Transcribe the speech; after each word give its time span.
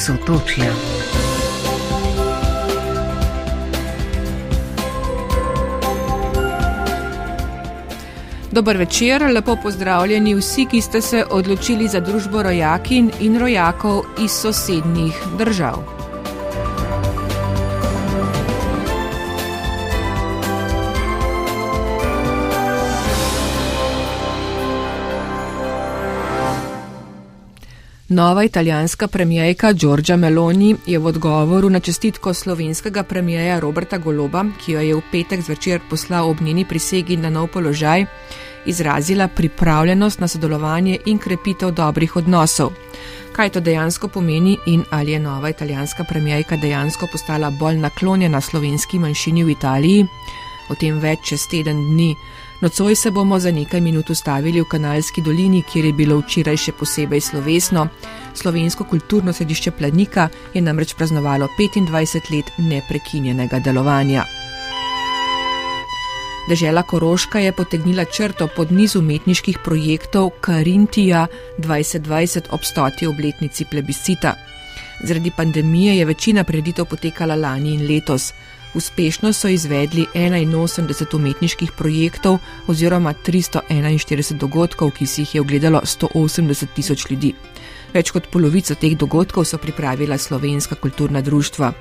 Sotočja. 0.00 0.72
Dober 8.52 8.76
večer, 8.76 9.22
lepo 9.32 9.56
pozdravljeni 9.62 10.34
vsi, 10.34 10.64
ki 10.70 10.80
ste 10.80 11.00
se 11.00 11.24
odločili 11.30 11.88
za 11.88 12.00
družbo 12.00 12.42
rojakin 12.42 13.10
in 13.20 13.38
rojakov 13.38 14.02
iz 14.24 14.30
sosednjih 14.30 15.24
držav. 15.38 15.99
Nova 28.12 28.44
italijanska 28.44 29.08
premijejka 29.08 29.72
Giorgia 29.72 30.16
Meloni 30.16 30.76
je 30.86 30.98
v 30.98 31.06
odgovoru 31.06 31.70
na 31.70 31.80
čestitko 31.80 32.34
slovenskega 32.34 33.02
premijeja 33.02 33.60
Roberta 33.60 33.98
Goloba, 33.98 34.44
ki 34.58 34.72
jo 34.72 34.80
je 34.80 34.94
v 34.94 35.02
petek 35.12 35.40
zvečer 35.40 35.80
poslal 35.90 36.30
ob 36.30 36.40
njeni 36.40 36.64
prisegi 36.64 37.16
na 37.16 37.30
nov 37.30 37.46
položaj, 37.54 38.04
izrazila 38.66 39.28
pripravljenost 39.28 40.20
na 40.20 40.28
sodelovanje 40.28 40.98
in 41.06 41.18
krepitev 41.18 41.70
dobrih 41.70 42.16
odnosov. 42.16 42.72
Kaj 43.32 43.48
to 43.48 43.60
dejansko 43.60 44.08
pomeni 44.08 44.58
in 44.66 44.84
ali 44.90 45.12
je 45.12 45.20
nova 45.20 45.50
italijanska 45.50 46.04
premijejka 46.04 46.56
dejansko 46.56 47.06
postala 47.12 47.50
bolj 47.50 47.78
naklonjena 47.78 48.40
slovenski 48.40 48.98
manjšini 48.98 49.44
v 49.44 49.50
Italiji, 49.50 50.06
o 50.68 50.74
tem 50.74 50.98
več 50.98 51.18
čez 51.28 51.46
teden 51.46 51.78
dni. 51.94 52.16
Nocoj 52.60 52.94
se 52.94 53.10
bomo 53.10 53.38
za 53.38 53.50
nekaj 53.50 53.80
minut 53.80 54.10
ustavili 54.10 54.60
v 54.60 54.68
kanalski 54.68 55.22
dolini, 55.22 55.62
kjer 55.72 55.84
je 55.84 55.92
bilo 55.92 56.18
včeraj 56.20 56.56
še 56.56 56.72
posebej 56.76 57.20
slovesno. 57.20 57.86
Slovensko 58.36 58.84
kulturno 58.84 59.32
središče 59.32 59.70
Planika 59.70 60.28
je 60.54 60.60
namreč 60.60 60.92
praznovalo 60.94 61.48
25 61.58 62.28
let 62.34 62.52
neprekinjenega 62.58 63.58
delovanja. 63.64 64.26
Država 66.48 66.82
Koroška 66.82 67.40
je 67.40 67.52
potegnila 67.52 68.04
črto 68.04 68.48
pod 68.56 68.72
niz 68.72 68.96
umetniških 68.96 69.58
projektov 69.64 70.30
Karintija 70.40 71.26
2020 71.58 72.52
ob 72.52 72.64
stoti 72.64 73.06
obletnici 73.06 73.64
plebiscita. 73.70 74.34
Zaradi 75.04 75.30
pandemije 75.36 75.96
je 75.96 76.04
večina 76.04 76.44
preditev 76.44 76.84
potekala 76.84 77.34
lani 77.34 77.74
in 77.74 77.86
letos. 77.88 78.32
Uspešno 78.74 79.32
so 79.32 79.48
izvedli 79.48 80.06
81 80.14 81.16
umetniških 81.16 81.72
projektov 81.72 82.38
oziroma 82.66 83.14
341 83.26 84.38
dogodkov, 84.38 84.90
ki 84.90 85.06
si 85.06 85.22
jih 85.22 85.34
je 85.34 85.40
ogledalo 85.40 85.80
180 85.84 86.66
tisoč 86.74 87.10
ljudi. 87.10 87.34
Več 87.94 88.12
kot 88.14 88.28
polovico 88.30 88.74
teh 88.74 88.94
dogodkov 88.96 89.44
so 89.44 89.58
pripravila 89.58 90.18
slovenska 90.18 90.74
kulturna 90.74 91.20
društva. 91.20 91.72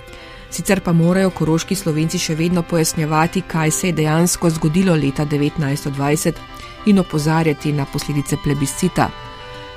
Sicer 0.49 0.81
pa 0.81 0.93
morajo 0.93 1.29
koroški 1.29 1.75
slovenci 1.75 2.17
še 2.17 2.35
vedno 2.35 2.63
pojasnjevati, 2.63 3.41
kaj 3.47 3.71
se 3.71 3.87
je 3.87 3.93
dejansko 3.93 4.49
zgodilo 4.49 4.95
leta 4.95 5.25
1920 5.25 6.41
in 6.85 6.99
opozarjati 6.99 7.73
na 7.73 7.85
posledice 7.85 8.37
plebiscita. 8.43 9.09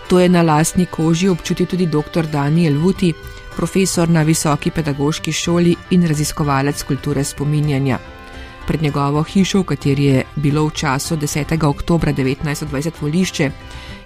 To 0.09 0.21
je 0.21 0.29
na 0.29 0.43
lastni 0.43 0.87
koži 0.87 1.29
občutil 1.29 1.67
tudi 1.67 1.87
dr. 1.87 2.27
Daniel 2.33 2.81
Vuti, 2.81 3.13
profesor 3.57 4.09
na 4.09 4.23
visoki 4.23 4.71
pedagoški 4.71 5.33
šoli 5.33 5.77
in 5.91 6.07
raziskovalec 6.09 6.83
kulture 6.83 7.25
spominjanja. 7.25 7.99
Pred 8.67 8.83
njegovo 8.83 9.23
hišo, 9.23 9.61
v 9.61 9.65
kateri 9.65 10.05
je 10.05 10.25
bilo 10.37 10.67
v 10.67 10.71
času 10.71 11.17
10. 11.17 11.65
oktober 11.67 12.15
1920 12.15 12.91
volišče, 13.01 13.51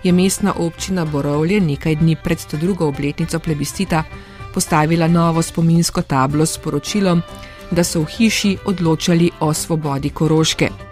je 0.02 0.12
mestna 0.12 0.54
občina 0.56 1.04
Borovlje 1.04 1.60
nekaj 1.60 1.96
dni 1.96 2.16
pred 2.24 2.38
102. 2.38 2.82
obletnico 2.82 3.38
plebiscita 3.38 4.04
postavila 4.54 5.08
novo 5.08 5.42
spominsko 5.42 6.02
tablo 6.02 6.46
s 6.46 6.58
poročilom, 6.58 7.22
da 7.70 7.84
so 7.84 8.00
v 8.00 8.06
hiši 8.06 8.56
odločali 8.64 9.30
o 9.40 9.54
svobodi 9.54 10.10
Koroške. 10.10 10.85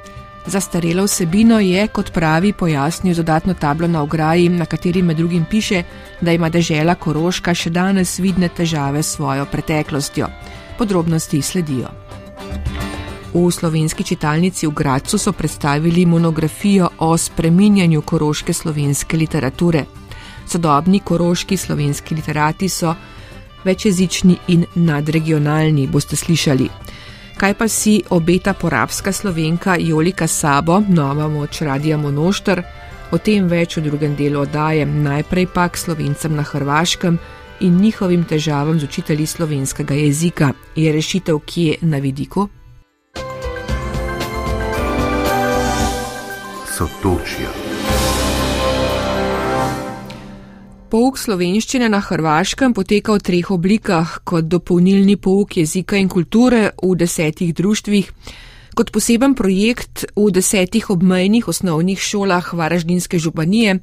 Zastarelo 0.47 1.05
vsebino 1.05 1.61
je, 1.61 1.87
kot 1.89 2.13
pravi, 2.13 2.53
pojasnil 2.53 3.15
dodatno 3.15 3.55
tablo 3.55 3.89
na 3.89 4.03
ograji, 4.03 4.49
na 4.49 4.67
kateri 4.67 5.03
med 5.03 5.17
drugim 5.17 5.45
piše, 5.51 5.83
da 6.21 6.33
ima 6.33 6.49
država 6.49 6.95
Koroška 6.95 7.55
še 7.55 7.71
danes 7.71 8.19
vidne 8.19 8.49
težave 8.49 9.03
s 9.03 9.17
svojo 9.17 9.47
preteklostjo. 9.47 10.29
Podrobnosti 10.79 11.43
sledijo. 11.43 11.89
V 13.35 13.51
slovenski 13.51 14.05
čitalnici 14.05 14.67
v 14.67 14.71
Gracu 14.71 15.19
so 15.19 15.33
predstavili 15.33 16.07
monografijo 16.07 16.91
o 16.99 17.17
spreminjanju 17.19 18.03
koroške 18.03 18.53
slovenske 18.53 19.17
literature. 19.17 19.85
Sodobni 20.47 21.01
koroški 21.01 21.57
slovenski 21.57 22.15
literati 22.15 22.69
so 22.69 22.95
večjezični 23.65 24.37
in 24.49 24.67
nadregionalni, 24.75 25.87
boste 25.87 26.17
slišali. 26.17 26.69
Kaj 27.37 27.55
pa 27.55 27.69
si 27.69 28.03
obeta 28.11 28.55
porabska 28.55 29.13
slovenka 29.13 29.77
Jolika 29.79 30.27
Sabo, 30.27 30.83
nova 30.89 31.29
moč 31.29 31.61
Radija 31.61 31.97
Monošter, 31.99 32.63
o 33.11 33.19
tem 33.19 33.49
več 33.51 33.77
v 33.77 33.83
drugem 33.89 34.15
delu 34.15 34.45
oddaje, 34.47 34.87
najprej 34.87 35.49
pa 35.51 35.67
k 35.69 35.77
slovencem 35.77 36.37
na 36.37 36.47
Hrvaškem 36.47 37.19
in 37.61 37.81
njihovim 37.81 38.25
težavam 38.25 38.79
z 38.79 38.85
učitelji 38.85 39.27
slovenskega 39.27 39.95
jezika. 39.95 40.53
Je 40.77 40.93
rešitev 40.93 41.39
kje 41.47 41.77
na 41.83 41.99
vidiku? 41.99 42.49
Sotočja. 46.77 47.64
Pouk 50.95 51.17
slovenščine 51.19 51.89
na 51.91 51.99
Hrvaškem 51.99 52.71
poteka 52.71 53.17
v 53.17 53.23
treh 53.27 53.49
oblikah: 53.51 54.11
kot 54.23 54.47
dopolnilni 54.47 55.17
pouk 55.19 55.57
jezika 55.59 55.99
in 55.99 56.07
kulture 56.07 56.69
v 56.79 56.91
desetih 56.95 57.51
društvih, 57.51 58.11
kot 58.79 58.93
poseben 58.95 59.33
projekt 59.35 60.05
v 60.15 60.29
desetih 60.31 60.87
obmejnih 60.95 61.49
osnovnih 61.51 61.99
šolah 61.99 62.53
Varaždinske 62.55 63.19
županije, 63.19 63.81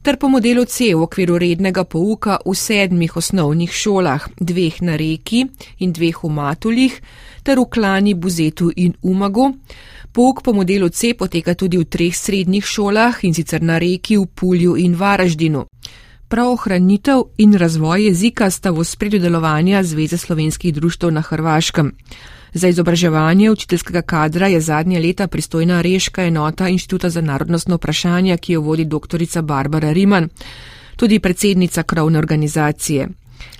ter 0.00 0.16
po 0.16 0.30
modelu 0.32 0.64
C 0.64 0.94
v 0.94 1.02
okviru 1.04 1.36
rednega 1.36 1.84
pouka 1.84 2.38
v 2.46 2.54
sedmih 2.56 3.12
osnovnih 3.12 3.68
šolah, 3.68 4.24
dveh 4.40 4.80
na 4.80 4.96
reki 4.96 5.44
in 5.84 5.92
dveh 5.92 6.22
v 6.24 6.30
Matulih, 6.32 6.96
ter 7.44 7.60
v 7.60 7.68
Klani, 7.68 8.14
Buzetu 8.14 8.70
in 8.76 8.96
Umagu. 9.02 9.52
Pouk 10.16 10.40
po 10.40 10.56
modelu 10.56 10.88
C 10.88 11.12
poteka 11.12 11.52
tudi 11.52 11.76
v 11.76 11.84
treh 11.84 12.16
srednjih 12.16 12.64
šolah 12.64 13.20
in 13.20 13.36
sicer 13.36 13.60
na 13.60 13.76
reki, 13.76 14.16
v 14.16 14.24
Pulju 14.32 14.80
in 14.80 14.96
Varaždinu. 14.96 15.68
Prav 16.34 16.50
ohranitev 16.50 17.20
in 17.38 17.52
razvoj 17.54 18.04
jezika 18.04 18.50
sta 18.50 18.70
v 18.70 18.84
spredju 18.84 19.20
delovanja 19.20 19.82
Zveze 19.82 20.16
slovenskih 20.18 20.74
društv 20.74 21.10
na 21.10 21.20
Hrvaškem. 21.20 21.92
Za 22.54 22.68
izobraževanje 22.68 23.50
učiteljskega 23.50 24.02
kadra 24.02 24.46
je 24.46 24.60
zadnje 24.60 25.00
leta 25.00 25.26
pristojna 25.26 25.80
reška 25.80 26.24
enota 26.24 26.68
Inštituta 26.68 27.10
za 27.10 27.20
narodnostno 27.20 27.76
vprašanje, 27.76 28.36
ki 28.36 28.52
jo 28.52 28.60
vodi 28.60 28.84
dr. 28.84 29.42
Barbara 29.42 29.92
Riman, 29.92 30.28
tudi 30.96 31.18
predsednica 31.18 31.82
krovne 31.82 32.18
organizacije. 32.18 33.08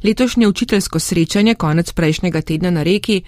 Letošnje 0.04 0.48
učiteljsko 0.48 0.98
srečanje 0.98 1.54
konec 1.54 1.92
prejšnjega 1.92 2.40
tedna 2.40 2.70
na 2.70 2.82
reki 2.82 3.22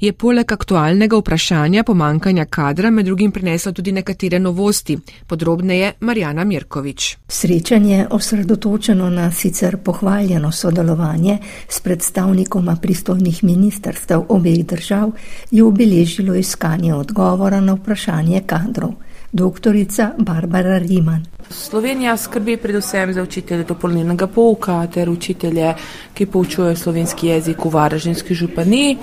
je 0.00 0.12
poleg 0.12 0.52
aktualnega 0.52 1.18
vprašanja 1.20 1.82
pomankanja 1.84 2.44
kadra 2.44 2.90
med 2.90 3.04
drugim 3.04 3.32
prineslo 3.32 3.72
tudi 3.72 3.92
nekatere 3.92 4.38
novosti. 4.38 4.98
Podrobneje 5.26 5.92
Marjana 6.00 6.44
Mirkovič. 6.44 7.16
Srečanje 7.28 8.06
osredotočeno 8.10 9.10
na 9.10 9.30
sicer 9.32 9.76
pohvaljeno 9.76 10.52
sodelovanje 10.52 11.38
s 11.68 11.80
predstavnikoma 11.80 12.76
pristojnih 12.82 13.44
ministrstev 13.44 14.24
obeh 14.28 14.64
držav 14.66 15.10
je 15.50 15.64
obeležilo 15.64 16.34
iskanje 16.34 16.94
odgovora 16.94 17.60
na 17.60 17.74
vprašanje 17.74 18.42
kadrov. 18.46 18.90
Doktorica 19.32 20.12
Barbara 20.18 20.78
Riman. 20.78 21.26
Slovenija 21.50 22.16
skrbi 22.16 22.56
predvsem 22.56 23.12
za 23.12 23.22
učitelje 23.22 23.64
dopolnilnega 23.64 24.26
pouka 24.26 24.86
ter 24.86 25.10
učitelje, 25.10 25.74
ki 26.14 26.26
poučujejo 26.26 26.76
slovenski 26.76 27.26
jezik 27.26 27.64
v 27.64 27.70
Varaždinski 27.70 28.34
županiji 28.34 28.96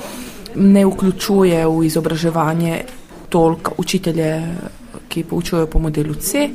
ne 0.56 0.86
vključuje 0.86 1.68
v 1.68 1.86
izobraževanje 1.86 2.84
toliko 3.30 3.74
učitelje, 3.78 4.56
ki 5.08 5.24
poučujejo 5.24 5.68
po 5.68 5.80
modelu 5.80 6.14
C. 6.14 6.50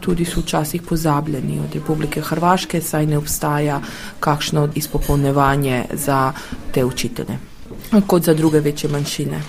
Tudi 0.00 0.24
so 0.24 0.40
včasih 0.40 0.82
pozabljeni 0.82 1.60
od 1.60 1.74
Republike 1.74 2.20
Hrvaške, 2.20 2.80
saj 2.80 3.06
ne 3.06 3.18
obstaja 3.18 3.80
kakšno 4.20 4.68
izpopolnevanje 4.74 5.84
za 5.92 6.32
te 6.72 6.84
učitelje, 6.84 7.38
kot 8.06 8.22
za 8.22 8.34
druge 8.34 8.60
večje 8.60 8.90
manjšine. 8.90 9.42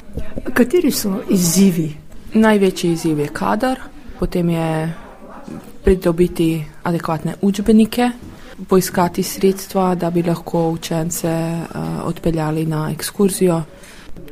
Kateri 0.54 0.92
so 0.92 1.22
izzivi? 1.30 1.96
Največji 2.34 2.92
izziv 2.92 3.20
je 3.20 3.28
kadar, 3.28 3.80
potem 4.20 4.50
je 4.50 4.94
pridobiti 5.84 6.66
adekvatne 6.84 7.36
učbenike, 7.42 8.12
poiskati 8.70 9.24
sredstva, 9.24 9.96
da 9.96 10.12
bi 10.12 10.24
lahko 10.24 10.70
učence 10.70 11.30
uh, 11.30 12.08
odpeljali 12.08 12.66
na 12.66 12.92
ekskurzijo. 12.92 13.62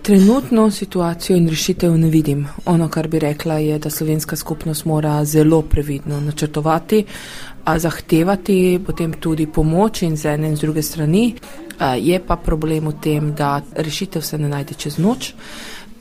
Trenutno 0.02 0.72
situacijo 0.72 1.38
in 1.38 1.50
rešitev 1.50 1.98
ne 1.98 2.10
vidim. 2.10 2.48
Ono, 2.66 2.90
kar 2.90 3.08
bi 3.08 3.20
rekla, 3.20 3.54
je, 3.54 3.80
da 3.80 3.90
slovenska 3.90 4.36
skupnost 4.36 4.86
mora 4.86 5.26
zelo 5.26 5.62
previdno 5.62 6.20
načrtovati, 6.20 7.06
zahtevati 7.78 8.80
potem 8.86 9.14
tudi 9.14 9.48
pomoč 9.48 10.02
in 10.02 10.18
z 10.18 10.26
ene 10.26 10.48
in 10.48 10.56
z 10.56 10.60
druge 10.60 10.82
strani. 10.82 11.36
Je 11.98 12.20
pa 12.20 12.36
problem 12.36 12.88
v 12.88 12.94
tem, 13.02 13.34
da 13.36 13.62
rešitev 13.76 14.22
se 14.22 14.38
ne 14.38 14.50
najde 14.50 14.74
čez 14.74 14.98
noč. 14.98 15.34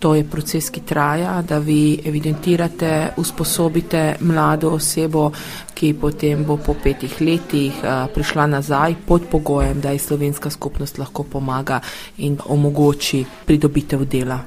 To 0.01 0.15
je 0.15 0.25
proces, 0.25 0.71
ki 0.73 0.81
traja, 0.81 1.43
da 1.43 1.59
vi 1.59 2.01
evidentirate, 2.05 3.13
usposobite 3.17 4.17
mlado 4.21 4.71
osebo, 4.73 5.27
ki 5.75 5.93
potem 5.95 6.45
bo 6.45 6.57
po 6.57 6.75
petih 6.75 7.21
letih 7.21 7.83
prišla 8.15 8.47
nazaj 8.47 8.95
pod 9.07 9.29
pogojem, 9.31 9.81
da 9.81 9.93
ji 9.93 9.99
slovenska 9.99 10.51
skupnost 10.51 10.99
lahko 10.99 11.23
pomaga 11.23 11.81
in 12.19 12.39
omogoči 12.49 13.25
pridobitev 13.47 14.05
dela. 14.05 14.41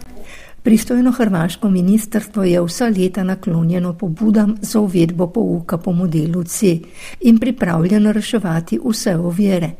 Pristojno 0.64 1.12
hrvaško 1.12 1.70
ministrstvo 1.70 2.44
je 2.44 2.62
vsa 2.62 2.90
leta 2.90 3.24
naklonjeno 3.24 3.94
pobudam 3.94 4.56
za 4.62 4.80
uvedbo 4.80 5.28
pouka 5.28 5.78
po 5.78 5.92
modelu 5.92 6.44
C 6.44 6.80
in 7.22 7.40
pripravljeno 7.40 8.12
reševati 8.12 8.80
vse 8.86 9.16
ovire, 9.16 9.72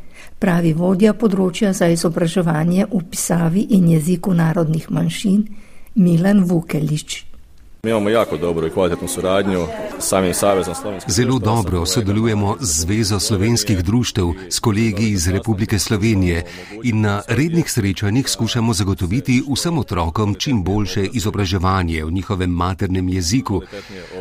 pravi 0.44 0.74
vodja 0.76 1.14
področja 1.16 1.72
za 1.72 1.88
izobraževanje 1.88 2.90
v 2.92 3.00
pisavi 3.12 3.68
in 3.78 3.88
jeziku 3.94 4.34
narodnih 4.36 4.90
manjšin 4.92 5.46
Milan 5.96 6.44
Vukelič. 6.50 7.33
Mi 7.86 7.90
imamo 7.90 8.10
jako 8.10 8.38
dobro 8.38 8.68
in 8.68 8.74
kvalitetno 8.74 9.08
soradnjo 9.08 9.68
s 10.00 10.08
samim 10.08 10.34
Savezom 10.34 10.76
slovenskih. 10.76 11.14
Zelo 11.14 11.40
dobro 11.40 11.86
sodelujemo 11.86 12.58
z 12.60 12.82
Zvezo 12.82 13.20
slovenskih 13.20 13.84
društev, 13.84 14.26
s 14.50 14.60
kolegi 14.60 15.10
iz 15.10 15.28
Republike 15.28 15.80
Slovenije 15.80 16.46
in 16.84 17.02
na 17.02 17.22
rednih 17.28 17.72
srečanjih 17.72 18.30
skušamo 18.30 18.74
zagotoviti 18.74 19.44
vsem 19.54 19.78
otrokom 19.78 20.36
čim 20.36 20.64
boljše 20.64 21.06
izobraževanje 21.14 22.04
v 22.06 22.12
njihovem 22.12 22.50
maternem 22.50 23.10
jeziku. 23.10 23.62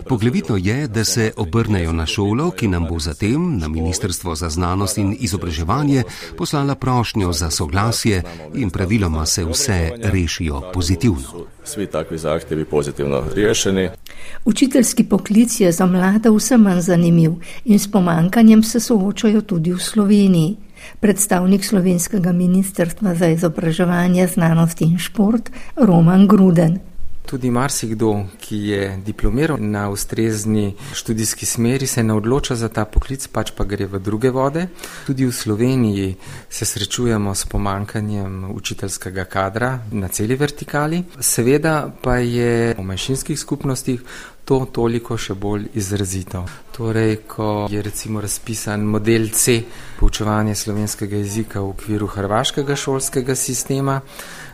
Poglavitno 0.09 0.57
je, 0.57 0.89
da 0.89 1.05
se 1.05 1.33
obrnejo 1.37 1.93
na 1.93 2.07
šolo, 2.07 2.51
ki 2.51 2.69
nam 2.69 2.87
bo 2.91 2.99
zatem 2.99 3.59
na 3.59 3.69
Ministrstvo 3.69 4.35
za 4.35 4.49
znanost 4.49 4.99
in 4.99 5.17
izobraževanje 5.21 6.03
poslala 6.39 6.75
prošnjo 6.75 7.33
za 7.33 7.51
soglasje 7.51 8.23
in 8.55 8.71
praviloma 8.71 9.27
se 9.27 9.45
vse 9.45 9.91
rešijo 10.03 10.63
pozitivno. 10.75 11.47
Vsi 11.65 11.87
takvi 11.87 12.19
zahtevi 12.19 12.65
pozitivno 12.65 13.23
rešeni. 13.53 13.89
Učiteljski 14.45 15.05
poklic 15.05 15.61
je 15.61 15.73
za 15.73 15.87
mlade 15.87 16.31
vse 16.31 16.57
manj 16.57 16.81
zanimiv 16.81 17.33
in 17.65 17.79
s 17.79 17.91
pomankanjem 17.91 18.63
se 18.63 18.81
soočajo 18.81 19.41
tudi 19.41 19.73
v 19.73 19.79
Sloveniji. 19.79 20.57
Predstavnik 21.01 21.65
slovenskega 21.65 22.33
ministrstva 22.33 23.15
za 23.15 23.29
izobraževanje, 23.29 24.27
znanost 24.27 24.81
in 24.81 24.99
šport 24.99 25.51
Roman 25.77 26.27
Gruden. 26.27 26.79
Tudi 27.27 27.51
marsikdo, 27.51 28.27
ki 28.41 28.57
je 28.69 28.97
diplomiral 29.07 29.57
na 29.61 29.89
ustrezni 29.91 30.75
študijski 30.95 31.47
smeri, 31.47 31.87
se 31.87 32.03
ne 32.03 32.15
odloča 32.15 32.55
za 32.55 32.69
ta 32.69 32.85
poklic, 32.85 33.27
pač 33.27 33.53
pa 33.57 33.65
gre 33.65 33.87
v 33.87 34.01
druge 34.03 34.31
vode. 34.31 34.67
Tudi 35.07 35.25
v 35.27 35.33
Sloveniji 35.33 36.17
se 36.51 36.65
srečujemo 36.65 37.35
s 37.35 37.47
pomankanjem 37.47 38.51
učiteljskega 38.51 39.25
kadra 39.25 39.79
na 39.93 40.09
celi 40.09 40.37
vertikali. 40.37 41.05
Seveda 41.21 41.93
pa 42.03 42.17
je 42.17 42.75
v 42.75 42.83
manjšinskih 42.83 43.39
skupnostih 43.39 44.03
to 44.45 44.67
toliko 44.73 45.17
še 45.17 45.35
bolj 45.39 45.69
izrazito. 45.79 46.43
Torej, 46.75 47.23
ko 47.29 47.67
je 47.71 47.83
recimo 47.83 48.21
razpisan 48.21 48.83
model 48.85 49.29
C, 49.31 49.61
poučevanje 50.01 50.55
slovenskega 50.59 51.21
jezika 51.21 51.61
v 51.61 51.71
okviru 51.77 52.09
hrvaškega 52.11 52.77
šolskega 52.77 53.37
sistema, 53.39 54.01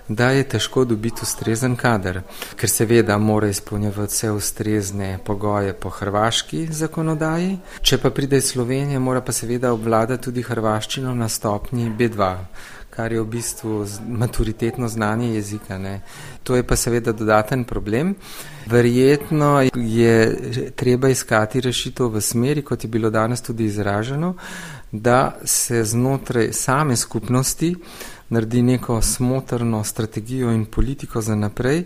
da 0.09 0.31
je 0.31 0.45
težko 0.49 0.85
dobiti 0.85 1.23
ustrezen 1.23 1.77
kader, 1.77 2.23
ker 2.57 2.71
seveda 2.71 3.19
mora 3.19 3.49
izpolnjevati 3.49 4.13
vse 4.13 4.31
ustrezne 4.31 5.19
pogoje 5.25 5.73
po 5.73 5.91
hrvaški 5.91 6.67
zakonodaji. 6.73 7.59
Če 7.83 7.99
pa 7.99 8.11
pride 8.11 8.39
iz 8.39 8.53
Slovenije, 8.53 8.99
mora 8.99 9.21
pa 9.21 9.33
seveda 9.33 9.73
obvladati 9.73 10.25
tudi 10.25 10.43
hrvaščino 10.43 11.15
na 11.15 11.29
stopni 11.29 11.91
B2 11.91 12.35
kar 12.99 13.13
je 13.13 13.21
v 13.23 13.27
bistvu 13.31 13.87
maturitetno 14.11 14.89
znanje 14.89 15.29
jezika. 15.35 15.79
Ne. 15.79 16.01
To 16.43 16.57
je 16.57 16.65
pa 16.67 16.77
seveda 16.77 17.13
dodaten 17.13 17.63
problem. 17.65 18.17
Verjetno 18.67 19.63
je 19.75 20.73
treba 20.77 21.09
iskati 21.09 21.61
rešitev 21.63 22.11
v 22.17 22.21
smeri, 22.21 22.65
kot 22.67 22.85
je 22.85 22.91
bilo 22.91 23.11
danes 23.11 23.43
tudi 23.43 23.71
izraženo, 23.71 24.35
da 24.93 25.37
se 25.45 25.85
znotraj 25.85 26.53
same 26.53 26.97
skupnosti 26.97 27.77
naredi 28.29 28.63
neko 28.63 29.03
smotrno 29.03 29.85
strategijo 29.85 30.53
in 30.53 30.65
politiko 30.67 31.21
za 31.21 31.35
naprej 31.35 31.85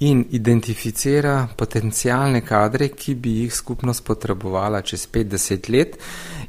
in 0.00 0.24
identificira 0.30 1.48
potencijalne 1.56 2.40
kadre, 2.40 2.88
ki 2.88 3.14
bi 3.14 3.30
jih 3.30 3.54
skupnost 3.54 4.04
potrebovala 4.04 4.80
čez 4.82 5.08
50 5.12 5.70
let 5.70 5.98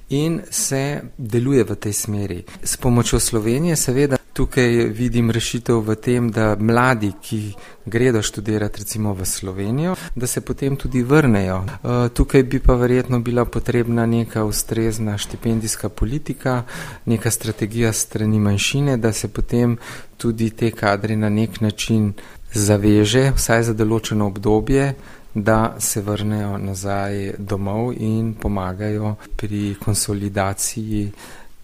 in 0.09 0.41
se 0.49 1.01
deluje 1.17 1.63
v 1.63 1.75
tej 1.75 1.93
smeri. 1.93 2.43
S 2.63 2.77
pomočjo 2.77 3.19
Slovenije 3.19 3.75
seveda 3.75 4.20
tukaj 4.41 4.89
vidim 4.89 5.29
rešitev 5.31 5.83
v 5.85 5.95
tem, 6.01 6.31
da 6.33 6.55
mladi, 6.57 7.11
ki 7.21 7.53
gredo 7.85 8.23
študirati 8.25 8.79
recimo 8.81 9.13
v 9.13 9.25
Slovenijo, 9.25 9.93
da 10.15 10.27
se 10.27 10.41
potem 10.41 10.75
tudi 10.75 11.03
vrnejo. 11.03 11.59
Eh, 11.61 12.09
tukaj 12.09 12.43
bi 12.43 12.59
pa 12.59 12.73
verjetno 12.73 13.19
bila 13.19 13.45
potrebna 13.45 14.05
neka 14.05 14.43
ustrezna 14.43 15.17
štipendijska 15.17 15.89
politika, 15.89 16.63
neka 17.05 17.31
strategija 17.31 17.93
strani 17.93 18.39
manjšine, 18.39 18.97
da 18.97 19.13
se 19.13 19.27
potem 19.27 19.77
tudi 20.17 20.49
te 20.49 20.71
kadri 20.71 21.15
na 21.15 21.29
nek 21.29 21.61
način 21.61 22.13
zaveže, 22.53 23.31
vsaj 23.37 23.63
za 23.63 23.77
določeno 23.77 24.25
obdobje, 24.25 24.95
da 25.35 25.75
se 25.79 26.01
vrnejo 26.01 26.57
nazaj 26.57 27.37
domov 27.37 27.93
in 27.93 28.33
pomagajo 28.33 29.15
pri 29.37 29.75
konsolidaciji 29.85 31.11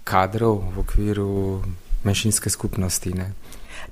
kadrov 0.03 0.62
v 0.75 0.85
okviru 0.85 1.33
manjšinske 2.07 2.50
skupnosti. 2.50 3.13
Ne. 3.13 3.31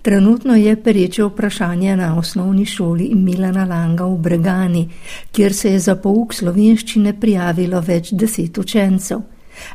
Trenutno 0.02 0.56
je 0.56 0.76
pereče 0.84 1.24
vprašanje 1.24 1.96
na 1.98 2.18
osnovni 2.18 2.66
šoli 2.66 3.12
Milana 3.16 3.66
Langa 3.66 4.06
v 4.06 4.18
Bregani, 4.18 4.90
kjer 5.32 5.54
se 5.54 5.72
je 5.72 5.80
za 5.80 5.96
pouk 5.96 6.34
slovenščine 6.34 7.16
prijavilo 7.20 7.82
več 7.82 8.12
deset 8.14 8.58
učencev. 8.58 9.24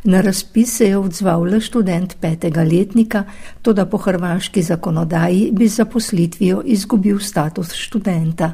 Na 0.05 0.21
razpis 0.21 0.77
se 0.77 0.89
je 0.89 0.99
odzval 0.99 1.43
le 1.51 1.61
študent 1.61 2.17
petega 2.21 2.63
letnika, 2.63 3.25
to 3.63 3.73
da 3.73 3.87
po 3.87 3.99
hrvaški 3.99 4.63
zakonodaji 4.63 5.51
bi 5.53 5.69
zaposlitvijo 5.69 6.63
izgubil 6.65 7.19
status 7.19 7.73
študenta. 7.75 8.53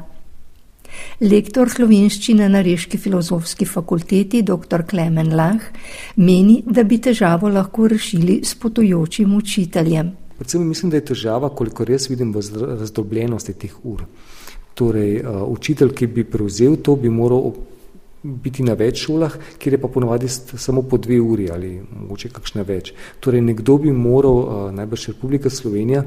Lektor 1.21 1.69
slovenščine 1.69 2.49
na 2.49 2.61
Reški 2.61 2.97
filozofski 2.97 3.65
fakulteti 3.65 4.43
dr. 4.43 4.83
Klemen 4.89 5.33
Lah 5.35 5.61
meni, 6.17 6.63
da 6.65 6.83
bi 6.83 6.99
težavo 7.01 7.49
lahko 7.49 7.87
rešili 7.87 8.41
s 8.45 8.55
potujočim 8.55 9.35
učiteljem. 9.35 10.11
Predvsem 10.37 10.67
mislim, 10.67 10.91
da 10.91 10.97
je 10.97 11.05
težava, 11.13 11.49
koliko 11.49 11.85
res 11.85 12.09
vidim 12.09 12.33
v 12.33 12.43
razdrobljenosti 12.79 13.53
teh 13.57 13.73
ur. 13.83 14.03
Torej, 14.77 15.23
učitelj, 15.25 15.95
ki 15.97 16.07
bi 16.13 16.23
prevzel 16.23 16.77
to, 16.85 16.95
bi 16.95 17.09
moral 17.09 17.49
biti 18.43 18.63
na 18.63 18.75
več 18.77 19.05
šolah, 19.05 19.37
kjer 19.57 19.77
je 19.77 19.81
pa 19.81 19.89
ponovadi 19.91 20.27
samo 20.29 20.81
po 20.81 20.97
dve 20.97 21.19
uri 21.21 21.47
ali 21.53 21.71
mogoče 21.79 22.29
kakšne 22.35 22.65
več. 22.67 22.91
Torej, 23.23 23.41
nekdo 23.41 23.77
bi 23.81 23.93
moral, 23.95 24.71
najbrž 24.75 25.07
Republika 25.13 25.49
Slovenija, 25.49 26.03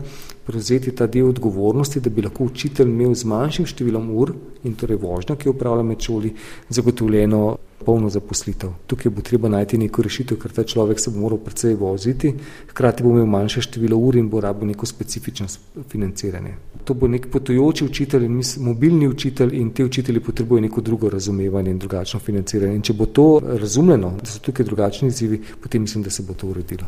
prevzeti 0.47 0.93
ta 0.97 1.07
del 1.07 1.31
odgovornosti, 1.31 2.00
da 2.00 2.11
bi 2.11 2.25
lahko 2.27 2.50
učitelj 2.50 2.91
imel 2.91 3.15
z 3.15 3.31
manjšim 3.31 3.69
številom 3.71 4.12
ur 4.21 4.35
in 4.65 4.77
torej 4.77 5.00
vožnja, 5.00 5.37
ki 5.37 5.49
jo 5.49 5.57
upravlja 5.57 5.87
med 5.87 6.07
šoli, 6.07 6.35
zagotovljeno 6.69 7.43
polno 7.85 8.11
zaposlitev. 8.11 8.71
Tukaj 8.87 9.11
bo 9.11 9.23
treba 9.23 9.49
najti 9.49 9.79
neko 9.79 10.03
rešitev, 10.03 10.39
ker 10.39 10.53
ta 10.53 10.65
človek 10.65 11.01
se 11.01 11.11
bo 11.11 11.21
moral 11.21 11.39
precej 11.45 11.75
voziti, 11.75 12.33
hkrati 12.71 13.03
bo 13.03 13.11
imel 13.11 13.27
manjše 13.27 13.63
število 13.67 13.97
ur 13.97 14.17
in 14.17 14.29
bo 14.29 14.41
rabo 14.41 14.67
neko 14.67 14.87
specifično 14.87 15.47
financiranje. 15.89 16.55
To 16.85 16.95
bo 16.95 17.09
nek 17.09 17.31
potujoči 17.33 17.85
učitelj 17.85 18.25
in 18.25 18.43
mobilni 18.59 19.09
učitelj 19.09 19.55
in 19.61 19.71
te 19.71 19.85
učitelji 19.85 20.21
potrebujejo 20.21 20.69
neko 20.69 20.81
drugo 20.81 21.11
razumevanje 21.11 21.71
in 21.71 21.79
drugačno 21.79 22.21
financiranje. 22.21 22.77
In 22.77 22.83
če 22.83 22.93
bo 22.93 23.07
to 23.07 23.41
razumljeno, 23.45 24.13
da 24.21 24.27
so 24.27 24.39
tukaj 24.39 24.67
drugačni 24.67 25.09
izzivi, 25.09 25.41
potem 25.63 25.83
mislim, 25.83 26.05
da 26.05 26.11
se 26.11 26.23
bo 26.23 26.35
to 26.35 26.47
uredilo. 26.47 26.87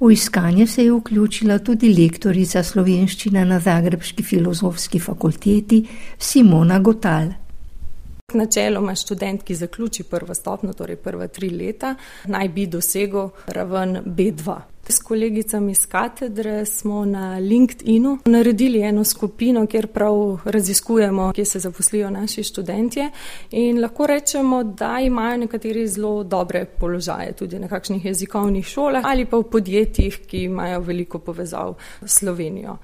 V 0.00 0.12
iskanje 0.12 0.66
se 0.66 0.84
je 0.84 0.92
vključila 0.92 1.58
tudi 1.58 1.88
lektorica 1.94 2.62
slovenščine 2.62 3.44
na 3.44 3.58
Zagrebski 3.60 4.22
filozofski 4.22 5.00
fakulteti 5.00 5.84
Simona 6.18 6.78
Gotal. 6.78 7.32
Načeloma 8.34 8.94
študent, 8.94 9.42
ki 9.42 9.54
zaključi 9.54 10.02
prvo 10.04 10.34
stopno, 10.34 10.72
torej 10.72 10.96
prva 10.96 11.28
tri 11.28 11.48
leta, 11.50 11.94
naj 12.24 12.48
bi 12.48 12.66
dosegel 12.66 13.30
raven 13.46 14.02
B2. 14.04 14.56
S 14.88 14.98
kolegicami 15.02 15.72
iz 15.72 15.86
katedre 15.86 16.66
smo 16.66 17.04
na 17.04 17.38
LinkedIn-u 17.38 18.18
naredili 18.24 18.80
eno 18.80 19.04
skupino, 19.04 19.66
kjer 19.66 19.86
prav 19.86 20.38
raziskujemo, 20.44 21.32
kje 21.32 21.44
se 21.44 21.58
zaposlijo 21.58 22.10
naši 22.10 22.42
študentje 22.42 23.10
in 23.50 23.80
lahko 23.80 24.06
rečemo, 24.06 24.62
da 24.64 24.98
imajo 25.00 25.36
nekateri 25.36 25.88
zelo 25.88 26.24
dobre 26.24 26.64
položaje 26.64 27.32
tudi 27.32 27.58
na 27.58 27.68
kakšnih 27.68 28.04
jezikovnih 28.04 28.66
šolah 28.66 29.04
ali 29.04 29.24
pa 29.24 29.36
v 29.36 29.42
podjetjih, 29.42 30.20
ki 30.26 30.42
imajo 30.42 30.80
veliko 30.80 31.18
povezav 31.18 31.74
s 32.02 32.18
Slovenijo. 32.18 32.76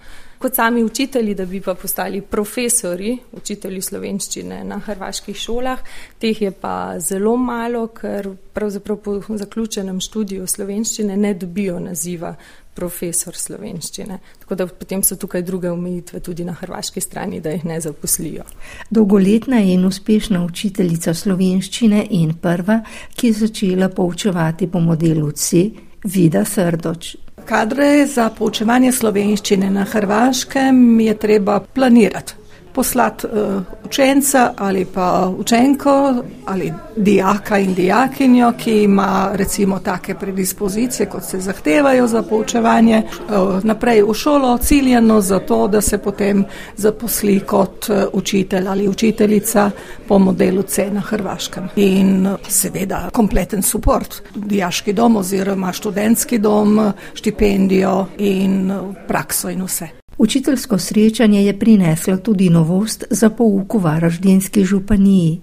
Kot 0.45 0.55
sami 0.55 0.85
učitelji, 0.85 1.35
da 1.35 1.47
bi 1.47 1.61
pa 1.61 1.73
postali 1.75 2.21
profesori, 2.21 3.15
učitelji 3.33 3.81
slovenščine 3.81 4.59
na 4.69 4.77
hrvaških 4.79 5.39
šolah. 5.41 5.81
Teh 6.21 6.43
je 6.43 6.51
pa 6.53 6.99
zelo 7.01 7.33
malo, 7.41 7.87
ker 7.97 8.29
pravzaprav 8.53 8.99
po 9.01 9.15
zaključenem 9.29 10.03
študiju 10.05 10.47
slovenščine 10.47 11.17
ne 11.17 11.33
dobijo 11.35 11.79
naziva 11.81 12.35
profesor 12.75 13.37
slovenščine. 13.41 14.19
Tako 14.43 14.61
da 14.61 14.67
potem 14.67 15.07
so 15.07 15.17
tukaj 15.17 15.47
druge 15.49 15.73
omejitve 15.73 16.21
tudi 16.21 16.45
na 16.45 16.53
hrvaški 16.61 17.01
strani, 17.01 17.41
da 17.41 17.57
jih 17.57 17.65
ne 17.65 17.81
zaposlijo. 17.81 18.45
Dolgoletna 18.91 19.63
in 19.65 19.89
uspešna 19.89 20.45
učiteljica 20.45 21.15
slovenščine 21.25 22.05
in 22.21 22.37
prva, 22.37 22.83
ki 23.17 23.33
je 23.33 23.41
začela 23.47 23.89
poučevati 23.89 24.69
po 24.69 24.85
modelu 24.93 25.33
C, 25.33 25.71
Vida 26.05 26.45
Srdoč. 26.45 27.15
Kadre 27.45 28.07
za 28.07 28.31
poučevanje 28.39 28.93
slovenščine 28.93 29.69
na 29.71 29.85
Hrvaškem 29.85 31.01
je 31.01 31.15
treba 31.15 31.61
planirati 31.61 32.44
poslati 32.75 33.27
uh, 33.27 33.63
učenca 33.85 34.53
ali 34.57 34.85
pa 34.85 35.33
učenko 35.39 36.15
ali 36.47 36.73
dijaka 36.97 37.59
in 37.59 37.75
dijakinjo, 37.75 38.53
ki 38.59 38.83
ima 38.83 39.31
recimo 39.33 39.79
take 39.79 40.15
predispozicije, 40.15 41.07
kot 41.07 41.25
se 41.25 41.41
zahtevajo 41.41 42.07
za 42.07 42.23
poučevanje, 42.23 43.03
uh, 43.03 43.65
naprej 43.65 44.03
v 44.03 44.15
šolo, 44.15 44.59
ciljeno 44.59 45.21
za 45.21 45.39
to, 45.39 45.69
da 45.69 45.81
se 45.81 45.99
potem 45.99 46.45
zaposli 46.77 47.41
kot 47.41 47.89
uh, 47.89 47.97
učitelj 48.13 48.69
ali 48.69 48.89
učiteljica 48.89 49.71
po 50.09 50.19
modelu 50.19 50.63
C 50.63 50.91
na 50.91 51.01
Hrvaškem. 51.01 51.69
In 51.77 52.27
uh, 52.27 52.39
seveda 52.49 53.09
kompleten 53.13 53.63
suport, 53.63 54.23
dijaški 54.35 54.93
dom 54.93 55.17
oziroma 55.17 55.73
študentski 55.73 56.39
dom, 56.39 56.93
štipendijo 57.15 58.07
in 58.19 58.71
uh, 58.71 58.95
prakso 59.09 59.51
in 59.51 59.63
vse. 59.65 60.04
Učiteljsko 60.19 60.79
srečanje 60.79 61.45
je 61.45 61.59
prineslo 61.59 62.17
tudi 62.17 62.51
novost 62.51 63.05
za 63.11 63.31
pouk 63.31 63.75
v 63.75 63.79
Varaždinski 63.79 64.65
županiji. 64.65 65.41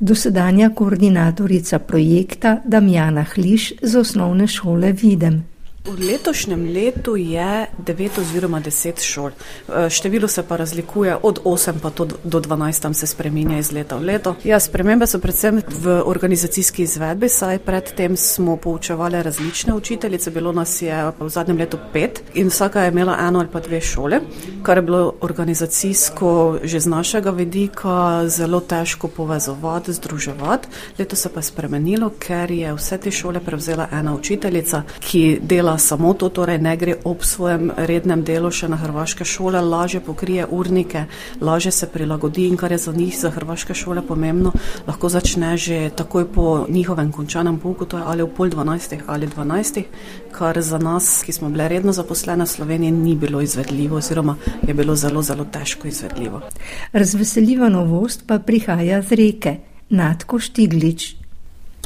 Dosedanja 0.00 0.70
koordinatorica 0.74 1.78
projekta 1.78 2.60
Damjana 2.64 3.22
Hliš 3.22 3.72
z 3.82 3.96
osnovne 3.96 4.46
šole 4.46 4.92
Videm. 4.92 5.51
V 5.82 5.98
letošnjem 5.98 6.70
letu 6.74 7.16
je 7.16 7.66
9 7.86 8.20
oziroma 8.20 8.60
10 8.60 9.02
šol. 9.02 9.30
E, 9.30 9.90
število 9.90 10.28
se 10.28 10.42
pa 10.42 10.56
razlikuje 10.56 11.16
od 11.22 11.40
8 11.44 11.72
pa 11.82 11.90
do 12.24 12.40
12, 12.40 12.82
tam 12.82 12.94
se 12.94 13.06
spreminja 13.06 13.58
iz 13.58 13.72
leta 13.72 13.96
v 13.96 14.04
leto. 14.04 14.34
Ja, 14.44 14.60
spremembe 14.60 15.06
so 15.06 15.18
predvsem 15.18 15.58
v 15.68 16.02
organizacijski 16.06 16.82
izvedbi, 16.82 17.28
saj 17.28 17.58
predtem 17.58 18.16
smo 18.16 18.56
poučevali 18.56 19.22
različne 19.22 19.74
učiteljice, 19.74 20.30
bilo 20.30 20.52
nas 20.52 20.82
je 20.82 21.10
v 21.18 21.28
zadnjem 21.28 21.58
letu 21.58 21.78
pet 21.92 22.22
in 22.34 22.46
vsaka 22.46 22.82
je 22.82 22.92
imela 22.94 23.18
eno 23.26 23.38
ali 23.38 23.48
pa 23.52 23.60
dve 23.60 23.80
šole, 23.80 24.20
kar 24.62 24.78
je 24.78 24.82
bilo 24.82 25.14
organizacijsko 25.20 26.58
že 26.62 26.80
z 26.80 26.86
našega 26.86 27.30
vidika 27.30 28.22
zelo 28.28 28.60
težko 28.60 29.08
povezovati, 29.08 29.92
združevati. 29.92 30.68
Leto 30.98 31.16
se 31.16 31.28
pa 31.28 31.40
je 31.40 31.50
spremenilo, 31.50 32.12
ker 32.18 32.50
je 32.50 32.74
vse 32.74 32.98
te 32.98 33.10
šole 33.10 33.40
prevzela 33.40 33.88
ena 33.92 34.14
učiteljica, 34.14 34.82
ki 35.00 35.38
dela 35.42 35.71
dela 35.72 35.78
samo 35.78 36.12
to, 36.14 36.28
torej 36.28 36.58
ne 36.58 36.76
gre 36.76 36.94
ob 37.04 37.24
svojem 37.24 37.70
rednem 37.76 38.20
delu 38.24 38.50
še 38.52 38.68
na 38.68 38.76
hrvaške 38.76 39.24
šole, 39.24 39.60
lažje 39.60 40.00
pokrije 40.04 40.44
urnike, 40.44 41.06
lažje 41.40 41.72
se 41.72 41.86
prilagodi 41.88 42.44
in 42.48 42.56
kar 42.56 42.72
je 42.72 42.78
za 42.78 42.92
njih, 42.92 43.16
za 43.16 43.30
hrvaške 43.30 43.74
šole 43.74 44.02
pomembno, 44.02 44.52
lahko 44.86 45.08
začne 45.08 45.56
že 45.56 45.90
takoj 45.96 46.26
po 46.32 46.66
njihovem 46.68 47.12
končanem 47.12 47.56
pouku, 47.58 47.86
to 47.86 47.96
je 47.96 48.04
ali 48.06 48.22
v 48.22 48.28
pol 48.36 48.52
dvanajstih 48.52 49.04
ali 49.06 49.26
dvanajstih, 49.26 49.88
kar 50.32 50.60
za 50.60 50.78
nas, 50.78 51.22
ki 51.24 51.32
smo 51.32 51.48
bile 51.48 51.68
redno 51.68 51.92
zaposlene 51.92 52.44
v 52.44 52.52
Sloveniji, 52.52 52.92
ni 52.92 53.16
bilo 53.16 53.40
izvedljivo 53.40 53.96
oziroma 53.96 54.36
je 54.68 54.74
bilo 54.74 54.96
zelo, 54.96 55.22
zelo 55.22 55.44
težko 55.44 55.88
izvedljivo. 55.88 56.42
Razveseljiva 56.92 57.68
novost 57.68 58.26
pa 58.26 58.38
prihaja 58.38 59.02
z 59.02 59.16
reke. 59.16 59.56
Natko 59.92 60.38
Štiglič, 60.40 61.21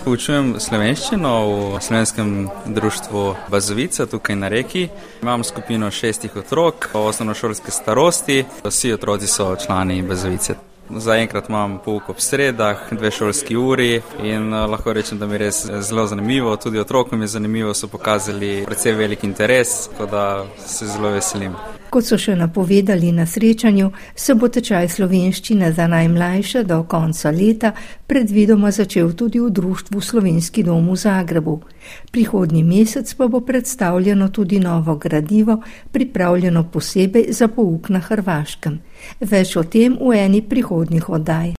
Poučujem 0.05 0.61
slovenščino 0.61 1.33
v 1.49 1.81
slovenskem 1.81 2.49
društvu 2.67 3.23
Bazovica 3.51 4.07
tukaj 4.07 4.37
na 4.37 4.49
reki. 4.49 4.89
Imam 5.23 5.45
skupino 5.45 5.91
šestih 5.91 6.37
otrok, 6.37 6.91
osnovnošolske 6.95 7.71
starosti. 7.71 8.45
Vsi 8.65 8.93
otroci 8.93 9.27
so 9.27 9.57
člani 9.57 10.03
Bazovice. 10.03 10.76
Zaenkrat 10.91 11.49
imam 11.49 11.79
pouk 11.85 12.09
ob 12.09 12.21
sredah, 12.21 12.89
dve 12.91 13.11
šolski 13.11 13.57
uri 13.57 14.01
in 14.23 14.55
eh, 14.55 14.67
lahko 14.67 14.93
rečem, 14.93 15.19
da 15.19 15.27
mi 15.27 15.35
je 15.35 15.39
res 15.39 15.67
zelo 15.81 16.07
zanimivo. 16.07 16.57
Tudi 16.57 16.79
otrokom 16.79 17.21
je 17.23 17.29
zanimivo, 17.29 17.75
so 17.75 17.89
pokazali 17.89 18.65
precej 18.67 18.93
velik 18.93 19.25
interes, 19.25 19.89
tako 19.89 20.07
da 20.07 20.45
se 20.67 20.87
zelo 20.87 21.11
veselim. 21.11 21.57
Kot 21.91 22.05
so 22.05 22.19
še 22.19 22.35
napovedali 22.37 23.13
na 23.13 23.27
srečanju, 23.27 23.91
se 24.15 24.35
bo 24.35 24.49
tečaj 24.49 24.89
slovenščine 24.89 25.73
za 25.73 25.87
najmlajše 25.87 26.65
do 26.65 26.83
konca 26.89 27.31
leta 27.31 27.73
predvidoma 28.07 28.71
začel 28.71 29.13
tudi 29.13 29.41
v 29.41 29.51
Društvu 29.51 30.01
Slovenski 30.01 30.63
dom 30.63 30.91
v 30.91 30.97
Zagrebu. 30.97 31.61
Prihodnji 32.11 32.63
mesec 32.63 33.15
pa 33.15 33.27
bo 33.27 33.41
predstavljeno 33.41 34.29
tudi 34.29 34.61
novo 34.61 34.97
gradivo, 34.97 35.63
pripravljeno 35.93 36.65
posebej 36.71 37.33
za 37.33 37.49
pouk 37.49 37.89
na 37.89 37.99
Hrvaškem. 37.99 38.79
Več 39.21 39.57
o 39.57 39.65
tem 39.65 39.99
v 39.99 40.15
eni 40.23 40.43
prihodnjih 40.43 41.09
oddaj. 41.11 41.56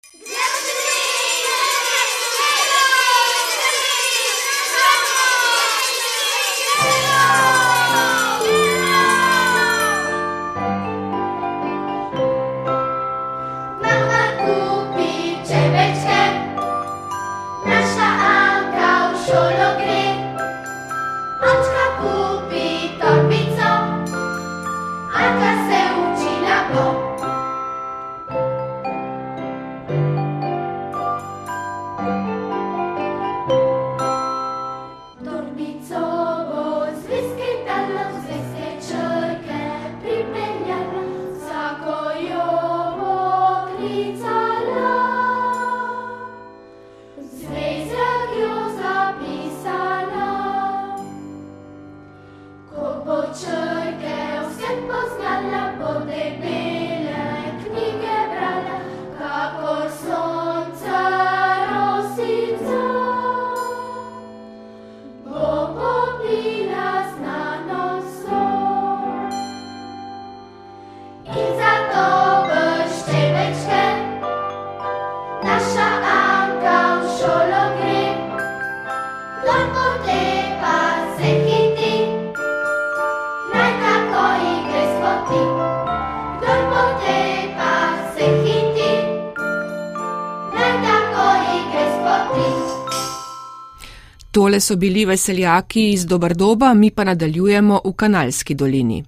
Tole 94.57 94.61
so 94.61 94.75
bili 94.75 95.05
veseljaki 95.05 95.91
iz 95.91 96.05
Dobardoba, 96.05 96.73
mi 96.73 96.89
pa 96.91 97.03
nadaljujemo 97.03 97.81
v 97.85 97.91
Kanalski 97.93 98.55
dolini. 98.55 99.03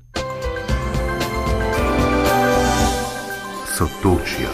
Sotočja. 3.77 4.49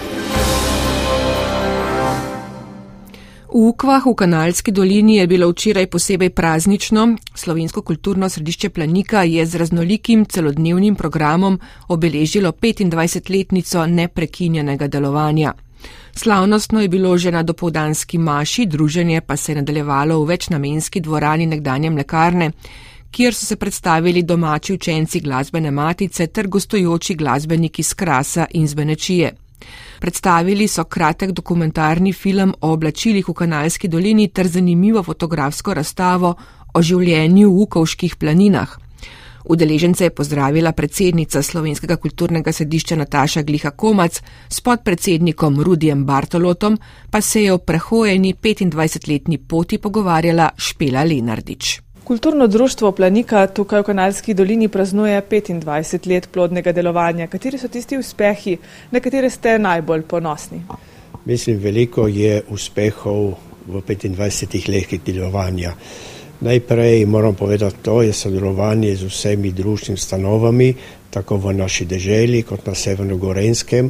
V 3.52 3.68
Ukvah 3.68 4.06
v 4.06 4.14
Kanalski 4.16 4.72
dolini 4.72 5.18
je 5.18 5.28
bilo 5.28 5.50
včeraj 5.50 5.88
posebej 5.88 6.30
praznično. 6.30 7.18
Slovensko 7.36 7.82
kulturno 7.82 8.30
središče 8.30 8.70
Planika 8.70 9.24
je 9.24 9.46
z 9.46 9.56
raznolikim 9.56 10.26
celodnevnim 10.26 10.96
programom 10.96 11.60
obeležilo 11.88 12.52
25-letnico 12.52 13.86
neprekinjenega 13.86 14.88
delovanja. 14.88 15.54
Slavnostno 16.16 16.82
je 16.82 16.88
bilo 16.88 17.18
že 17.18 17.32
na 17.32 17.44
dopoldanski 17.44 18.18
maši, 18.18 18.66
druženje 18.66 19.22
pa 19.22 19.38
se 19.38 19.52
je 19.52 19.56
nadaljevalo 19.56 20.20
v 20.20 20.28
večnamenski 20.28 21.02
dvorani 21.02 21.46
nekdanje 21.46 21.90
mlekarne, 21.90 22.52
kjer 23.12 23.34
so 23.34 23.46
se 23.46 23.56
predstavili 23.56 24.24
domači 24.24 24.74
učenci 24.74 25.20
glasbene 25.20 25.72
matice 25.72 26.28
ter 26.28 26.48
gostujoči 26.48 27.16
glasbeniki 27.16 27.84
z 27.84 27.94
Krasa 27.94 28.46
in 28.52 28.68
Zbenečije. 28.68 29.32
Predstavili 30.00 30.68
so 30.68 30.84
kratek 30.84 31.32
dokumentarni 31.32 32.14
film 32.14 32.54
o 32.62 32.72
oblačilih 32.72 33.30
v 33.30 33.34
Kanalski 33.34 33.88
dolini 33.88 34.28
ter 34.28 34.48
zanimivo 34.48 35.04
fotografsko 35.04 35.74
razstavo 35.74 36.36
o 36.74 36.82
življenju 36.82 37.52
v 37.52 37.62
Ukovških 37.62 38.16
planinah. 38.16 38.85
Udeležence 39.46 40.04
je 40.04 40.10
pozdravila 40.10 40.72
predsednica 40.72 41.42
Slovenskega 41.42 41.96
kulturnega 41.96 42.52
sedišča 42.52 42.96
Nataša 42.96 43.42
Gliha 43.42 43.72
Komac, 43.72 44.22
s 44.50 44.62
podpredsednikom 44.62 45.62
Rudijem 45.62 46.06
Bartolotom 46.06 46.78
pa 47.12 47.22
se 47.22 47.44
je 47.44 47.54
o 47.54 47.58
prehojeni 47.58 48.34
25-letni 48.34 49.38
poti 49.38 49.78
pogovarjala 49.78 50.50
Špela 50.58 51.04
Lenardič. 51.04 51.82
Kulturno 52.04 52.48
društvo 52.48 52.92
Planika 52.92 53.48
tukaj 53.48 53.80
v 53.80 53.84
Kanalski 53.84 54.34
dolini 54.34 54.68
praznuje 54.68 55.22
25 55.32 56.10
let 56.10 56.30
plodnega 56.32 56.72
delovanja. 56.72 57.28
Kateri 57.28 57.58
so 57.58 57.68
tisti 57.68 57.98
uspehi, 57.98 58.58
na 58.92 59.00
katere 59.00 59.30
ste 59.30 59.60
najbolj 59.60 60.02
ponosni? 60.02 60.62
Mislim, 61.26 61.58
veliko 61.58 62.08
je 62.08 62.42
uspehov 62.50 63.34
v 63.68 63.82
25 63.82 64.70
letih 64.70 65.02
delovanja. 65.06 65.74
Najprej 66.46 67.06
moram 67.06 67.34
povedati, 67.36 67.76
to 67.82 68.02
je 68.02 68.14
sodelovanje 68.14 68.96
z 68.96 69.04
vsemi 69.04 69.52
društvenimi 69.52 69.98
stanovami, 69.98 70.74
tako 71.10 71.38
v 71.38 71.54
naši 71.54 71.86
deželi 71.86 72.44
kot 72.44 72.68
na 72.68 72.76
Severnogorenskem 72.76 73.90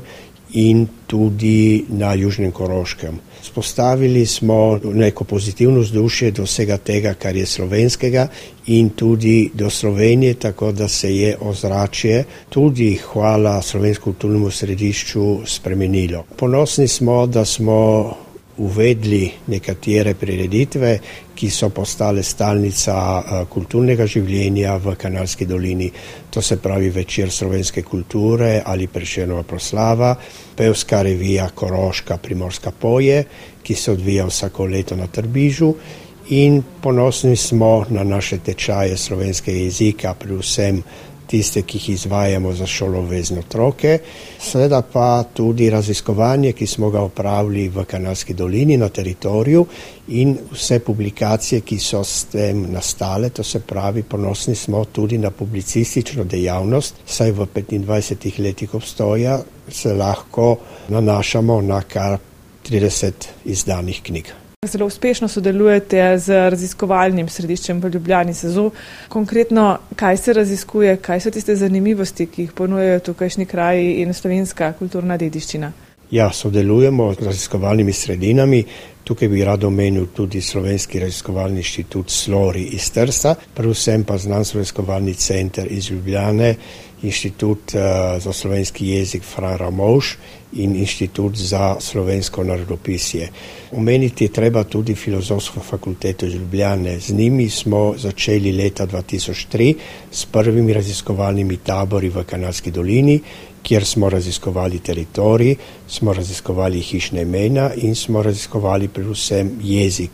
in 0.53 0.88
tudi 1.07 1.83
na 1.89 2.13
Južnem 2.13 2.51
Koroškem. 2.51 3.19
Spostavili 3.43 4.25
smo 4.25 4.79
neko 4.93 5.24
pozitivno 5.24 5.79
vzdušje 5.79 6.31
do 6.31 6.43
vsega 6.43 6.77
tega, 6.77 7.13
kar 7.13 7.35
je 7.35 7.45
slovenskega 7.45 8.27
in 8.67 8.89
tudi 8.89 9.51
do 9.53 9.69
Slovenije, 9.69 10.33
tako 10.33 10.71
da 10.71 10.88
se 10.88 11.15
je 11.15 11.38
ozračje 11.41 12.24
tudi 12.50 12.95
hvala 12.95 13.62
Slovensko 13.62 14.03
kulturnemu 14.03 14.51
središču 14.51 15.39
spremenilo. 15.45 16.24
Ponosni 16.38 16.88
smo, 16.88 17.27
da 17.27 17.45
smo 17.45 18.15
uvedli 18.57 19.31
nekatere 19.47 20.13
prireditve, 20.15 21.00
ki 21.35 21.50
so 21.51 21.69
postale 21.69 22.24
stalnica 22.24 22.95
eh, 22.95 23.41
kulturnega 23.51 24.07
življenja 24.07 24.77
v 24.79 24.95
Kanalski 25.00 25.45
dolini. 25.45 25.89
To 26.31 26.41
se 26.41 26.57
pravi 26.63 26.89
večer 26.89 27.31
slovenske 27.31 27.83
kulture 27.83 28.62
ali 28.65 28.88
prešenova 28.88 29.43
proslava, 29.43 30.15
pevska 30.55 31.01
revija 31.01 31.50
Koroška 31.55 32.17
Primorska 32.17 32.71
poje, 32.71 33.24
ki 33.63 33.75
se 33.75 33.91
odvija 33.91 34.25
vsako 34.25 34.65
leto 34.71 34.95
na 34.95 35.07
Trbižu 35.07 35.74
in 36.29 36.63
ponosni 36.81 37.35
smo 37.35 37.85
na 37.89 38.03
naše 38.03 38.38
tečaje 38.38 38.97
slovenskega 38.97 39.57
jezika, 39.57 40.13
predvsem 40.13 40.81
tiste, 41.27 41.62
ki 41.62 41.77
jih 41.77 41.89
izvajamo 41.89 42.53
za 42.53 42.67
šolovezne 42.67 43.39
otroke, 43.39 44.00
seveda 44.39 44.82
pa 44.82 45.24
tudi 45.34 45.70
raziskovanje, 45.70 46.53
ki 46.53 46.67
smo 46.67 46.89
ga 46.89 47.01
opravili 47.01 47.67
v 47.70 47.86
Kanalski 47.86 48.34
dolini 48.34 48.77
na 48.77 48.89
teritoriju 48.89 49.65
in 50.08 50.38
vse 50.51 50.79
publikacije, 50.79 51.62
ki 51.62 51.79
so 51.79 52.03
s 52.03 52.29
tem 52.32 52.65
nastale, 52.72 53.29
to 53.29 53.44
se 53.44 53.60
pravi, 53.60 54.03
ponosni 54.03 54.55
smo 54.55 54.86
tudi 54.86 55.17
na 55.17 55.32
publicistično 55.32 56.24
dejavnost, 56.24 56.96
saj 57.05 57.32
v 57.32 57.48
25 57.55 58.39
letih 58.39 58.74
obstoja 58.74 59.39
se 59.72 59.94
lahko 59.94 60.55
nanašamo 60.89 61.62
na 61.62 61.82
kar 61.82 62.17
30 62.70 63.12
izdanih 63.46 64.01
knjig. 64.03 64.45
Zelo 64.67 64.86
uspešno 64.86 65.27
sodelujete 65.27 66.17
z 66.17 66.50
raziskovalnim 66.50 67.29
središčem 67.29 67.81
v 67.81 67.89
Ljubljani 67.93 68.34
SEZO. 68.34 68.69
Konkretno, 69.10 69.77
kaj 69.95 70.17
se 70.17 70.34
raziskuje, 70.34 70.98
kaj 70.98 71.19
so 71.19 71.31
tiste 71.31 71.55
zanimivosti, 71.55 72.25
ki 72.25 72.41
jih 72.41 72.51
ponujejo 72.51 73.00
tukajšnji 73.00 73.45
kraji 73.45 73.93
in 74.01 74.13
slovenska 74.13 74.74
kulturna 74.79 75.17
dediščina? 75.17 75.72
Ja, 76.12 76.31
sodelujemo 76.31 77.13
z 77.13 77.25
raziskovalnimi 77.25 77.93
sredinami. 77.93 78.63
Tukaj 79.03 79.27
bi 79.29 79.43
rad 79.45 79.63
omenil 79.63 80.05
tudi 80.13 80.41
Slovenski 80.41 81.00
raziskovalni 81.00 81.62
inštitut 81.62 82.10
Slori 82.10 82.63
iz 82.74 82.89
Trsta, 82.91 83.36
predvsem 83.53 84.03
pa 84.03 84.17
znanstveno 84.17 84.62
raziskovalni 84.62 85.13
center 85.13 85.67
iz 85.69 85.91
Ljubljane, 85.91 86.55
inštitut 87.05 87.74
uh, 87.74 87.81
za 88.24 88.33
slovenski 88.33 88.87
jezik 88.87 89.24
Fran 89.24 89.57
Ramovš 89.57 90.15
in 90.55 90.75
inštitut 90.75 91.35
za 91.35 91.75
slovensko 91.79 92.44
narodopisje. 92.44 93.29
Omeniti 93.72 94.24
je 94.24 94.33
treba 94.33 94.63
tudi 94.63 94.96
filozofsko 94.96 95.59
fakulteto 95.59 96.25
iz 96.25 96.33
Ljubljane. 96.33 97.00
Z 97.00 97.13
njimi 97.13 97.50
smo 97.50 97.94
začeli 97.98 98.51
leta 98.51 98.87
2003 98.87 99.75
s 100.11 100.25
prvimi 100.25 100.74
raziskovalnimi 100.74 101.57
tabori 101.57 102.09
v 102.09 102.24
Kanalski 102.24 102.72
dolini, 102.72 103.20
kjer 103.63 103.85
smo 103.85 104.09
raziskovali 104.09 104.79
teritorij, 104.79 105.55
smo 105.87 106.13
raziskovali 106.13 106.81
hišne 106.81 107.22
imena 107.22 107.72
in 107.75 107.96
smo 107.96 108.24
raziskovali 108.24 108.87
predvsem 108.87 109.59
jezik. 109.63 110.11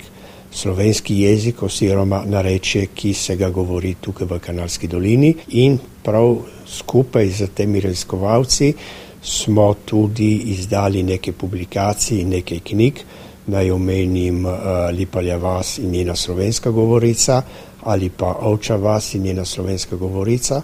Slovenski 0.54 1.19
jezik 1.19 1.63
oziroma 1.63 2.23
narečje, 2.25 2.86
ki 2.95 3.13
se 3.13 3.36
ga 3.36 3.49
govori 3.49 3.95
tukaj 4.01 4.27
v 4.27 4.39
Kanalski 4.39 4.88
dolini 4.88 5.36
in 5.49 5.77
prav 6.04 6.36
skupaj 6.71 7.27
z 7.27 7.47
temi 7.55 7.79
raziskovalci 7.79 8.73
smo 9.21 9.73
tudi 9.86 10.36
izdali 10.36 11.03
neke 11.03 11.31
publikacije 11.31 12.21
in 12.21 12.29
nekaj 12.29 12.60
knjig, 12.60 12.99
naj 13.47 13.71
omenim 13.71 14.45
uh, 14.45 14.53
Lipalja 14.93 15.38
vas 15.38 15.77
in 15.77 15.91
njena 15.91 16.15
slovenska 16.15 16.71
govorica 16.71 17.41
ali 17.84 18.10
pa 18.10 18.36
Ovča 18.41 18.75
vas 18.75 19.13
in 19.13 19.21
njena 19.21 19.45
slovenska 19.45 19.95
govorica, 19.95 20.62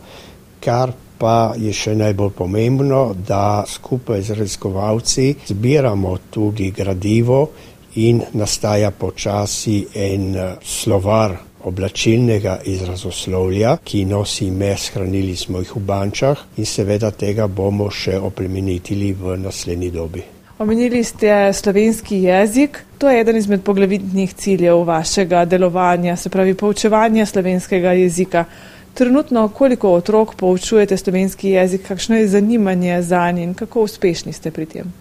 kar 0.59 0.91
pa 1.17 1.53
je 1.57 1.73
še 1.73 1.95
najbolj 1.95 2.29
pomembno, 2.37 3.15
da 3.27 3.63
skupaj 3.67 4.21
z 4.21 4.37
raziskovalci 4.37 5.33
zbiramo 5.47 6.17
tudi 6.29 6.71
gradivo 6.71 7.49
in 7.95 8.21
nastaja 8.33 8.91
počasi 8.91 9.85
en 9.95 10.35
uh, 10.35 10.53
slovar 10.61 11.46
oblačilnega 11.63 12.59
izrazoslovja, 12.65 13.77
ki 13.83 14.05
nosi 14.05 14.47
ime 14.47 14.75
Shranili 14.77 15.35
smo 15.35 15.59
jih 15.59 15.75
v 15.75 15.79
bančah 15.79 16.37
in 16.57 16.65
seveda 16.65 17.11
tega 17.11 17.47
bomo 17.47 17.89
še 17.91 18.17
oplemenitili 18.19 19.13
v 19.13 19.37
naslednji 19.41 19.91
dobi. 19.91 20.23
Omenili 20.59 21.03
ste 21.03 21.53
slovenski 21.53 22.23
jezik. 22.23 22.79
To 22.97 23.09
je 23.09 23.21
eden 23.21 23.37
izmed 23.37 23.61
poglavitnih 23.63 24.33
ciljev 24.33 24.81
vašega 24.87 25.45
delovanja, 25.45 26.15
se 26.15 26.29
pravi 26.29 26.53
poučevanje 26.53 27.25
slovenskega 27.25 27.91
jezika. 27.93 28.45
Trenutno, 28.93 29.49
koliko 29.49 29.91
otrok 29.93 30.35
poučujete 30.35 30.97
slovenski 30.97 31.49
jezik, 31.49 31.87
kakšno 31.87 32.17
je 32.17 32.27
zanimanje 32.27 33.01
za 33.01 33.31
njim 33.31 33.49
in 33.49 33.53
kako 33.53 33.81
uspešni 33.81 34.33
ste 34.33 34.51
pri 34.51 34.65
tem? 34.65 34.93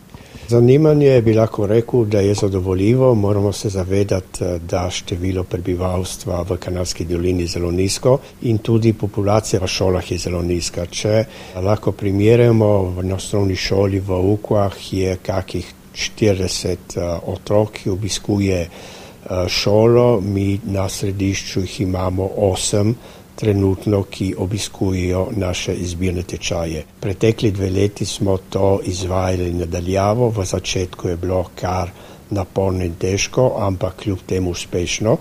Zanimanje 0.49 1.23
bi 1.23 1.33
lahko 1.35 1.67
rekel, 1.67 2.05
da 2.05 2.21
je 2.21 2.35
zadovoljivo. 2.35 3.15
Moramo 3.15 3.53
se 3.53 3.69
zavedati, 3.69 4.45
da 4.69 4.91
število 4.91 5.43
prebivalstva 5.45 6.43
v 6.43 6.57
Kanalski 6.57 7.05
dolini 7.05 7.43
je 7.43 7.47
zelo 7.47 7.71
nizko 7.71 8.19
in 8.43 8.59
tudi 8.59 8.93
populacija 8.93 9.61
v 9.61 9.67
šolah 9.67 10.13
je 10.13 10.19
zelo 10.19 10.43
nizka. 10.43 10.87
Če 10.87 11.25
lahko 11.63 11.93
primerjamo, 11.93 12.71
v 12.95 13.13
osnovni 13.15 13.57
šoli 13.57 13.99
v 13.99 14.21
Ukvah 14.35 14.93
je 14.93 15.17
kakih 15.17 15.75
40 15.95 16.77
eh, 16.97 17.19
otrok, 17.27 17.73
ki 17.83 17.91
obiskuje 17.91 18.61
eh, 18.63 19.49
šolo, 19.49 20.21
mi 20.21 20.61
na 20.65 20.89
središču 20.89 21.61
jih 21.61 21.81
imamo 21.81 22.31
8 22.39 22.95
trenutno, 23.37 24.03
ki 24.03 24.35
obiskujejo 24.39 25.29
naše 25.37 25.75
izbirne 25.75 26.23
tečaje. 26.23 26.85
Pretekli 27.01 27.51
dve 27.51 27.71
leti 27.71 28.05
smo 28.05 28.37
to 28.51 28.81
izvajali 28.85 29.53
nadaljavo, 29.53 30.29
v 30.29 30.45
začetku 30.45 31.09
je 31.09 31.17
bilo 31.17 31.45
kar 31.55 31.91
naporno 32.31 32.85
in 32.85 32.95
težko, 32.95 33.53
ampak 33.59 34.03
kljub 34.03 34.19
temu 34.27 34.51
uspešno. 34.51 35.17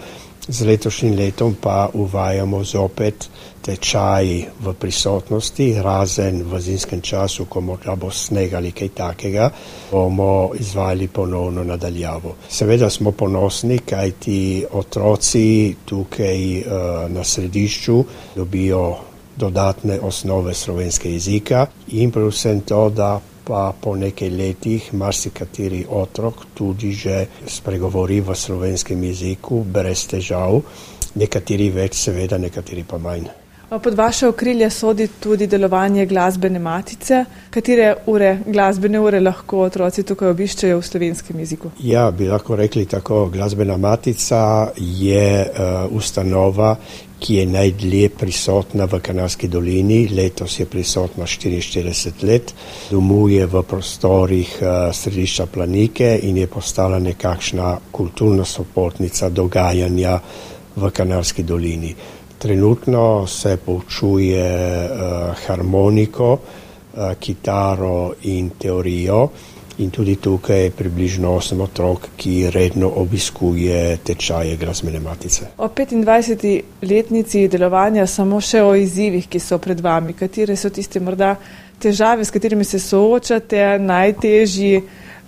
Z 0.48 0.66
letošnjim 0.66 1.16
letom 1.18 1.56
pa 1.62 1.90
uvajamo 1.94 2.64
zopet 2.64 3.30
tečaji 3.66 4.46
v 4.62 4.74
prisotnosti, 4.78 5.82
razen 5.82 6.44
v 6.46 6.60
zimskem 6.62 7.02
času, 7.02 7.48
ko 7.50 7.62
morda 7.62 7.96
bo 7.98 8.12
sneg 8.14 8.54
ali 8.54 8.72
kaj 8.72 8.90
takega, 8.94 9.50
bomo 9.92 10.54
izvajali 10.54 11.08
ponovno 11.08 11.64
nadaljavo. 11.64 12.36
Seveda 12.50 12.90
smo 12.90 13.12
ponosni, 13.12 13.80
kaj 13.82 14.12
ti 14.20 14.66
otroci 14.72 15.76
tukaj 15.86 16.60
uh, 16.60 16.66
na 17.10 17.24
središču 17.24 18.04
dobijo 18.36 18.98
dodatne 19.36 20.00
osnove 20.00 20.54
slovenske 20.54 21.12
jezika 21.12 21.66
in 21.88 22.12
predvsem 22.12 22.62
to, 22.62 22.90
da 22.90 23.20
pa 23.46 23.74
po 23.82 23.96
nekaj 23.96 24.30
letih 24.30 24.94
marsikateri 24.94 25.86
otrok 25.90 26.46
tudi 26.54 26.94
že 26.94 27.26
spregovori 27.48 28.22
v 28.22 28.36
slovenskem 28.36 29.04
jeziku 29.04 29.64
brez 29.64 30.08
težav, 30.10 30.62
nekateri 31.16 31.70
več, 31.70 31.98
seveda, 32.08 32.38
nekateri 32.38 32.84
pa 32.84 32.98
manj. 32.98 33.45
Pod 33.70 33.94
vaše 33.94 34.28
okrilje 34.28 34.70
sodi 34.70 35.08
tudi 35.08 35.48
delovanje 35.48 36.06
glasbene 36.06 36.60
matice. 36.60 37.26
Katere 37.50 37.96
ure, 38.06 38.38
glasbene 38.46 39.00
ure 39.00 39.20
lahko 39.20 39.64
otroci 39.66 40.04
tukaj 40.06 40.30
obiščejo 40.30 40.78
v 40.78 40.86
slovenskem 40.86 41.40
jeziku? 41.42 41.72
Ja, 41.82 42.12
bi 42.12 42.28
lahko 42.30 42.56
rekli 42.56 42.86
tako. 42.86 43.26
Glasbena 43.34 43.78
matica 43.78 44.70
je 44.78 45.26
uh, 45.42 45.96
ustanova, 45.98 46.76
ki 47.20 47.40
je 47.40 47.46
najdlje 47.50 48.10
prisotna 48.10 48.86
v 48.86 49.00
Kanalski 49.02 49.50
dolini. 49.50 50.04
Letos 50.14 50.60
je 50.60 50.66
prisotna 50.70 51.26
44 51.26 52.24
let, 52.24 52.54
domuje 52.92 53.48
v 53.50 53.64
prostorih 53.64 54.60
uh, 54.62 54.92
središča 54.94 55.46
Planike 55.46 56.20
in 56.22 56.38
je 56.38 56.48
postala 56.48 57.00
nekakšna 57.00 57.78
kulturna 57.92 58.46
sopotnica 58.46 59.30
dogajanja 59.30 60.20
v 60.76 60.92
Kanalski 60.92 61.44
dolini. 61.44 61.96
Trenutno 62.46 63.28
se 63.28 63.58
poučuje 63.58 64.50
uh, 64.86 65.36
harmoniko, 65.48 66.32
uh, 66.34 67.14
kitaro 67.20 68.14
in 68.22 68.50
teorijo. 68.50 69.30
In 69.78 69.90
tudi 69.90 70.16
tukaj 70.16 70.62
je 70.64 70.72
približno 70.72 71.32
8 71.40 71.62
otrok, 71.64 72.06
ki 72.18 72.52
redno 72.54 72.92
obiskuje 73.02 73.98
tečaje 73.98 74.58
glasbene 74.58 75.00
matice. 75.00 75.48
O 75.58 75.68
25. 75.68 76.62
letnici 76.82 77.48
delovanja 77.48 78.06
samo 78.08 78.38
še 78.42 78.62
o 78.62 78.76
izzivih, 78.78 79.26
ki 79.26 79.42
so 79.42 79.58
pred 79.58 79.82
vami. 79.82 80.14
Katere 80.14 80.56
so 80.56 80.70
tiste 80.70 81.02
morda 81.02 81.34
težave, 81.82 82.26
s 82.26 82.32
katerimi 82.32 82.64
se 82.64 82.80
soočate, 82.80 83.80
najtežji? 83.82 84.84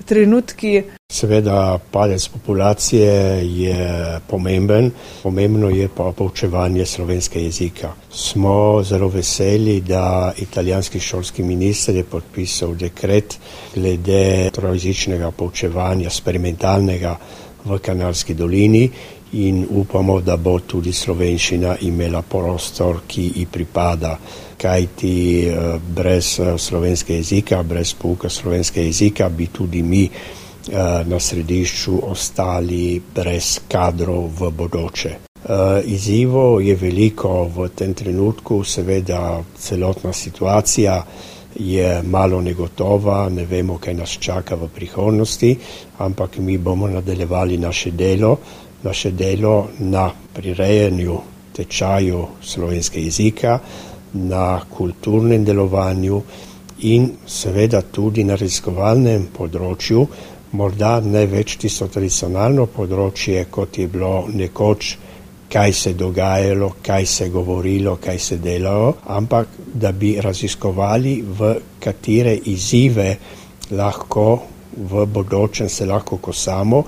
Trenutki. 0.08 0.84
Seveda, 1.12 1.80
padec 1.92 2.28
populacije 2.28 3.12
je 3.60 4.20
pomemben, 4.28 4.92
pomembno 5.24 5.70
je 5.70 5.88
pa 5.96 6.12
poučevanje 6.12 6.86
slovenskega 6.86 7.46
jezika. 7.46 7.92
Smo 8.12 8.84
zelo 8.84 9.08
veseli, 9.08 9.82
da 9.82 10.34
italijanski 10.38 11.00
šolski 11.00 11.44
minister 11.44 11.96
je 11.96 12.04
podpisal 12.04 12.76
dekret 12.76 13.38
glede 13.76 14.50
trojezičnega 14.54 15.32
poučevanja, 15.32 16.08
eksperimentalnega 16.08 17.18
v 17.66 17.80
Kanalski 17.80 18.34
dolini 18.34 18.90
in 19.32 19.66
upamo, 19.70 20.22
da 20.22 20.38
bo 20.38 20.60
tudi 20.60 20.94
slovenščina 20.94 21.78
imela 21.82 22.22
prostor, 22.22 23.02
ki 23.08 23.32
ji 23.36 23.46
pripada 23.52 24.18
kajti 24.58 25.48
eh, 25.48 25.80
brez 25.96 26.40
eh, 26.40 26.58
slovenskega 26.58 27.18
jezika, 27.18 27.64
brez 27.64 27.94
pouka 27.94 28.30
slovenskega 28.30 28.86
jezika 28.86 29.30
bi 29.30 29.48
tudi 29.48 29.84
mi 29.84 30.04
eh, 30.04 30.76
na 31.06 31.20
središču 31.20 32.00
ostali 32.04 33.02
brez 33.16 33.60
kadrov 33.68 34.30
v 34.40 34.52
bodoče. 34.52 35.16
Izzivo 35.86 36.60
je 36.60 36.76
veliko 36.76 37.46
v 37.56 37.70
tem 37.70 37.94
trenutku, 37.94 38.64
seveda 38.64 39.44
celotna 39.58 40.14
situacija 40.14 41.04
je 41.56 42.02
malo 42.04 42.42
negotova, 42.42 43.30
ne 43.30 43.46
vemo, 43.46 43.78
kaj 43.78 43.94
nas 43.94 44.18
čaka 44.20 44.56
v 44.56 44.68
prihodnosti, 44.68 45.56
ampak 45.98 46.38
mi 46.38 46.58
bomo 46.58 46.88
nadaljevali 46.88 47.58
naše 47.58 47.92
delo, 47.92 48.38
naše 48.84 49.12
delo 49.12 49.70
na 49.80 50.10
prirejanju 50.34 51.18
tečaju 51.58 52.26
slovenskega 52.42 53.06
jezika, 53.06 53.60
na 54.14 54.62
kulturnem 54.70 55.44
delovanju 55.46 56.22
in 56.80 57.10
seveda 57.26 57.82
tudi 57.82 58.24
na 58.24 58.36
raziskovalnem 58.38 59.28
področju, 59.34 60.08
morda 60.52 61.00
ne 61.04 61.26
več 61.28 61.58
tisto 61.58 61.88
tradicionalno 61.92 62.68
področje, 62.72 63.46
kot 63.52 63.78
je 63.78 63.88
bilo 63.88 64.28
nekoč, 64.30 64.98
kaj 65.50 65.74
se 65.74 65.94
dogajalo, 65.94 66.74
kaj 66.84 67.06
se 67.06 67.30
govorilo, 67.30 67.98
kaj 68.04 68.20
se 68.20 68.38
delalo, 68.38 68.98
ampak 69.08 69.58
da 69.74 69.92
bi 69.92 70.18
raziskovali, 70.22 71.22
v 71.24 71.54
katere 71.80 72.36
izzive 72.52 73.10
lahko 73.72 74.28
v 74.78 75.06
bodočem 75.06 75.70
se 75.70 75.86
lahko 75.86 76.18
kosamo, 76.18 76.84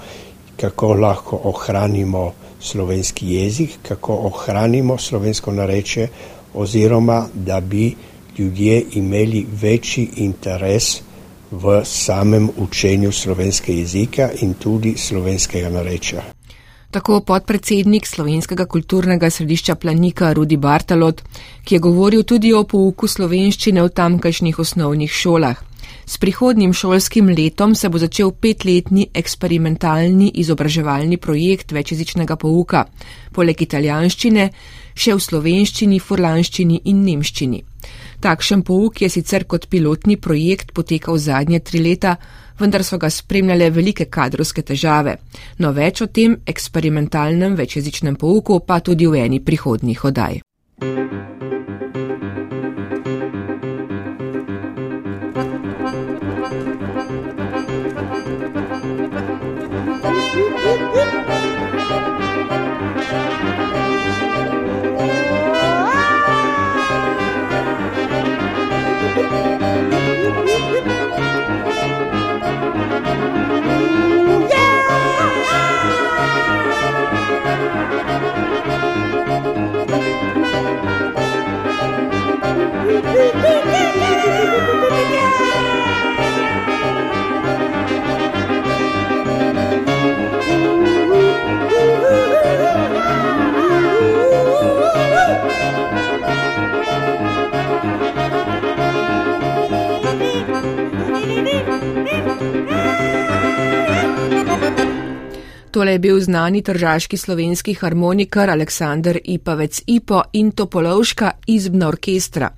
kako 0.60 0.94
lahko 0.94 1.40
ohranimo 1.44 2.34
slovenski 2.60 3.34
jezik, 3.34 3.80
kako 3.82 4.14
ohranimo 4.28 4.98
slovensko 4.98 5.52
nareče, 5.52 6.08
oziroma 6.54 7.28
da 7.34 7.62
bi 7.62 7.96
ljudje 8.38 8.84
imeli 8.94 9.46
večji 9.62 10.10
interes 10.16 11.02
v 11.52 11.82
samem 11.86 12.50
učenju 12.58 13.12
slovenskega 13.12 13.78
jezika 13.80 14.30
in 14.42 14.54
tudi 14.54 14.98
slovenskega 14.98 15.70
narečja. 15.70 16.24
Tako 16.92 17.20
podpredsednik 17.22 18.08
Slovenskega 18.08 18.66
kulturnega 18.66 19.30
središča 19.30 19.76
Planika 19.76 20.34
Rudi 20.34 20.58
Bartalot, 20.58 21.22
ki 21.64 21.76
je 21.76 21.80
govoril 21.80 22.24
tudi 22.24 22.54
o 22.54 22.64
pouku 22.64 23.08
slovenščine 23.08 23.84
v 23.86 23.92
tamkajšnjih 23.94 24.60
osnovnih 24.60 25.12
šolah. 25.12 25.60
S 26.06 26.18
prihodnim 26.18 26.74
šolskim 26.74 27.30
letom 27.30 27.76
se 27.76 27.90
bo 27.90 28.02
začel 28.02 28.32
petletni 28.32 29.06
eksperimentalni 29.14 30.32
izobraževalni 30.42 31.18
projekt 31.18 31.72
večjezičnega 31.72 32.36
pouka, 32.36 32.88
poleg 33.34 33.62
italijanščine, 33.62 34.50
še 35.00 35.16
v 35.16 35.24
slovenščini, 35.24 36.00
furlanščini 36.04 36.82
in 36.92 37.04
nemščini. 37.08 37.64
Takšen 38.20 38.66
pouk 38.68 39.00
je 39.02 39.10
sicer 39.10 39.46
kot 39.48 39.70
pilotni 39.72 40.18
projekt 40.20 40.74
potekal 40.76 41.18
zadnje 41.18 41.62
tri 41.64 41.80
leta, 41.80 42.18
vendar 42.60 42.84
so 42.84 43.00
ga 43.00 43.10
spremljale 43.10 43.70
velike 43.72 44.10
kadrovske 44.12 44.66
težave. 44.68 45.16
No 45.64 45.72
več 45.72 46.04
o 46.04 46.08
tem 46.12 46.36
eksperimentalnem 46.46 47.56
večjezičnem 47.56 48.20
pouku 48.20 48.60
pa 48.60 48.82
tudi 48.84 49.08
v 49.08 49.24
eni 49.24 49.40
prihodnjih 49.40 50.06
oddaj. 50.12 50.42
Tole 105.80 105.92
je 105.92 106.00
bil 106.00 106.20
znani 106.20 106.62
tržaški 106.62 107.18
slovenski 107.18 107.74
harmonikar 107.74 108.50
Aleksandr 108.50 109.18
Ipavec 109.24 109.82
Ipo 109.88 110.24
in 110.34 110.52
Topolovška 110.52 111.32
izbna 111.48 111.88
orkestra. 111.88 112.50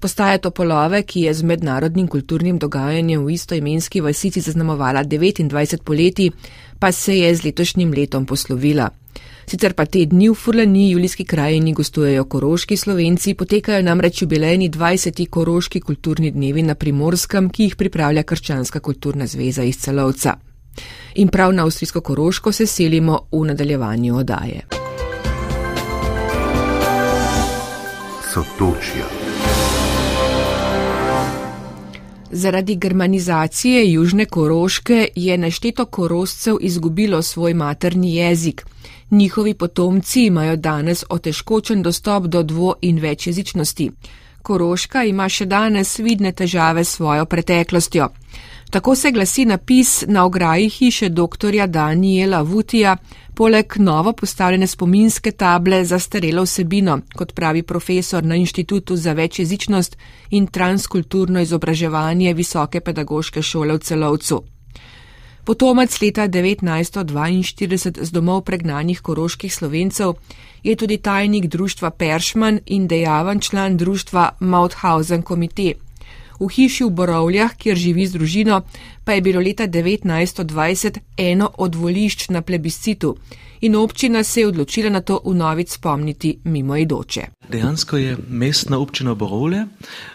Postaja 0.00 0.38
Topolove, 0.38 1.02
ki 1.02 1.20
je 1.26 1.34
z 1.34 1.42
mednarodnim 1.42 2.06
kulturnim 2.06 2.58
dogajanjem 2.58 3.24
v 3.24 3.32
istoimenski 3.34 4.00
vasici 4.00 4.40
zaznamovala 4.40 5.02
29 5.04 5.82
poleti, 5.82 6.30
pa 6.78 6.92
se 6.92 7.18
je 7.18 7.34
z 7.34 7.44
letošnjim 7.44 7.92
letom 7.92 8.26
poslovila. 8.26 8.90
Sicer 9.48 9.74
pa 9.74 9.86
te 9.86 10.04
dni 10.06 10.28
v 10.28 10.34
Furlani, 10.34 10.90
julijski 10.90 11.24
krajini, 11.24 11.72
gostujejo 11.72 12.24
koroški 12.24 12.76
slovenci, 12.76 13.34
potekajo 13.34 13.82
namreč 13.82 14.22
jubilejni 14.22 14.70
20. 14.70 15.26
koroški 15.26 15.80
kulturni 15.80 16.30
dnevi 16.30 16.62
na 16.62 16.74
primorskem, 16.74 17.50
ki 17.50 17.62
jih 17.62 17.76
pripravlja 17.76 18.22
Krščanska 18.22 18.80
kulturna 18.80 19.26
zveza 19.26 19.62
iz 19.62 19.80
celovca. 19.82 20.36
In 21.14 21.28
prav 21.28 21.52
na 21.52 21.64
avstrijsko 21.64 22.00
koroško 22.00 22.52
se 22.52 22.66
selimo 22.66 23.18
v 23.32 23.46
nadaljevanju 23.50 24.16
odaje. 24.16 24.66
Sotočja. 28.34 29.17
Zaradi 32.30 32.76
germanizacije 32.76 33.92
južne 33.92 34.24
koroške 34.24 35.08
je 35.14 35.38
našteto 35.38 35.84
koroscev 35.84 36.56
izgubilo 36.60 37.22
svoj 37.22 37.54
materni 37.54 38.14
jezik. 38.14 38.66
Njihovi 39.10 39.54
potomci 39.54 40.24
imajo 40.24 40.56
danes 40.56 41.04
otežkočen 41.08 41.82
dostop 41.82 42.24
do 42.24 42.42
dvo 42.42 42.74
in 42.80 42.98
večjezičnosti. 42.98 43.90
Koroška 44.42 45.04
ima 45.04 45.28
še 45.28 45.46
danes 45.46 45.98
vidne 45.98 46.32
težave 46.32 46.84
s 46.84 46.96
svojo 46.96 47.24
preteklostjo. 47.24 48.08
Tako 48.70 48.94
se 48.94 49.10
glasi 49.10 49.44
napis 49.44 50.04
na 50.06 50.24
ograji 50.24 50.68
hiše 50.68 51.08
dr. 51.08 51.66
Daniela 51.66 52.42
Vutija, 52.42 52.96
poleg 53.34 53.74
novo 53.76 54.12
postavljene 54.12 54.66
spominske 54.66 55.30
table 55.30 55.84
za 55.84 55.98
starelo 55.98 56.42
vsebino, 56.42 57.00
kot 57.16 57.32
pravi 57.34 57.62
profesor 57.62 58.24
na 58.24 58.36
Inštitutu 58.36 58.96
za 58.96 59.12
večjezičnost 59.12 59.96
in 60.30 60.46
transkulturno 60.46 61.40
izobraževanje 61.40 62.34
Visoke 62.34 62.80
pedagoške 62.80 63.42
šole 63.42 63.74
v 63.74 63.78
celovcu. 63.78 64.42
Potomac 65.44 66.00
leta 66.02 66.28
1942 66.28 68.04
z 68.04 68.10
domov 68.12 68.42
pregnanih 68.44 69.00
koroških 69.00 69.54
slovencev 69.54 70.12
je 70.62 70.76
tudi 70.76 70.98
tajnik 70.98 71.46
društva 71.46 71.90
Peršman 71.90 72.60
in 72.66 72.88
dejaven 72.88 73.40
član 73.40 73.76
društva 73.76 74.30
Mauthausen 74.40 75.22
Komite. 75.22 75.87
V 76.38 76.48
hiši 76.48 76.84
v 76.84 76.90
Borovljah, 76.90 77.56
kjer 77.58 77.76
živi 77.76 78.06
z 78.06 78.14
družino, 78.14 78.62
pa 79.04 79.12
je 79.12 79.22
bilo 79.22 79.40
leta 79.40 79.66
1920 79.66 80.98
eno 81.16 81.50
od 81.58 81.74
volišč 81.74 82.28
na 82.28 82.42
plebiscitu 82.42 83.16
in 83.60 83.76
občina 83.76 84.22
se 84.24 84.40
je 84.40 84.46
odločila 84.46 84.90
na 84.90 85.00
to 85.00 85.20
v 85.24 85.34
novic 85.34 85.72
spomniti 85.72 86.38
mimo 86.44 86.76
idoče. 86.76 87.22
Dejansko 87.48 87.96
je 87.96 88.16
mestna 88.28 88.78
občina 88.78 89.14
Borovlje 89.14 89.66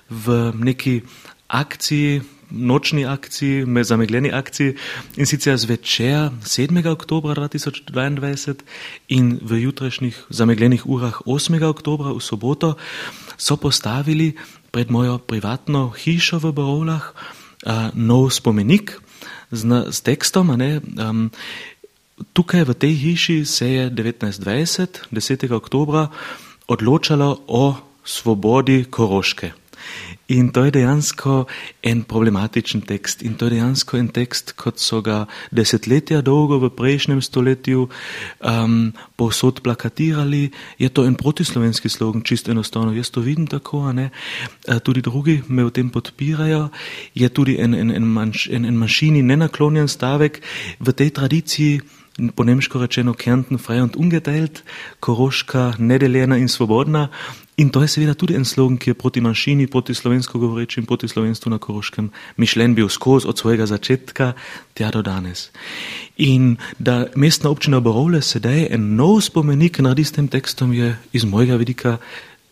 v 0.10 0.54
neki 0.56 1.02
akciji 1.48 2.22
nočni 2.54 3.06
akciji, 3.06 3.66
zamegljeni 3.84 4.32
akciji 4.32 4.76
in 5.18 5.26
sicer 5.26 5.58
zvečer 5.58 6.30
7. 6.44 6.88
oktober 6.88 7.38
2022 7.38 8.56
in 9.08 9.40
v 9.42 9.64
jutrišnjih 9.64 10.26
zamegljenih 10.30 10.86
urah 10.86 11.22
8. 11.26 11.64
oktober 11.64 12.14
v 12.14 12.22
soboto 12.22 12.76
so 13.38 13.58
postavili 13.58 14.36
pred 14.74 14.90
mojo 14.90 15.22
privatno 15.22 15.94
hišo 15.94 16.42
v 16.42 16.50
Borovlah 16.50 17.14
uh, 17.14 17.94
nov 17.94 18.34
spomenik 18.34 18.98
z, 19.54 19.94
z 19.94 19.98
tekstom. 20.02 20.50
Ne, 20.58 20.82
um, 20.82 21.30
tukaj 22.34 22.66
v 22.66 22.74
tej 22.74 22.94
hiši 22.98 23.38
se 23.46 23.70
je 23.70 23.84
1920, 23.94 25.14
10. 25.14 25.46
oktober, 25.54 26.10
odločalo 26.66 27.46
o 27.54 27.78
svobodi 28.02 28.90
Koroške. 28.90 29.63
In 30.34 30.50
to 30.50 30.66
je 30.66 30.72
dejansko 30.74 31.46
en 31.84 32.02
problematičen 32.04 32.82
tekst. 32.82 33.22
In 33.22 33.36
to 33.38 33.46
je 33.46 33.60
dejansko 33.60 33.98
en 33.98 34.08
tekst, 34.10 34.56
kot 34.58 34.82
so 34.82 35.02
ga 35.06 35.26
desetletja 35.54 36.24
dolgo 36.26 36.58
v 36.58 36.72
prejšnjem 36.74 37.22
stoletju 37.22 37.86
um, 37.86 38.94
povsod 39.16 39.62
plakatirali. 39.62 40.50
Je 40.82 40.90
to 40.90 41.06
en 41.06 41.16
protislovenski 41.16 41.90
slogan, 41.90 42.26
čisto 42.26 42.52
enostavno. 42.52 42.96
Jaz 42.98 43.14
to 43.14 43.22
vidim 43.22 43.48
tako, 43.48 43.86
a 43.86 43.94
ne. 43.94 44.10
A 44.68 44.80
tudi 44.80 45.06
drugi 45.06 45.44
me 45.48 45.68
v 45.70 45.72
tem 45.72 45.94
podpirajo. 45.94 46.70
Je 47.14 47.30
tudi 47.30 47.60
en, 47.62 47.78
en, 47.78 47.92
en, 47.94 48.08
manš, 48.08 48.48
en, 48.50 48.66
en 48.66 48.78
manjšini 48.78 49.22
nenaklonjen 49.22 49.88
stavek 49.88 50.42
v 50.80 50.98
tej 50.98 51.14
tradiciji 51.14 51.82
po 52.36 52.44
nemško 52.44 52.80
rečeno 52.82 53.14
Kärnten 53.14 53.58
frei 53.58 53.82
und 53.82 53.96
ungeteilt, 53.96 54.64
Koroška 55.00 55.74
nedeljena 55.80 56.38
in 56.38 56.50
svobodna. 56.50 57.10
In 57.58 57.70
to 57.70 57.82
je 57.82 57.88
seveda 57.88 58.14
tudi 58.18 58.34
en 58.34 58.46
slogan, 58.46 58.78
ki 58.78 58.90
je 58.90 58.98
proti 58.98 59.22
manjšini, 59.22 59.68
proti 59.68 59.94
slovensko 59.94 60.40
govoreči 60.40 60.80
in 60.80 60.86
proti 60.86 61.08
slovenstvu 61.08 61.52
na 61.52 61.58
Koroškem 61.58 62.10
mišljen 62.38 62.76
bil 62.76 62.90
skozi 62.90 63.28
od 63.28 63.38
svojega 63.38 63.66
začetka 63.66 64.34
tja 64.74 64.90
do 64.92 65.02
danes. 65.02 65.52
In 66.18 66.56
da 66.80 67.06
mestna 67.16 67.50
občina 67.50 67.80
Borovle 67.80 68.22
sedaj 68.22 68.68
en 68.74 68.96
nov 68.96 69.22
spomenik 69.22 69.80
naredi 69.80 70.04
s 70.04 70.12
tem 70.12 70.28
tekstom, 70.28 70.74
je 70.74 70.98
iz 71.14 71.26
mojega 71.26 71.56
vidika 71.56 71.98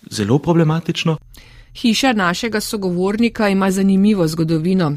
zelo 0.09 0.37
problematično. 0.37 1.17
Hiša 1.75 2.13
našega 2.13 2.61
sogovornika 2.61 3.49
ima 3.49 3.71
zanimivo 3.71 4.27
zgodovino. 4.27 4.93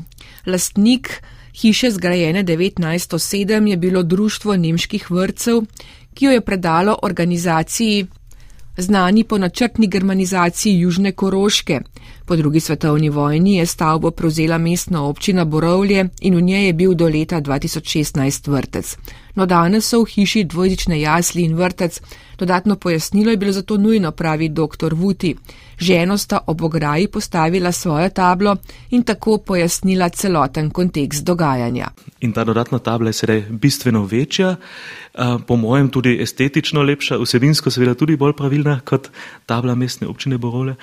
Lastnik 0.47 1.23
hiše 1.61 1.91
zgrajene 1.91 2.45
1907 2.45 3.69
je 3.71 3.77
bilo 3.77 4.03
Društvo 4.03 4.57
nemških 4.57 5.11
vrtcev, 5.11 5.63
ki 6.15 6.25
jo 6.25 6.33
je 6.33 6.41
predalo 6.41 6.99
organizaciji 7.03 8.07
znani 8.77 9.25
po 9.25 9.39
načrtni 9.39 9.87
germanizaciji 9.87 10.79
Južne 10.79 11.13
Koroške. 11.13 11.81
Po 12.27 12.37
drugi 12.37 12.61
svetovni 12.61 13.09
vojni 13.09 13.57
je 13.57 13.67
stavbo 13.67 14.11
prevzela 14.11 14.59
mestna 14.59 15.05
občina 15.05 15.45
Borovlje 15.45 16.09
in 16.21 16.37
v 16.37 16.41
njej 16.41 16.67
je 16.67 16.73
bil 16.73 16.95
do 16.95 17.09
leta 17.09 17.41
2016 17.41 18.51
vrtec. 18.51 18.97
No 19.35 19.47
danes 19.47 19.89
so 19.89 20.03
v 20.03 20.11
hiši 20.15 20.45
dvojezične 20.45 21.01
jasli 21.01 21.43
in 21.43 21.57
vrtec. 21.57 22.01
Dodatno 22.39 22.77
pojasnilo 22.77 23.31
je 23.31 23.37
bilo 23.37 23.53
zato 23.53 23.77
nujno, 23.77 24.11
pravi 24.11 24.49
dr. 24.49 24.95
Vuti. 24.95 25.37
Ženo 25.79 26.19
sta 26.19 26.39
ob 26.47 26.63
ograji 26.63 27.09
postavila 27.09 27.73
svojo 27.73 28.09
tablo 28.09 28.57
in 28.91 29.03
tako 29.03 29.39
pojasnila 29.39 30.09
celoten 30.09 30.71
kontekst 30.71 31.25
dogajanja. 31.25 31.89
In 32.21 32.33
ta 32.33 32.45
dodatna 32.45 32.79
tabla 32.79 33.09
je 33.09 33.13
sedaj 33.13 33.45
bistveno 33.51 34.05
večja, 34.05 34.57
po 35.47 35.57
mojem 35.57 35.91
tudi 35.91 36.19
estetično 36.23 36.83
lepša, 36.83 37.19
vsebinsko 37.19 37.71
seveda 37.71 37.95
tudi 37.95 38.17
bolj 38.17 38.33
pravilna 38.33 38.81
kot 38.85 39.11
tabla 39.47 39.75
mestne 39.75 40.07
občine 40.07 40.39
Borole. 40.39 40.75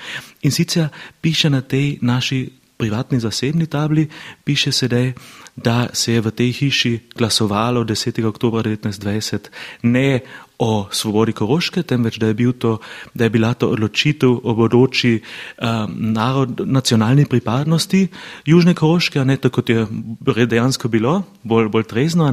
In 0.42 0.50
sicer 0.50 0.88
piše 1.20 1.50
na 1.50 1.60
tej 1.60 1.98
naši 2.00 2.50
privatni 2.82 3.20
zasebni 3.22 3.70
tabli, 3.70 4.08
piše 4.44 4.72
sedaj, 4.74 5.12
da 5.56 5.86
se 5.92 6.16
je 6.16 6.20
v 6.20 6.30
tej 6.34 6.52
hiši 6.52 6.92
glasovalo 7.14 7.84
10. 7.84 8.24
oktober 8.26 8.66
1920 8.66 9.50
ne 9.82 10.20
o 10.58 10.86
svobodi 10.90 11.32
Koroške, 11.32 11.82
temveč 11.82 12.18
da 12.18 12.30
je, 12.30 12.34
bil 12.34 12.52
to, 12.52 12.78
da 13.14 13.26
je 13.26 13.30
bila 13.30 13.54
to 13.54 13.68
odločitev 13.68 14.30
o 14.42 14.54
bodoči 14.54 15.18
um, 15.18 15.94
narod, 16.14 16.62
nacionalni 16.66 17.26
pripadnosti 17.26 18.08
Južne 18.46 18.74
Koroške, 18.74 19.20
a 19.20 19.24
ne 19.24 19.36
tako, 19.36 19.62
kot 19.62 20.38
je 20.38 20.46
dejansko 20.46 20.88
bilo, 20.88 21.22
bolj, 21.42 21.68
bolj 21.68 21.86
trezno. 21.90 22.30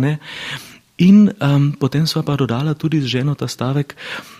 In 1.00 1.32
um, 1.42 1.72
potem 1.80 2.06
sva 2.08 2.22
pa 2.24 2.36
dodala 2.36 2.74
tudi 2.74 3.02
z 3.02 3.08
ženo 3.08 3.36
ta 3.36 3.48
stavek, 3.48 3.96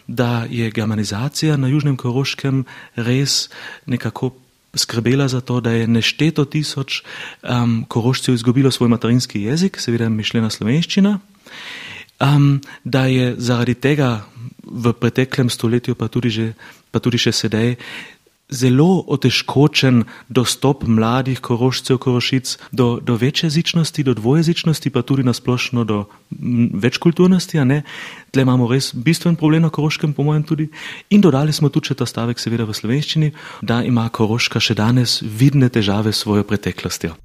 da 0.08 0.46
je 0.50 0.70
germanizacija 0.72 1.58
na 1.58 1.68
Južnem 1.68 1.98
Koroškem 1.98 2.66
res 2.96 3.50
nekako 3.86 4.49
skrbela 4.76 5.28
za 5.28 5.42
to, 5.42 5.60
da 5.62 5.72
je 5.72 5.88
nešteto 5.88 6.46
tisoč 6.46 7.02
um, 7.44 7.86
korošcev 7.88 8.34
izgubilo 8.34 8.72
svoj 8.72 8.90
materinski 8.90 9.42
jezik, 9.42 9.80
seveda 9.80 10.10
mišljena 10.10 10.50
slovenščina, 10.50 11.20
um, 12.20 12.62
da 12.84 13.06
je 13.06 13.36
zaradi 13.38 13.74
tega 13.74 14.26
v 14.64 14.94
preteklem 14.94 15.50
stoletju, 15.50 15.96
pa 15.96 16.08
tudi, 16.08 16.30
že, 16.30 16.54
pa 16.92 17.00
tudi 17.00 17.18
še 17.18 17.34
sedaj, 17.34 17.76
zelo 18.50 19.04
otežkočen 19.08 20.04
dostop 20.30 20.84
mladih 20.88 21.40
korošcev, 21.40 21.98
korošic 21.98 22.58
do, 22.72 23.00
do 23.02 23.16
večjezičnosti, 23.16 24.04
do 24.04 24.14
dvojezičnosti, 24.14 24.90
pa 24.90 25.02
tudi 25.02 25.24
nasplošno 25.24 25.84
do 25.84 26.06
večkulturnosti. 26.74 27.58
Tle 28.32 28.42
imamo 28.42 28.68
res 28.68 28.94
bistven 28.94 29.36
problem 29.36 29.62
na 29.62 29.70
koroškem, 29.70 30.14
po 30.14 30.24
mojem 30.24 30.44
tudi. 30.44 30.70
In 31.10 31.22
dodali 31.22 31.54
smo 31.54 31.70
tudi 31.70 31.96
ta 31.96 32.06
stavek, 32.06 32.40
seveda 32.40 32.66
v 32.66 32.74
slovenščini, 32.74 33.32
da 33.62 33.84
ima 33.84 34.10
koroška 34.10 34.60
še 34.60 34.76
danes 34.76 35.22
vidne 35.22 35.70
težave 35.70 36.14
s 36.14 36.26
svojo 36.26 36.44
preteklostjo. 36.44 37.16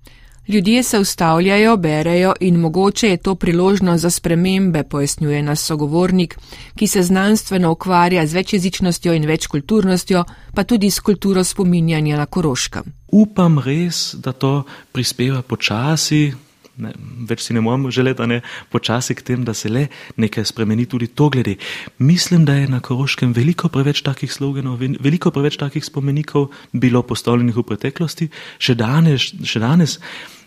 Ljudje 0.48 0.82
se 0.82 0.98
ustavljajo, 0.98 1.76
berejo 1.76 2.32
in 2.40 2.56
mogoče 2.56 3.08
je 3.08 3.16
to 3.16 3.34
priložnost 3.34 4.02
za 4.02 4.10
spremembe, 4.10 4.82
pojasnjuje 4.82 5.42
nas 5.42 5.64
sogovornik, 5.64 6.36
ki 6.76 6.86
se 6.86 7.02
znanstveno 7.02 7.72
ukvarja 7.72 8.26
z 8.26 8.34
večjezičnostjo 8.34 9.14
in 9.14 9.24
večkulturnostjo, 9.24 10.24
pa 10.54 10.64
tudi 10.64 10.90
s 10.90 11.00
kulturo 11.00 11.44
spominjanja 11.44 12.16
na 12.16 12.26
Koroškem. 12.26 12.82
Upam 13.08 13.58
res, 13.58 14.14
da 14.14 14.32
to 14.32 14.62
prispeva 14.92 15.42
počasi. 15.42 16.34
Ne, 16.76 16.90
več 17.30 17.40
si 17.46 17.54
ne 17.54 17.60
moramo 17.60 17.90
želeti, 17.90 18.18
da 18.18 18.26
ne 18.26 18.40
počasi 18.70 19.14
k 19.14 19.22
tem, 19.22 19.44
da 19.44 19.54
se 19.54 19.68
le 19.68 19.86
nekaj 20.16 20.44
spremeni 20.44 20.86
tudi 20.86 21.06
to 21.06 21.28
glede. 21.30 21.54
Mislim, 21.98 22.44
da 22.44 22.54
je 22.54 22.68
na 22.68 22.80
Koroškem 22.80 23.32
veliko 23.32 23.68
preveč 23.68 24.02
takih 24.02 24.32
sloganov, 24.32 24.82
veliko 25.00 25.30
preveč 25.30 25.56
takih 25.56 25.84
spomenikov 25.84 26.50
bilo 26.72 27.02
postavljenih 27.02 27.56
v 27.56 27.62
preteklosti, 27.62 28.28
še 28.58 28.74
danes, 28.74 29.32
še 29.44 29.62
danes 29.62 30.00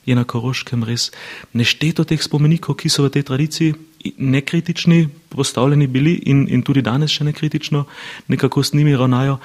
je 0.08 0.16
na 0.16 0.24
Koroškem 0.24 0.84
res 0.88 1.12
nešteto 1.54 2.08
teh 2.08 2.24
spomenikov, 2.24 2.80
ki 2.80 2.90
so 2.90 3.04
v 3.04 3.14
tej 3.14 3.28
tradiciji 3.28 3.76
nekritični 4.18 5.10
postavljeni 5.30 5.88
bili 5.88 6.14
in, 6.32 6.48
in 6.50 6.64
tudi 6.64 6.82
danes 6.82 7.12
še 7.12 7.28
nekritično 7.28 7.84
nekako 8.32 8.64
s 8.64 8.74
njimi 8.74 8.96
ravnajo 8.96 9.38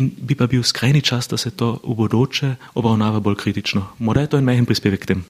in 0.00 0.10
bi 0.16 0.34
pa 0.34 0.46
bil 0.46 0.62
skrajni 0.62 1.02
čas, 1.02 1.28
da 1.28 1.36
se 1.36 1.50
to 1.50 1.76
v 1.84 1.94
bodoče 1.94 2.54
obravnava 2.74 3.20
bolj 3.20 3.36
kritično. 3.44 3.86
Morda 3.98 4.24
je 4.24 4.32
to 4.32 4.38
en 4.38 4.44
majhen 4.44 4.66
prispevek 4.66 5.02
k 5.04 5.12
tem. 5.12 5.24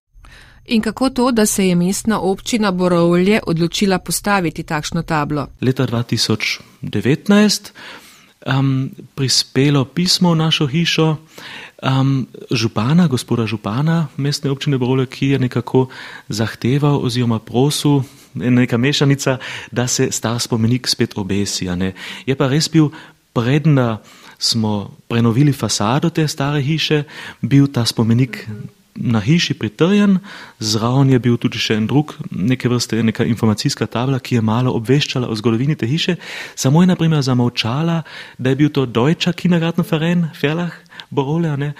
In 0.66 0.83
kako 0.83 1.11
to, 1.11 1.31
da 1.31 1.46
se 1.46 1.68
je 1.68 1.75
mestna 1.75 2.20
občina 2.20 2.70
Borovlje 2.70 3.40
odločila 3.46 3.99
postaviti 3.99 4.62
takšno 4.62 5.03
tablo? 5.03 5.46
Leta 5.61 5.87
2019 5.87 7.70
um, 8.46 8.90
prispelo 9.14 9.85
pismo 9.85 10.33
v 10.33 10.37
našo 10.37 10.66
hišo, 10.66 11.16
um, 11.83 12.27
župana, 12.51 13.07
gospoda 13.07 13.47
župana 13.47 14.09
mestne 14.17 14.51
občine 14.51 14.79
Borole, 14.79 15.07
ki 15.07 15.27
je 15.27 15.39
nekako 15.39 15.89
zahteval 16.29 17.01
oziroma 17.05 17.39
prosil, 17.39 18.03
neka 18.35 18.77
mešanica, 18.77 19.39
da 19.73 19.87
se 19.87 20.11
star 20.12 20.41
spomenik 20.41 20.89
spet 20.89 21.17
obesi. 21.17 21.69
Je 22.27 22.35
pa 22.37 22.49
res 22.49 22.69
bil 22.69 22.91
predna 23.33 23.99
smo 24.39 24.97
prenovili 25.09 25.53
fasado 25.53 26.11
te 26.11 26.29
stare 26.29 26.61
hiše, 26.61 27.05
bil 27.41 27.67
ta 27.67 27.85
spomenik 27.85 28.47
na 28.97 29.21
hiši 29.21 29.55
pritrjen, 29.55 30.19
zraven 30.59 31.11
je 31.11 31.19
bil 31.19 31.37
tudi 31.37 31.61
še 31.61 31.77
en 31.77 31.87
drug, 31.87 32.15
neke 32.31 32.69
vrste 32.69 33.03
neka 33.05 33.27
informacijska 33.29 33.87
tabla, 33.87 34.19
ki 34.19 34.39
je 34.39 34.45
malo 34.45 34.73
obveščala 34.77 35.29
o 35.29 35.37
zgodovini 35.37 35.77
te 35.77 35.87
hiše, 35.87 36.17
samo 36.55 36.83
je 36.83 36.89
naprimer 36.89 37.23
zamolčala, 37.23 38.03
da 38.39 38.51
je 38.51 38.57
bil 38.57 38.73
to 38.73 38.87
Deutscher 38.87 39.37
Kindergartenverein, 39.37 40.31
Ferlah, 40.41 40.73
Borole, 41.11 41.57
ne, 41.57 41.75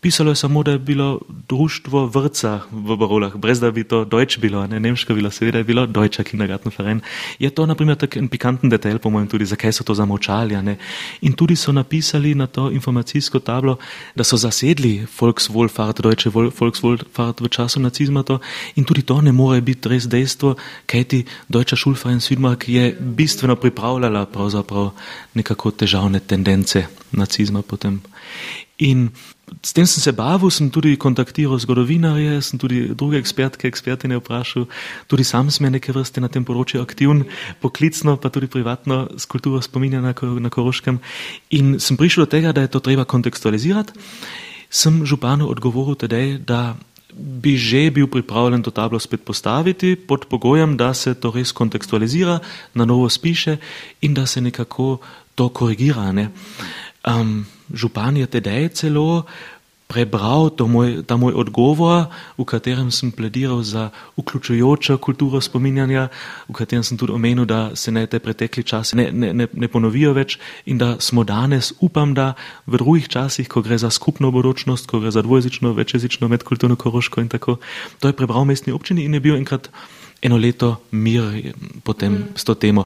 pisalo 0.00 0.30
je 0.30 0.36
samo, 0.36 0.62
da 0.62 0.70
je 0.70 0.78
bilo 0.78 1.20
društvo 1.48 2.06
vrca 2.06 2.60
v 2.70 2.96
Barolah, 2.96 3.34
brez 3.36 3.60
da 3.60 3.70
bi 3.70 3.84
to 3.84 4.04
Deutsch 4.04 4.38
bilo, 4.38 4.66
ne 4.66 4.80
nemško 4.80 5.14
bilo, 5.14 5.30
seveda 5.30 5.58
je 5.58 5.64
bilo 5.64 5.86
Deutscher 5.86 6.24
Kindergartenverein. 6.24 7.00
Je 7.38 7.50
to, 7.50 7.66
na 7.66 7.74
primer, 7.74 7.96
tak 7.96 8.16
en 8.16 8.28
pikanten 8.28 8.70
detajl, 8.70 8.98
po 8.98 9.10
mojem, 9.10 9.28
tudi, 9.28 9.46
zakaj 9.46 9.72
so 9.72 9.84
to 9.84 9.94
zamočali. 9.94 10.76
In 11.20 11.32
tudi 11.32 11.56
so 11.56 11.72
napisali 11.72 12.34
na 12.34 12.46
to 12.46 12.70
informacijsko 12.70 13.38
tablo, 13.38 13.76
da 14.14 14.24
so 14.24 14.36
zasedli 14.36 15.06
Volkswohlfahrt, 15.20 16.00
Deutsche 16.02 16.30
Volkswohlfahrt 16.30 17.40
v 17.40 17.48
času 17.48 17.80
nacizma 17.80 18.22
to 18.22 18.38
in 18.76 18.84
tudi 18.84 19.02
to 19.02 19.20
ne 19.20 19.32
more 19.32 19.60
biti 19.60 19.88
res 19.88 20.06
dejstvo, 20.06 20.54
kajti 20.86 21.24
Deutsche 21.48 21.76
Schulverein 21.76 22.20
Südmark 22.20 22.68
je 22.68 22.92
bistveno 23.00 23.56
pripravljala 23.56 24.26
pravzaprav 24.26 24.90
nekako 25.34 25.70
težavne 25.70 26.20
tendence 26.20 26.86
nacizma 27.10 27.62
potem. 27.62 28.00
In 28.78 29.08
s 29.62 29.72
tem 29.72 29.86
sem 29.86 30.02
se 30.02 30.12
bavil, 30.12 30.50
sem 30.50 30.68
tudi 30.70 30.96
kontaktiral 31.00 31.58
zgodovinarje, 31.58 32.42
sem 32.42 32.58
tudi 32.58 32.82
druge 32.92 33.16
ekspertke, 33.22 33.68
ekspertine 33.70 34.18
vprašal, 34.18 34.66
tudi 35.06 35.24
sam 35.24 35.50
sem 35.50 35.70
neke 35.72 35.94
vrste 35.94 36.20
na 36.20 36.28
tem 36.28 36.44
področju 36.44 36.82
aktivn, 36.82 37.24
poklicno, 37.62 38.16
pa 38.20 38.28
tudi 38.28 38.50
privatno 38.52 39.06
s 39.16 39.24
kulturo 39.30 39.62
spominja 39.62 40.02
na, 40.04 40.12
na 40.12 40.50
Koroškem. 40.52 41.00
In 41.56 41.78
sem 41.80 41.96
prišel 41.96 42.26
do 42.26 42.32
tega, 42.36 42.52
da 42.52 42.66
je 42.66 42.74
to 42.74 42.82
treba 42.84 43.06
kontekstualizirati. 43.08 43.96
Sem 44.68 45.06
županu 45.06 45.48
odgovoril 45.48 45.96
tedaj, 45.96 46.42
da 46.44 46.74
bi 47.16 47.56
že 47.56 47.88
bil 47.90 48.10
pripravljen 48.12 48.60
to 48.60 48.70
tablo 48.70 49.00
spet 49.00 49.24
postaviti 49.24 49.96
pod 49.96 50.26
pogojem, 50.28 50.76
da 50.76 50.92
se 50.94 51.14
to 51.14 51.32
res 51.32 51.52
kontekstualizira, 51.52 52.38
na 52.74 52.84
novo 52.84 53.08
spiše 53.08 53.56
in 54.02 54.14
da 54.14 54.26
se 54.26 54.40
nekako 54.40 54.98
to 55.34 55.48
korigira. 55.48 56.12
Ne? 56.12 56.28
Um, 57.08 57.46
župan 57.72 58.16
je 58.16 58.26
tedaj 58.26 58.68
celo 58.68 59.24
prebral 59.86 60.50
moj, 60.66 61.06
ta 61.06 61.14
moj 61.16 61.32
odgovor, 61.38 62.10
v 62.34 62.44
katerem 62.44 62.90
sem 62.90 63.14
plediral 63.14 63.62
za 63.62 63.90
vključujočo 64.18 64.98
kulturo 64.98 65.40
spominjanja, 65.40 66.08
v 66.48 66.52
katerem 66.52 66.82
sem 66.82 66.98
tudi 66.98 67.14
omenil, 67.14 67.46
da 67.46 67.76
se 67.76 67.94
ne 67.94 68.06
te 68.06 68.18
pretekli 68.18 68.66
časi 68.66 68.96
ne, 68.96 69.10
ne, 69.12 69.32
ne, 69.32 69.46
ne 69.46 69.68
ponovijo 69.68 70.12
več 70.12 70.38
in 70.66 70.78
da 70.78 70.96
smo 70.98 71.24
danes, 71.24 71.72
upam, 71.80 72.14
da 72.14 72.34
v 72.66 72.82
drugih 72.82 73.08
časih, 73.08 73.48
ko 73.48 73.62
gre 73.62 73.78
za 73.78 73.90
skupno 73.90 74.30
bodočnost, 74.34 74.90
ko 74.90 75.00
gre 75.00 75.10
za 75.10 75.22
dvojezično, 75.22 75.72
večjezično, 75.72 76.28
medkulturno 76.28 76.76
koroško 76.76 77.22
in 77.22 77.30
tako, 77.30 77.58
to 78.00 78.10
je 78.10 78.16
prebral 78.16 78.44
mestni 78.44 78.74
občini 78.74 79.06
in 79.06 79.14
je 79.14 79.20
bil 79.20 79.36
enkrat 79.36 79.70
eno 80.22 80.36
leto 80.36 80.80
mir 80.90 81.54
potem 81.84 82.12
mm. 82.12 82.34
s 82.34 82.44
to 82.44 82.54
temo. 82.54 82.82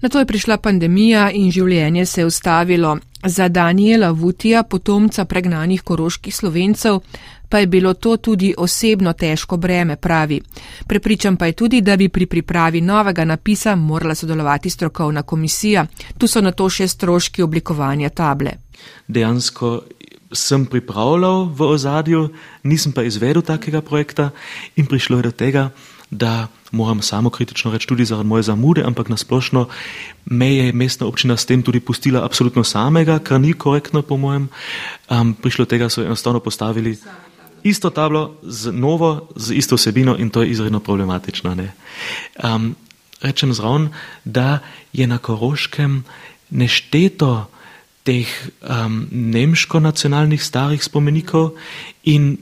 Na 0.00 0.08
to 0.08 0.18
je 0.18 0.26
prišla 0.26 0.58
pandemija 0.58 1.30
in 1.30 1.50
življenje 1.50 2.06
se 2.06 2.20
je 2.20 2.26
ustavilo. 2.26 2.98
Za 3.26 3.48
Daniela 3.48 4.10
Vutija, 4.10 4.62
potomca 4.62 5.24
pregnanih 5.24 5.82
koroških 5.82 6.36
slovencev, 6.36 7.00
pa 7.48 7.58
je 7.58 7.66
bilo 7.66 7.94
to 7.94 8.16
tudi 8.16 8.54
osebno 8.58 9.12
težko 9.12 9.56
breme, 9.56 9.96
pravi. 9.96 10.40
Prepričam 10.86 11.36
pa 11.36 11.46
je 11.46 11.52
tudi, 11.52 11.80
da 11.80 11.96
bi 11.96 12.08
pri 12.08 12.26
pripravi 12.26 12.80
novega 12.80 13.24
napisa 13.24 13.76
morala 13.76 14.14
sodelovati 14.14 14.70
strokovna 14.70 15.22
komisija. 15.22 15.86
Tu 16.18 16.26
so 16.26 16.40
na 16.40 16.52
to 16.52 16.70
še 16.70 16.88
stroški 16.88 17.42
oblikovanja 17.42 18.08
table. 18.08 18.52
Dejansko 19.08 19.80
sem 20.32 20.66
pripravljal 20.66 21.48
v 21.54 21.62
ozadju, 21.62 22.28
nisem 22.62 22.92
pa 22.92 23.02
izvedel 23.02 23.42
takega 23.42 23.80
projekta 23.80 24.30
in 24.76 24.86
prišlo 24.86 25.16
je 25.16 25.22
do 25.22 25.30
tega, 25.30 25.70
da 26.10 26.48
moram 26.72 27.02
samo 27.02 27.30
kritično 27.30 27.72
reči 27.72 27.86
tudi 27.86 28.04
zaradi 28.04 28.28
moje 28.28 28.42
zamude, 28.42 28.82
ampak 28.82 29.08
nasplošno 29.08 29.68
me 30.24 30.56
je 30.56 30.72
mestna 30.72 31.06
občina 31.06 31.36
s 31.36 31.46
tem 31.46 31.62
tudi 31.62 31.80
pustila 31.80 32.24
absolutno 32.24 32.64
samega, 32.64 33.18
kar 33.18 33.40
ni 33.40 33.52
korektno 33.52 34.02
po 34.02 34.16
mojem. 34.16 34.48
Um, 35.10 35.34
prišlo 35.34 35.64
tega 35.64 35.88
so 35.88 36.02
enostavno 36.02 36.40
postavili 36.40 36.98
isto 37.62 37.90
tablo 37.90 38.36
z 38.42 38.72
novo, 38.72 39.28
z 39.36 39.54
isto 39.54 39.76
vsebino 39.76 40.16
in 40.18 40.30
to 40.30 40.42
je 40.42 40.50
izredno 40.50 40.80
problematično. 40.80 41.56
Um, 42.44 42.74
rečem 43.22 43.52
zraven, 43.52 43.88
da 44.24 44.58
je 44.92 45.06
na 45.06 45.18
Koroškem 45.18 46.04
nešteto 46.50 47.50
teh 48.02 48.28
um, 48.62 49.08
nemško-nacionalnih 49.10 50.42
starih 50.42 50.84
spomenikov 50.84 51.56
in 52.04 52.36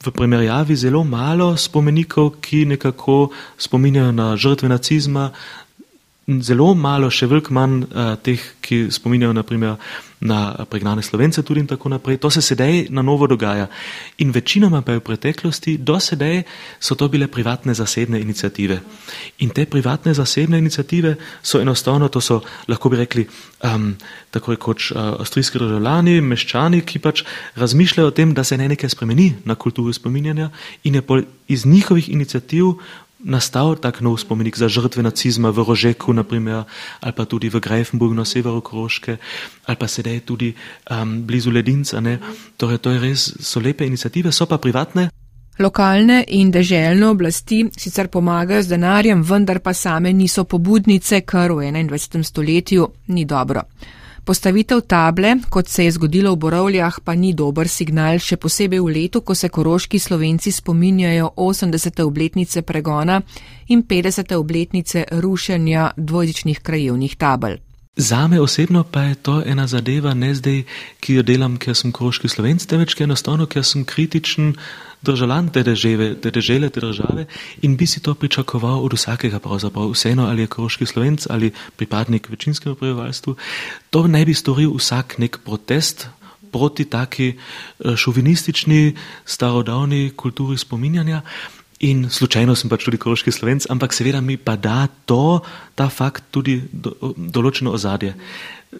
v 0.00 0.10
primerjavi 0.10 0.76
zelo 0.76 1.04
malo 1.04 1.56
spomenikov, 1.56 2.40
ki 2.40 2.64
nekako 2.64 3.28
spominjajo 3.58 4.12
na 4.12 4.36
žrtve 4.36 4.68
nacizma, 4.68 5.30
zelo 6.38 6.74
malo, 6.78 7.10
še 7.10 7.26
veliko 7.26 7.54
manj 7.56 7.82
uh, 7.82 8.14
teh, 8.22 8.38
ki 8.62 8.86
spominjajo 8.94 9.34
naprimer 9.34 9.74
na 10.20 10.52
pregnane 10.68 11.02
slovence 11.02 11.42
tudi 11.42 11.60
in 11.60 11.66
tako 11.66 11.88
naprej. 11.88 12.20
To 12.20 12.30
se 12.30 12.42
sedaj 12.42 12.86
na 12.92 13.02
novo 13.02 13.26
dogaja. 13.26 13.66
In 14.18 14.30
večinoma 14.30 14.82
pa 14.82 14.92
je 14.92 15.00
v 15.00 15.04
preteklosti, 15.04 15.76
do 15.78 15.96
sedaj 16.00 16.42
so 16.80 16.94
to 16.94 17.08
bile 17.08 17.26
privatne 17.26 17.74
zasebne 17.74 18.20
inicijative. 18.20 18.80
In 19.38 19.50
te 19.50 19.64
privatne 19.66 20.14
zasebne 20.14 20.58
inicijative 20.58 21.16
so 21.42 21.60
enostavno, 21.60 22.08
to 22.08 22.20
so 22.20 22.40
lahko 22.68 22.92
bi 22.92 23.00
rekli 23.00 23.26
um, 23.64 23.96
tako 24.30 24.52
rekoč 24.52 24.92
uh, 24.92 25.20
avstrijski 25.24 25.58
državljani, 25.58 26.20
meščani, 26.20 26.84
ki 26.84 26.98
pač 26.98 27.24
razmišljajo 27.56 28.08
o 28.08 28.14
tem, 28.14 28.34
da 28.34 28.44
se 28.44 28.60
ne 28.60 28.68
nekaj 28.68 28.92
spremeni 28.92 29.32
na 29.44 29.54
kulturi 29.54 29.94
spominjanja 29.96 30.50
in 30.84 30.94
je 30.94 31.02
iz 31.48 31.66
njihovih 31.66 32.08
inicijativ 32.08 32.76
nastal 33.24 33.76
tak 33.76 34.00
nov 34.00 34.20
spomenik 34.20 34.56
za 34.56 34.68
žrtve 34.68 35.02
nacizma 35.02 35.50
v 35.52 35.64
Rožeku, 35.64 36.12
naprimer, 36.12 36.64
ali 37.00 37.12
pa 37.12 37.24
tudi 37.24 37.48
v 37.48 37.60
Greifenburgu 37.60 38.14
na 38.14 38.24
severu 38.24 38.60
Koroške, 38.60 39.18
ali 39.66 39.76
pa 39.76 39.86
sedaj 39.88 40.24
tudi 40.24 40.54
um, 40.54 41.22
blizu 41.22 41.50
Ledinca. 41.50 42.00
Ne? 42.00 42.18
Torej, 42.56 42.80
to 42.80 42.90
je 42.90 42.98
res, 43.00 43.20
so 43.40 43.60
lepe 43.60 43.84
inicijative, 43.84 44.32
so 44.32 44.46
pa 44.46 44.58
privatne. 44.58 45.10
Lokalne 45.60 46.24
in 46.32 46.48
deželne 46.48 47.04
oblasti 47.12 47.68
sicer 47.76 48.08
pomagajo 48.08 48.64
z 48.64 48.72
denarjem, 48.72 49.20
vendar 49.20 49.60
pa 49.60 49.76
same 49.76 50.12
niso 50.12 50.44
pobudnice, 50.48 51.20
kar 51.20 51.52
v 51.52 51.68
21. 51.68 52.24
stoletju 52.24 53.12
ni 53.12 53.28
dobro. 53.28 53.68
Postavitev 54.24 54.80
table, 54.80 55.36
kot 55.50 55.68
se 55.68 55.84
je 55.84 55.90
zgodilo 55.90 56.32
v 56.34 56.36
Borovljah, 56.36 57.00
pa 57.04 57.14
ni 57.14 57.32
dober 57.34 57.68
signal, 57.68 58.18
še 58.20 58.36
posebej 58.36 58.80
v 58.80 58.92
letu, 58.94 59.22
ko 59.24 59.34
se 59.34 59.48
koroški 59.48 59.98
slovenci 59.98 60.52
spominjajo 60.52 61.32
80. 61.36 62.02
obletnice 62.04 62.62
pregona 62.62 63.22
in 63.68 63.82
50. 63.82 64.34
obletnice 64.36 65.04
rušenja 65.10 65.90
dvojezičnih 65.96 66.60
krajevnih 66.60 67.16
tabel. 67.16 67.58
Zame 67.96 68.40
osebno 68.40 68.84
pa 68.84 69.02
je 69.02 69.14
to 69.14 69.42
ena 69.46 69.66
zadeva, 69.66 70.14
ne 70.14 70.34
zdaj, 70.34 70.62
ki 71.00 71.14
jo 71.14 71.22
delam, 71.22 71.56
ker 71.58 71.74
sem 71.74 71.92
koroški 71.92 72.28
slovenc, 72.28 72.64
temveč 72.64 72.94
enostavno, 73.00 73.46
ker 73.46 73.64
sem 73.64 73.84
kritičen 73.84 74.54
državljan 75.02 75.48
te 75.48 75.62
države, 75.62 76.14
te 76.20 76.30
države, 76.30 76.70
te 76.70 76.80
države 76.80 77.26
in 77.62 77.76
bi 77.76 77.86
si 77.86 78.00
to 78.00 78.14
pričakoval 78.14 78.84
od 78.84 78.92
vsakega, 78.92 79.38
pravzaprav 79.38 79.90
vseeno 79.90 80.26
ali 80.26 80.42
je 80.42 80.46
koroški 80.46 80.86
slovenc 80.86 81.26
ali 81.30 81.52
pripadnik 81.76 82.28
večinskega 82.28 82.74
prebivalstva, 82.74 83.34
to 83.90 84.06
ne 84.06 84.24
bi 84.24 84.34
storil 84.34 84.74
vsak 84.76 85.18
nek 85.18 85.38
protest 85.44 86.08
proti 86.52 86.84
taki 86.84 87.28
eh, 87.28 87.96
šovinistični, 87.96 88.96
starodavni 89.24 90.12
kulturi 90.16 90.58
spominjanja. 90.58 91.22
In 91.80 92.10
slučajno 92.12 92.52
sem 92.60 92.68
pač 92.68 92.84
tudi 92.84 92.98
koroški 93.00 93.32
slovenc, 93.32 93.64
ampak 93.72 93.94
seveda 93.96 94.20
mi 94.20 94.36
pa 94.36 94.52
da 94.60 94.84
to, 95.08 95.40
ta 95.74 95.86
fakt 95.88 96.26
tudi 96.28 96.58
do, 96.72 96.92
določeno 97.16 97.72
ozadje. 97.72 98.12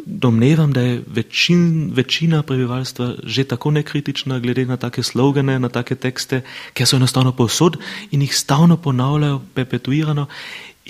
Domnevam, 0.05 0.75
da 0.77 0.83
je 0.85 0.99
večin, 1.09 1.63
večina 1.97 2.43
prebivalstva 2.45 3.25
že 3.25 3.47
tako 3.49 3.73
nekritična 3.73 4.39
glede 4.45 4.67
na 4.69 4.77
take 4.77 5.03
slogane, 5.03 5.57
na 5.59 5.71
take 5.73 5.97
tekste, 5.97 6.43
ker 6.77 6.87
so 6.87 7.01
enostavno 7.01 7.33
posod 7.33 7.81
in 8.13 8.21
jih 8.21 8.37
stalno 8.37 8.77
ponavljajo, 8.77 9.41
perpetuirano. 9.57 10.29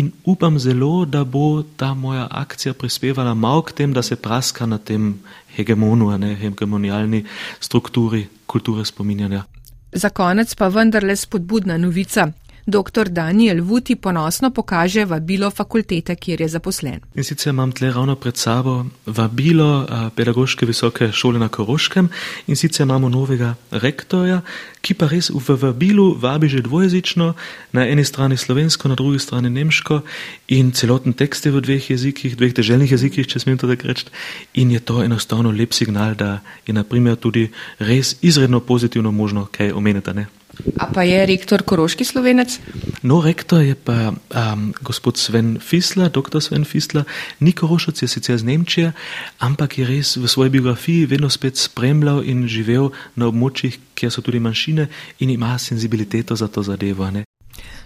In 0.02 0.10
upam 0.26 0.58
zelo, 0.58 1.04
da 1.06 1.22
bo 1.24 1.62
ta 1.62 1.94
moja 1.94 2.26
akcija 2.30 2.74
prispevala 2.74 3.34
malo 3.34 3.62
k 3.62 3.72
tem, 3.72 3.94
da 3.94 4.02
se 4.02 4.18
praska 4.18 4.66
na 4.66 4.78
tem 4.78 5.14
hegemonu, 5.54 6.10
ne 6.18 6.34
hegemonialni 6.34 7.22
strukturi 7.60 8.26
kulture 8.46 8.84
spominjanja. 8.84 9.44
Za 9.92 10.10
konec 10.10 10.54
pa 10.54 10.68
vendarle 10.68 11.16
spodbudna 11.16 11.78
novica. 11.78 12.28
Dr. 12.66 13.08
Daniel 13.08 13.62
Vuti 13.62 13.96
ponosno 13.96 14.50
pokaže 14.50 15.04
vabilo 15.04 15.50
fakultete, 15.50 16.16
kjer 16.16 16.40
je 16.40 16.48
zaposlen. 16.48 17.00
In 17.14 17.24
sicer 17.24 17.50
imam 17.50 17.72
tle 17.72 17.92
ravno 17.92 18.16
pred 18.16 18.36
sabo 18.36 18.84
vabilo 19.06 19.86
pedagoške 20.16 20.66
visoke 20.66 21.12
šole 21.12 21.38
na 21.38 21.48
Koroškem 21.48 22.08
in 22.46 22.56
sicer 22.56 22.86
imamo 22.86 23.08
novega 23.08 23.54
rektorja, 23.70 24.40
ki 24.80 24.94
pa 24.94 25.08
res 25.10 25.30
v 25.30 25.56
vabilu 25.60 26.14
vabi 26.18 26.48
že 26.48 26.62
dvojezično, 26.62 27.34
na 27.72 27.86
eni 27.88 28.04
strani 28.04 28.36
slovensko, 28.36 28.88
na 28.88 28.94
drugi 28.94 29.18
strani 29.18 29.50
nemško 29.50 30.00
in 30.48 30.72
celoten 30.72 31.12
tekst 31.12 31.46
je 31.46 31.52
v 31.52 31.60
dveh 31.60 31.90
jezikih, 31.90 32.36
dveh 32.36 32.54
teželnih 32.54 32.92
jezikih, 32.92 33.26
če 33.26 33.40
smem 33.40 33.58
to 33.58 33.68
tako 33.68 33.92
reči. 33.92 34.08
In 34.54 34.70
je 34.70 34.80
to 34.80 35.02
enostavno 35.04 35.50
lep 35.50 35.72
signal, 35.72 36.14
da 36.14 36.40
je 36.66 36.74
naprimer 36.74 37.16
tudi 37.16 37.50
res 37.78 38.16
izredno 38.22 38.60
pozitivno 38.60 39.12
možno 39.12 39.48
kaj 39.52 39.72
omeniti. 39.72 40.39
A 40.78 40.88
pa 40.92 41.02
je 41.02 41.26
rektor 41.26 41.62
Koroški 41.62 42.04
slovenec? 42.04 42.58
No, 43.02 43.20
rektor 43.24 43.62
je 43.64 43.74
pa 43.74 44.12
um, 44.12 44.72
gospod 44.82 45.16
Sven 45.16 45.58
Fisla, 45.60 46.08
doktor 46.08 46.42
Sven 46.42 46.64
Fisla, 46.64 47.04
ni 47.40 47.52
Korošac, 47.52 48.02
je 48.02 48.08
sicer 48.08 48.38
z 48.38 48.44
Nemčije, 48.44 48.92
ampak 49.38 49.78
je 49.78 49.86
res 49.88 50.16
v 50.16 50.28
svoji 50.28 50.50
biografiji 50.50 51.06
vedno 51.06 51.30
spet 51.30 51.56
spremljal 51.56 52.24
in 52.24 52.44
živel 52.48 52.90
na 53.16 53.30
območjih, 53.30 53.78
kjer 53.94 54.12
so 54.12 54.24
tudi 54.24 54.40
manjšine 54.40 54.88
in 55.20 55.30
ima 55.30 55.58
senzibiliteto 55.58 56.36
za 56.36 56.48
to 56.48 56.62
zadevo. 56.62 57.10
Ne? 57.10 57.29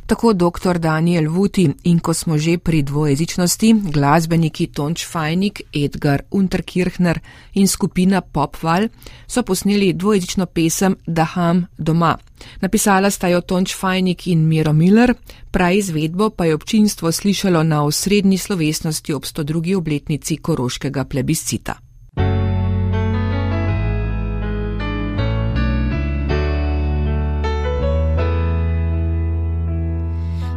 Tako 0.07 0.32
dr. 0.32 0.78
Daniel 0.78 1.30
Vuti 1.30 1.70
in 1.84 1.98
ko 1.98 2.14
smo 2.14 2.38
že 2.38 2.59
pri 2.59 2.82
dvojezičnosti, 2.82 3.74
glasbeniki 3.88 4.66
Tonč 4.66 5.07
Fajnik, 5.07 5.62
Edgar 5.72 6.22
Unterkirchner 6.30 7.20
in 7.55 7.68
skupina 7.68 8.20
Popval 8.20 8.88
so 9.26 9.42
posneli 9.42 9.92
dvojezično 9.92 10.46
pesem 10.46 10.96
Daham 11.07 11.66
doma. 11.78 12.18
Napisala 12.61 13.11
sta 13.11 13.28
jo 13.28 13.40
Tonč 13.40 13.74
Fajnik 13.76 14.26
in 14.26 14.48
Miro 14.48 14.72
Miller, 14.72 15.14
prav 15.50 15.72
izvedbo 15.72 16.30
pa 16.30 16.44
je 16.44 16.55
občinstvo 16.55 17.12
slišalo 17.12 17.62
na 17.62 17.84
osrednji 17.84 18.38
slovesnosti 18.38 19.12
ob 19.12 19.22
102. 19.24 19.76
obletnici 19.76 20.36
koroškega 20.36 21.05
plebiscita. 21.05 21.84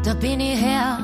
Da 0.07 0.13
bin 0.13 0.39
ich 0.39 0.61
her, 0.61 0.99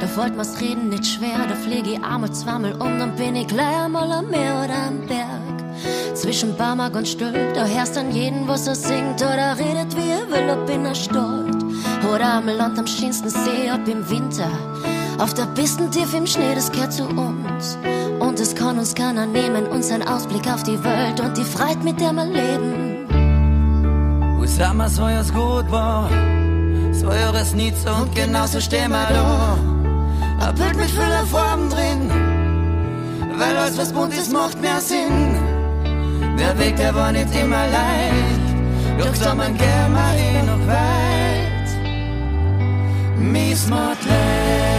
da 0.00 0.16
wollt 0.16 0.38
was 0.38 0.58
reden 0.62 0.88
nicht 0.88 1.04
schwer, 1.04 1.46
da 1.46 1.54
pflege 1.54 1.90
ich 1.90 2.02
Arme 2.02 2.30
zweimal 2.30 2.72
um, 2.72 2.98
dann 2.98 3.14
bin 3.14 3.36
ich 3.36 3.46
gleich 3.48 3.84
einmal 3.84 4.10
am 4.10 4.30
Meer 4.30 4.62
oder 4.64 4.86
am 4.88 5.06
Berg. 5.06 6.16
Zwischen 6.16 6.56
Barmark 6.56 6.96
und 6.96 7.06
Stüll, 7.06 7.34
da 7.52 7.66
hörst 7.66 7.96
dann 7.96 8.10
jeden, 8.12 8.48
was 8.48 8.66
er 8.66 8.74
singt 8.74 9.20
oder 9.20 9.58
redet, 9.58 9.94
wie 9.94 10.08
er 10.08 10.26
will, 10.30 10.48
ob 10.48 10.70
in 10.70 10.84
der 10.84 10.94
Stadt. 10.94 11.54
Oder 12.10 12.32
am 12.32 12.46
Land 12.46 12.78
am 12.78 12.86
schönsten 12.86 13.28
See, 13.28 13.70
ob 13.74 13.86
im 13.86 14.08
Winter. 14.08 14.48
Auf 15.18 15.34
der 15.34 15.44
Pisten 15.54 15.90
tief 15.90 16.14
im 16.14 16.26
Schnee, 16.26 16.54
das 16.54 16.72
gehört 16.72 16.94
zu 16.94 17.04
uns. 17.04 17.76
Und 18.20 18.40
es 18.40 18.54
kann 18.54 18.78
uns 18.78 18.94
keiner 18.94 19.26
nehmen, 19.26 19.66
unseren 19.66 20.02
Ausblick 20.02 20.50
auf 20.50 20.62
die 20.62 20.82
Welt 20.82 21.20
und 21.20 21.36
die 21.36 21.44
Freiheit, 21.44 21.84
mit 21.84 22.00
der 22.00 22.14
wir 22.14 22.24
leben. 22.24 23.06
Wo 24.38 24.46
sag 24.46 24.72
mal, 24.72 24.88
so 24.88 25.02
gut 25.02 25.70
war, 25.70 26.08
so 27.00 27.08
eures 27.08 27.54
Nichts 27.54 27.84
und 27.86 28.14
genauso 28.14 28.60
stehen 28.60 28.90
wir 28.90 29.06
da. 29.08 29.58
Ein 30.40 30.54
Bild 30.54 30.76
mit 30.76 30.90
vielen 30.90 31.26
Farben 31.26 31.68
drin, 31.70 32.10
weil 33.38 33.56
alles, 33.56 33.76
was 33.78 33.92
bunt 33.92 34.12
ist, 34.14 34.32
macht 34.32 34.60
mehr 34.60 34.80
Sinn. 34.80 35.36
Der 36.38 36.58
Weg, 36.58 36.76
der 36.76 36.94
war 36.94 37.12
nicht 37.12 37.34
immer 37.34 37.66
leicht, 37.68 38.46
doch 38.98 39.34
man 39.34 39.56
gern 39.56 39.92
mal 39.92 40.16
eh 40.16 40.42
noch 40.42 40.66
weit. 40.66 41.68
Mies 43.18 43.66
macht 43.68 44.04
Wir 44.04 44.75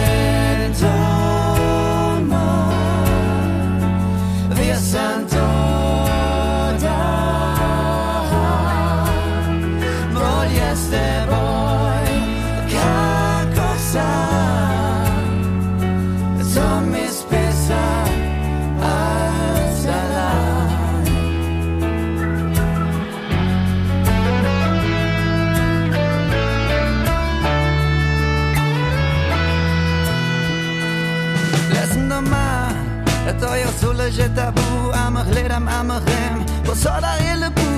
je 34.08 34.24
že 34.24 34.28
tabu, 34.32 34.88
ampak 34.96 35.28
gledam, 35.28 35.68
ampak 35.68 36.00
vem, 36.08 36.40
posoda 36.64 37.12
je 37.20 37.34
lepo. 37.44 37.68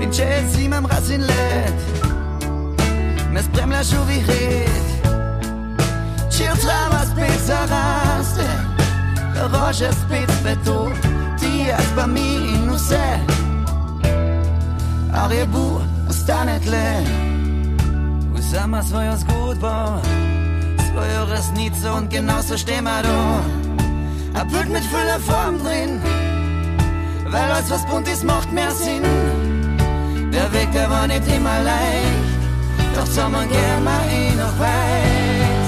In 0.00 0.08
če 0.08 0.24
si 0.48 0.64
imam 0.64 0.88
raz 0.88 1.10
in 1.12 1.20
let, 1.20 1.78
me 3.28 3.44
spremljaš 3.44 3.92
v 3.92 4.02
vihret. 4.08 4.88
Če 6.32 6.48
trava 6.64 7.04
spet 7.12 7.40
zaraste, 7.44 8.48
rože 9.52 9.92
spet 10.00 10.32
svetu, 10.40 10.88
ti 11.36 11.68
jaz 11.68 11.88
pa 11.92 12.08
mi 12.08 12.56
in 12.56 12.72
vse. 12.72 13.08
A 15.12 15.28
rebu 15.28 15.84
ostane 16.08 16.56
tle, 16.64 17.04
vzama 18.32 18.80
svojo 18.80 19.12
zgodbo, 19.20 20.00
svojo 20.88 21.20
resnico 21.28 22.00
genauso 22.08 22.56
stehen 22.56 22.88
wir 22.88 23.04
da. 23.04 23.59
Ein 24.34 24.48
Bild 24.48 24.68
mit 24.68 24.84
voller 24.84 25.20
Form 25.20 25.58
drin, 25.58 26.00
weil 27.26 27.50
alles 27.50 27.70
was 27.70 27.84
bunt 27.86 28.08
ist 28.08 28.24
macht 28.24 28.52
mehr 28.52 28.70
Sinn. 28.70 29.02
Der 30.32 30.52
Weg, 30.52 30.70
der 30.72 30.88
war 30.88 31.06
nicht 31.06 31.26
immer 31.26 31.60
leicht, 31.62 32.30
doch 32.94 33.06
man 33.30 33.48
gern 33.48 33.84
mal 33.84 34.06
eh 34.10 34.30
noch 34.30 34.58
weit. 34.58 35.66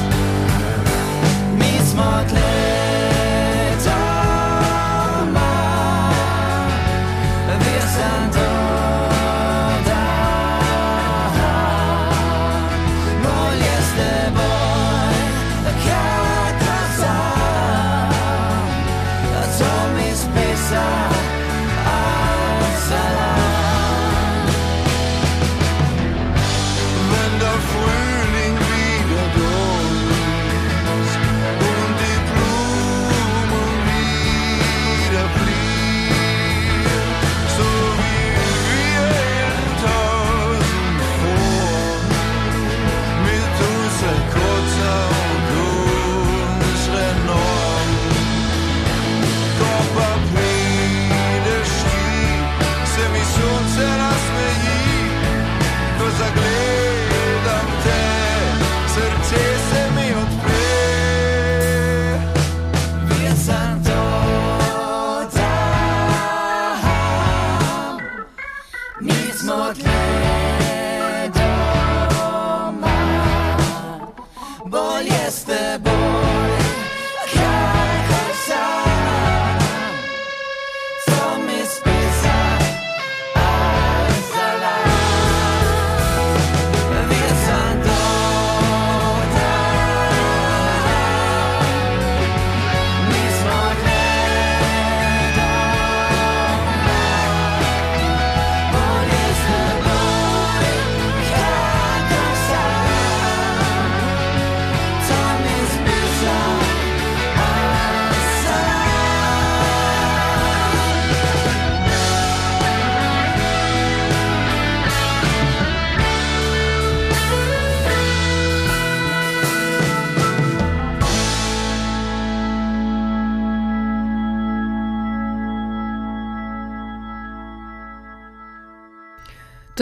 Mies 1.59 1.95
macht 1.95 2.31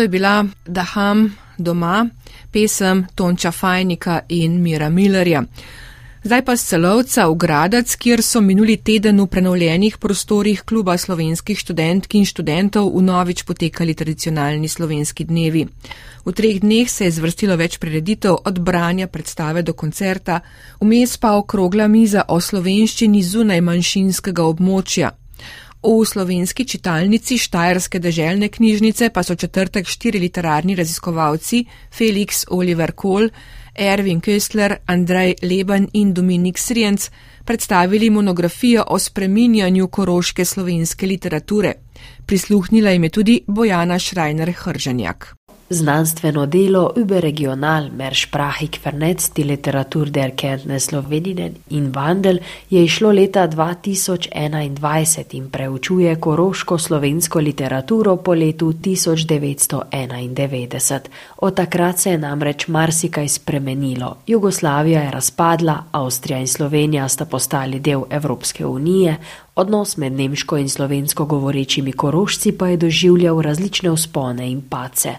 To 0.00 0.04
je 0.04 0.08
bila 0.08 0.46
Daham 0.66 1.36
doma, 1.58 2.08
pesem 2.50 3.06
Tonča 3.14 3.50
Fajnika 3.52 4.20
in 4.28 4.62
Mira 4.62 4.88
Millerja. 4.88 5.42
Zdaj 6.24 6.44
pa 6.44 6.56
z 6.56 6.64
celovca 6.64 7.26
v 7.28 7.36
Gradac, 7.36 7.92
kjer 7.96 8.22
so 8.24 8.40
minuli 8.40 8.78
teden 8.80 9.20
v 9.20 9.26
prenovljenih 9.26 9.98
prostorih 10.00 10.62
kluba 10.64 10.96
slovenskih 10.96 11.58
študentk 11.58 12.16
in 12.16 12.24
študentov 12.24 12.88
v 12.96 13.02
novič 13.04 13.44
potekali 13.44 13.92
tradicionalni 13.92 14.72
slovenski 14.72 15.28
dnevi. 15.28 15.68
V 16.24 16.32
treh 16.32 16.64
dneh 16.64 16.88
se 16.88 17.04
je 17.04 17.20
zvrstilo 17.20 17.60
več 17.60 17.76
prireditev 17.76 18.40
od 18.44 18.56
branja 18.58 19.04
predstave 19.06 19.60
do 19.62 19.76
koncerta, 19.76 20.40
vmes 20.80 21.20
pa 21.20 21.36
okrogla 21.36 21.92
miza 21.92 22.24
o 22.28 22.40
slovenščini 22.40 23.20
zunaj 23.20 23.60
manjšinskega 23.60 24.48
območja. 24.48 25.12
V 25.82 26.04
slovenski 26.04 26.64
čitalnici 26.68 27.38
Štajerske 27.40 27.98
deželne 27.98 28.48
knjižnice 28.52 29.08
pa 29.10 29.22
so 29.22 29.34
četrtek 29.34 29.88
štiri 29.88 30.18
literarni 30.20 30.74
raziskovalci 30.76 31.64
Felix 31.88 32.44
Oliver 32.50 32.92
Kohl, 32.92 33.30
Erwin 33.74 34.20
Köstler, 34.20 34.76
Andrej 34.86 35.34
Leban 35.42 35.88
in 35.92 36.12
Dominik 36.14 36.58
Srienc 36.58 37.08
predstavili 37.44 38.10
monografijo 38.10 38.84
o 38.88 38.98
spreminjanju 38.98 39.88
koroške 39.88 40.44
slovenske 40.44 41.06
literature. 41.06 41.72
Prisluhnila 42.26 42.90
jim 42.90 43.04
je 43.04 43.10
tudi 43.10 43.40
Bojana 43.46 43.98
Šrajner 43.98 44.52
Hržanjak. 44.52 45.39
Znanstveno 45.72 46.46
delo 46.46 46.92
Überregional 46.96 47.90
mehr 47.90 48.14
sprachig 48.14 48.80
vernetzt 48.82 49.36
die 49.36 49.44
Literatur 49.44 50.10
der 50.10 50.32
Kenntnis 50.32 50.86
Sloweninen 50.86 51.54
in 51.68 51.94
Wandel 51.94 52.40
je 52.68 52.84
išlo 52.84 53.12
leta 53.12 53.46
2021 53.46 55.34
in 55.34 55.50
preučuje 55.50 56.20
koroško 56.20 56.78
slovensko 56.78 57.40
literaturo 57.40 58.16
po 58.16 58.34
letu 58.34 58.72
1991. 58.72 61.00
Od 61.36 61.54
takrat 61.54 61.98
se 61.98 62.10
je 62.10 62.18
namreč 62.18 62.68
marsikaj 62.68 63.28
spremenilo. 63.28 64.16
Jugoslavija 64.26 65.02
je 65.02 65.10
razpadla, 65.10 65.84
Avstrija 65.92 66.38
in 66.38 66.48
Slovenija 66.48 67.08
sta 67.08 67.24
postali 67.24 67.80
del 67.80 68.02
Evropske 68.10 68.66
unije, 68.66 69.16
Odnos 69.60 69.96
med 69.96 70.12
nemško 70.12 70.56
in 70.56 70.68
slovensko 70.68 71.24
govorečimi 71.24 71.92
korošci 71.92 72.52
pa 72.52 72.66
je 72.68 72.76
doživljal 72.76 73.40
različne 73.42 73.90
vzpone 73.92 74.50
in 74.50 74.60
pace. 74.60 75.10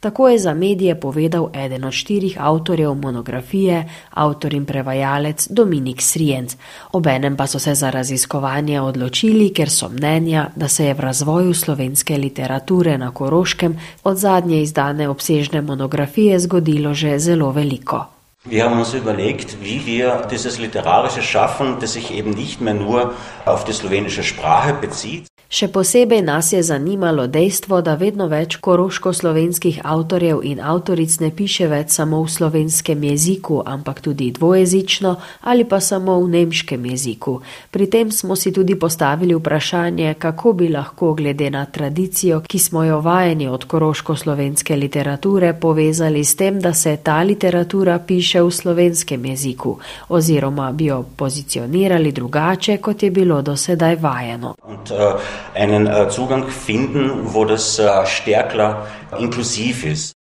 Tako 0.00 0.28
je 0.28 0.38
za 0.38 0.54
medije 0.54 1.00
povedal 1.00 1.50
eden 1.54 1.84
od 1.84 1.92
štirih 1.92 2.36
avtorjev 2.40 2.94
monografije, 2.94 3.88
avtor 4.10 4.54
in 4.54 4.64
prevajalec 4.64 5.48
Dominik 5.50 6.02
Srijenc. 6.02 6.56
Obenem 6.92 7.36
pa 7.36 7.46
so 7.46 7.58
se 7.58 7.74
za 7.74 7.90
raziskovanje 7.90 8.80
odločili, 8.80 9.50
ker 9.52 9.70
so 9.70 9.88
mnenja, 9.88 10.46
da 10.56 10.68
se 10.68 10.86
je 10.86 10.94
v 10.94 11.00
razvoju 11.00 11.54
slovenske 11.54 12.16
literature 12.16 12.98
na 12.98 13.10
koroškem 13.10 13.76
od 14.04 14.16
zadnje 14.16 14.62
izdane 14.62 15.08
obsežne 15.08 15.60
monografije 15.60 16.38
zgodilo 16.38 16.94
že 16.94 17.18
zelo 17.18 17.50
veliko. 17.50 18.19
Wir 18.44 18.64
haben 18.64 18.78
uns 18.78 18.94
überlegt, 18.94 19.62
wie 19.62 19.84
wir 19.84 20.26
dieses 20.30 20.58
literarische 20.58 21.20
Schaffen, 21.20 21.78
das 21.78 21.92
sich 21.92 22.10
eben 22.10 22.30
nicht 22.30 22.62
mehr 22.62 22.72
nur 22.72 23.14
auf 23.44 23.64
die 23.64 23.74
slowenische 23.74 24.22
Sprache 24.22 24.72
bezieht, 24.72 25.26
Še 25.50 25.66
posebej 25.74 26.20
nas 26.22 26.52
je 26.54 26.60
zanimalo 26.62 27.24
dejstvo, 27.26 27.80
da 27.82 27.96
vedno 27.98 28.28
več 28.30 28.54
koroško-slovenskih 28.62 29.80
avtorjev 29.82 30.44
in 30.46 30.60
avtoric 30.62 31.16
ne 31.18 31.32
piše 31.34 31.66
več 31.66 31.96
samo 31.96 32.20
v 32.22 32.30
slovenskem 32.30 33.02
jeziku, 33.02 33.56
ampak 33.66 33.98
tudi 34.04 34.28
dvojezično 34.36 35.16
ali 35.50 35.64
pa 35.66 35.80
samo 35.82 36.14
v 36.22 36.28
nemškem 36.36 36.86
jeziku. 36.92 37.40
Pri 37.74 37.88
tem 37.90 38.12
smo 38.14 38.36
si 38.38 38.52
tudi 38.54 38.76
postavili 38.78 39.34
vprašanje, 39.34 40.14
kako 40.22 40.52
bi 40.52 40.68
lahko 40.70 41.16
glede 41.18 41.50
na 41.50 41.64
tradicijo, 41.66 42.38
ki 42.46 42.58
smo 42.58 42.84
jo 42.86 43.00
vajeni 43.02 43.50
od 43.50 43.66
koroško-slovenske 43.66 44.78
literature, 44.78 45.50
povezali 45.58 46.22
s 46.22 46.38
tem, 46.38 46.62
da 46.62 46.70
se 46.72 46.94
ta 47.02 47.18
literatura 47.26 47.98
piše 47.98 48.29
v 48.38 48.50
slovenskem 48.50 49.24
jeziku 49.24 49.78
oziroma 50.08 50.72
bi 50.72 50.86
jo 50.86 51.02
pozicionirali 51.16 52.12
drugače, 52.12 52.76
kot 52.78 53.02
je 53.02 53.10
bilo 53.10 53.42
do 53.42 53.56
sedaj 53.56 53.96
vajeno. 53.96 54.54
Und, 54.62 54.90
uh, 54.90 55.18
einen 55.54 55.86
äh, 55.86 56.10
Zugang 56.10 56.44
finden, 56.66 57.10
wo 57.34 57.44
das 57.44 57.78
äh, 57.78 58.06
stärker 58.06 58.86
inklusiv 59.18 59.84
ist. 59.84 60.19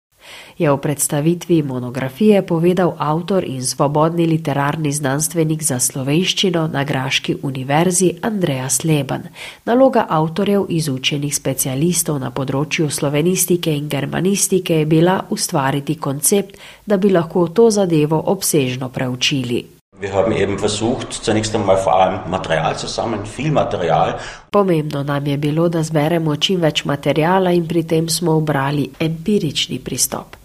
Je 0.60 0.68
v 0.68 0.76
predstavitvi 0.76 1.64
monografije 1.64 2.44
povedal 2.44 2.92
avtor 3.00 3.48
in 3.48 3.64
svobodni 3.64 4.26
literarni 4.28 4.92
znanstvenik 4.92 5.64
za 5.64 5.80
slovenščino 5.80 6.68
na 6.68 6.84
Graški 6.84 7.38
univerzi 7.48 8.10
Andreas 8.22 8.84
Leban. 8.84 9.24
Naloga 9.66 10.04
avtorjev 10.10 10.66
izučenih 10.68 11.32
specialistov 11.36 12.20
na 12.20 12.32
področju 12.36 12.90
slovenistike 12.92 13.72
in 13.72 13.88
germanistike 13.88 14.82
je 14.82 14.86
bila 14.86 15.22
ustvariti 15.30 15.96
koncept, 15.96 16.58
da 16.86 16.98
bi 16.98 17.08
lahko 17.10 17.48
to 17.48 17.70
zadevo 17.72 18.20
obsežno 18.20 18.90
preučili. 18.90 19.64
Wir 20.02 20.12
haben 20.12 20.36
eben 20.36 20.60
versucht, 20.60 21.24
zunächst 21.24 21.56
einmal 21.56 21.80
vor 21.86 21.96
allem 21.96 22.20
Material 22.28 22.76
zu 22.76 22.88
sammeln, 22.88 23.24
viel 23.24 23.52
Material. 23.52 24.20
Pomembno 24.52 25.04
nam 25.04 25.28
je 25.28 25.38
bilo, 25.38 25.70
da 25.70 25.84
zberemo 25.84 26.36
čim 26.36 26.60
več 26.60 26.84
materijala 26.84 27.52
in 27.52 27.68
pri 27.68 27.84
tem 27.84 28.10
smo 28.10 28.36
obrali 28.36 28.90
empirični 29.00 29.80
pristop. 29.80 30.36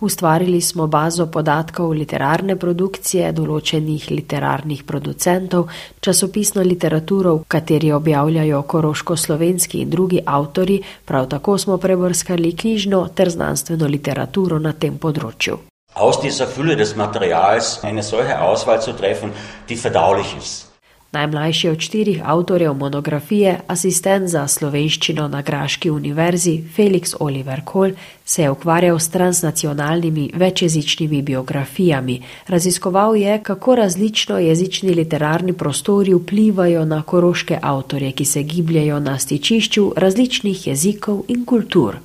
Ustvarili 0.00 0.60
smo 0.60 0.86
bazo 0.86 1.26
podatkov 1.26 1.92
literarne 1.92 2.56
produkcije 2.56 3.32
določenih 3.32 4.10
literarnih 4.10 4.84
producentov, 4.84 5.68
časopisno 6.00 6.62
literaturo, 6.62 7.34
v 7.34 7.48
kateri 7.48 7.92
objavljajo 7.92 8.62
koroško-slovenski 8.62 9.82
in 9.82 9.90
drugi 9.90 10.22
avtori, 10.26 10.80
prav 11.04 11.28
tako 11.28 11.58
smo 11.58 11.76
prebrskali 11.78 12.56
knjižno 12.56 13.08
ter 13.14 13.30
znanstveno 13.30 13.86
literaturo 13.86 14.58
na 14.58 14.72
tem 14.72 14.98
področju 14.98 15.58
aus 15.94 16.20
dieser 16.20 16.46
Fülle 16.46 16.76
des 16.76 16.94
Materials 16.96 17.80
eine 17.82 18.02
solche 18.02 18.38
Auswahl 18.40 18.80
zu 18.80 18.92
treffen, 18.92 19.32
die 19.68 19.76
verdaulich 19.76 20.36
ist. 20.36 20.71
Najmlajši 21.12 21.68
od 21.68 21.80
štirih 21.80 22.20
avtorjev 22.24 22.74
monografije, 22.74 23.58
asistent 23.68 24.28
za 24.28 24.46
slovenščino 24.48 25.26
na 25.28 25.42
Graški 25.42 25.90
univerzi 25.90 26.54
Felix 26.76 27.12
Oliver 27.20 27.60
Kohl, 27.64 27.90
se 28.24 28.42
je 28.42 28.50
ukvarjal 28.50 28.98
s 28.98 29.10
transnacionalnimi 29.10 30.30
večjezičnimi 30.34 31.22
biografijami. 31.22 32.22
Raziskoval 32.48 33.16
je, 33.16 33.42
kako 33.42 33.74
različno 33.74 34.38
jezični 34.38 34.94
literarni 34.94 35.52
prostori 35.52 36.14
vplivajo 36.14 36.84
na 36.84 37.02
koroške 37.02 37.58
avtorje, 37.62 38.12
ki 38.12 38.24
se 38.24 38.42
gibljajo 38.42 39.00
na 39.00 39.18
stičišču 39.18 39.92
različnih 39.96 40.66
jezikov 40.66 41.22
in 41.28 41.44
kultur. 41.44 41.96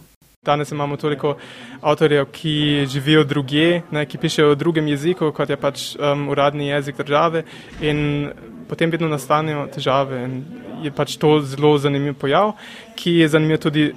Danes 0.48 0.72
imamo 0.72 0.98
toliko 0.98 1.36
avtorjev, 1.82 2.30
ki 2.32 2.86
živijo 2.88 3.24
druge, 3.28 3.82
ne, 3.92 4.06
ki 4.08 4.18
pišejo 4.18 4.54
v 4.54 4.60
drugem 4.64 4.88
jeziku, 4.88 5.32
kot 5.36 5.50
je 5.52 5.58
pač 5.60 5.88
um, 5.96 6.30
uradni 6.32 6.70
jezik 6.70 6.98
države, 7.04 7.44
in 7.84 8.32
potem 8.70 8.92
vedno 8.92 9.10
nastanejo 9.12 9.68
težave. 9.76 10.24
In 10.24 10.38
je 10.84 10.92
pač 10.92 11.18
to 11.20 11.40
zelo 11.44 11.76
zanimiv 11.82 12.16
pojav, 12.22 12.54
ki 12.96 13.20
je 13.22 13.28
zanimiv 13.36 13.60
tudi 13.66 13.90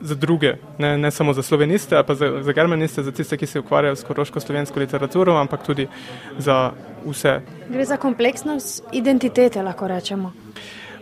za 0.00 0.14
druge, 0.14 0.54
ne, 0.78 0.94
ne 0.98 1.10
samo 1.10 1.32
za 1.32 1.42
sloveniste, 1.42 1.98
pa 2.06 2.14
za, 2.14 2.30
za 2.46 2.52
germaniste, 2.52 3.02
za 3.02 3.12
tiste, 3.12 3.36
ki 3.36 3.46
se 3.46 3.60
ukvarjajo 3.60 3.96
s 3.96 4.06
koroško-slovensko 4.06 4.78
literaturo, 4.78 5.34
ampak 5.36 5.66
tudi 5.66 5.88
za 6.38 6.70
vse. 7.04 7.40
Gre 7.68 7.84
za 7.84 7.96
kompleksnost 7.96 8.84
identitete, 8.92 9.62
lahko 9.62 9.88
rečemo. 9.90 10.32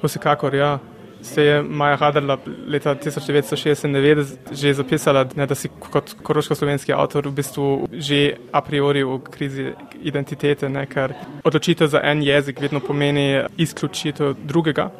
Vsekakor, 0.02 0.54
ja 0.54 0.78
se 1.22 1.42
je 1.42 1.62
Maja 1.62 1.96
Haderla 1.96 2.38
leta 2.66 2.94
1996 2.94 4.36
že 4.52 4.74
zapisala, 4.74 5.26
ne, 5.36 5.46
da 5.46 5.54
si 5.54 5.68
kot 5.68 6.14
koroško-slovenski 6.22 6.92
avtor 6.92 7.28
v 7.28 7.32
bistvu 7.32 7.88
že 7.92 8.36
a 8.52 8.60
priori 8.60 9.04
v 9.04 9.18
krizi 9.30 9.72
identitete, 10.02 10.68
ne, 10.68 10.86
ker 10.86 11.14
odločitev 11.44 11.88
za 11.88 12.00
en 12.02 12.22
jezik 12.22 12.60
vedno 12.60 12.80
pomeni 12.80 13.42
izključitev 13.56 14.34
drugega. 14.44 14.90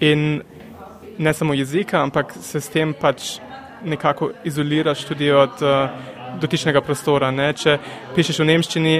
In 0.00 0.42
ne 1.18 1.32
samo 1.34 1.54
jezika, 1.54 2.02
ampak 2.02 2.32
se 2.40 2.60
s 2.60 2.68
tem 2.68 2.94
pač 2.94 3.38
nekako 3.84 4.30
izoliraš 4.44 5.04
tudi 5.04 5.30
od 5.30 5.62
uh, 5.62 5.90
dotičnega 6.40 6.80
prostora. 6.80 7.30
Ne. 7.30 7.52
Če 7.52 7.78
pišeš 8.16 8.40
v 8.42 8.48
nemščini, 8.52 8.94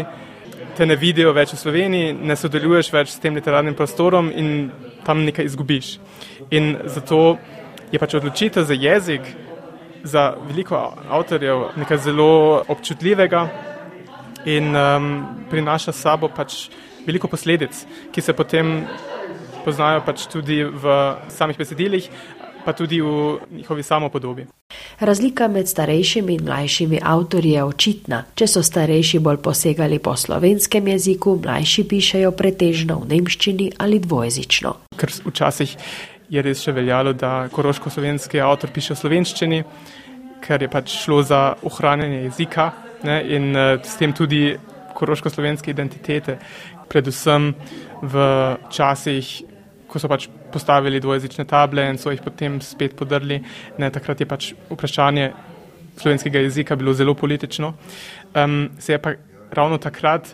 te 0.76 0.86
ne 0.86 0.96
vidijo 0.96 1.32
več 1.32 1.52
v 1.54 1.60
Sloveniji, 1.60 2.12
ne 2.14 2.36
sodeluješ 2.36 2.92
več 2.92 3.14
s 3.14 3.20
tem 3.22 3.34
literarnim 3.34 3.74
prostorom 3.74 4.30
in 4.34 4.70
tam 5.04 5.24
nekaj 5.26 5.48
izgubiš. 5.48 5.96
In 6.50 6.76
zato 6.84 7.38
je 7.92 8.00
pač 8.00 8.14
odločitev 8.18 8.64
za 8.64 8.74
jezik 8.74 9.26
za 10.02 10.32
veliko 10.48 10.78
avtorjev 11.08 11.76
nekaj 11.78 11.98
zelo 11.98 12.62
občutljivega 12.68 13.46
in 14.44 14.74
um, 14.76 15.10
prinaša 15.50 15.92
s 15.92 16.02
sabo 16.02 16.28
pač 16.28 16.66
veliko 17.06 17.28
posledic, 17.28 17.84
ki 18.12 18.20
se 18.20 18.32
potem 18.32 18.82
poznajo 19.64 20.02
pač 20.06 20.26
tudi 20.26 20.62
v 20.64 20.94
samih 21.30 21.58
besedilih, 21.58 22.08
pa 22.64 22.72
tudi 22.72 23.00
v 23.00 23.38
njihovi 23.50 23.82
samopodobi. 23.82 24.46
Razlika 25.00 25.48
med 25.48 25.68
starejšimi 25.68 26.34
in 26.34 26.44
mlajšimi 26.44 27.00
avtorji 27.02 27.50
je 27.50 27.64
očitna. 27.64 28.24
Če 28.34 28.46
so 28.46 28.62
starejši 28.62 29.18
bolj 29.18 29.40
posegali 29.42 29.98
po 29.98 30.16
slovenskem 30.16 30.88
jeziku, 30.88 31.36
mlajši 31.42 31.84
pišejo 31.88 32.32
pretežno 32.32 33.00
v 33.02 33.08
nemščini 33.14 33.72
ali 33.78 33.98
dvojezično. 34.00 34.74
Ker 34.96 35.10
včasih 35.24 35.76
je 36.30 36.42
res 36.42 36.62
še 36.64 36.72
veljalo, 36.72 37.12
da 37.12 37.48
koroško-slovenski 37.52 38.40
avtor 38.40 38.70
piše 38.72 38.94
v 38.94 39.02
slovenščini. 39.04 39.64
ker 40.42 40.62
je 40.62 40.68
pač 40.68 40.96
šlo 41.04 41.22
za 41.22 41.54
ohranjanje 41.62 42.24
jezika 42.24 42.72
ne, 43.06 43.22
in 43.36 43.54
uh, 43.56 43.78
s 43.82 43.96
tem 43.96 44.12
tudi 44.12 44.56
koroško-slovenske 44.94 45.70
identitete, 45.70 46.38
predvsem 46.88 47.52
v 48.02 48.26
časih, 48.70 49.30
ko 49.93 50.01
so 50.01 50.09
pač 50.09 50.28
postavili 50.53 51.01
dvojezične 51.01 51.45
table 51.49 51.84
in 51.90 52.01
so 52.01 52.12
jih 52.12 52.22
potem 52.24 52.61
spet 52.64 52.97
podrli. 52.97 53.43
Ne, 53.78 53.90
takrat 53.93 54.20
je 54.20 54.28
pač 54.28 54.53
vprašanje 54.70 55.32
slovenskega 56.01 56.40
jezika 56.47 56.76
bilo 56.76 56.95
zelo 56.97 57.14
politično. 57.14 57.74
Um, 58.34 58.70
se 58.78 58.97
je 58.97 58.99
pa 58.99 59.12
ravno 59.53 59.78
takrat 59.78 60.32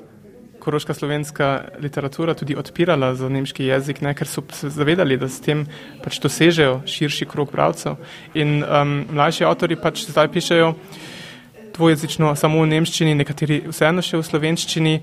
koroška 0.58 0.94
slovenska 0.94 1.64
literatura 1.80 2.34
tudi 2.34 2.56
odpirala 2.56 3.14
za 3.14 3.28
nemški 3.28 3.64
jezik, 3.64 4.00
ne, 4.02 4.14
ker 4.14 4.26
so 4.26 4.42
se 4.52 4.70
zavedali, 4.70 5.16
da 5.16 5.28
s 5.28 5.40
tem 5.40 5.64
pač 6.04 6.18
dosežejo 6.22 6.82
širši 6.86 7.26
krok 7.30 7.52
bravcev. 7.54 7.96
In 8.34 8.60
um, 8.62 8.98
mlajši 9.14 9.46
avtori 9.48 9.78
pač 9.80 10.04
zdaj 10.10 10.28
pišejo 10.34 10.74
dvojezično 11.78 12.34
samo 12.36 12.62
v 12.62 12.72
nemščini, 12.74 13.14
nekateri 13.14 13.62
vseeno 13.70 14.02
še 14.02 14.18
v 14.18 14.26
slovenščini, 14.26 14.94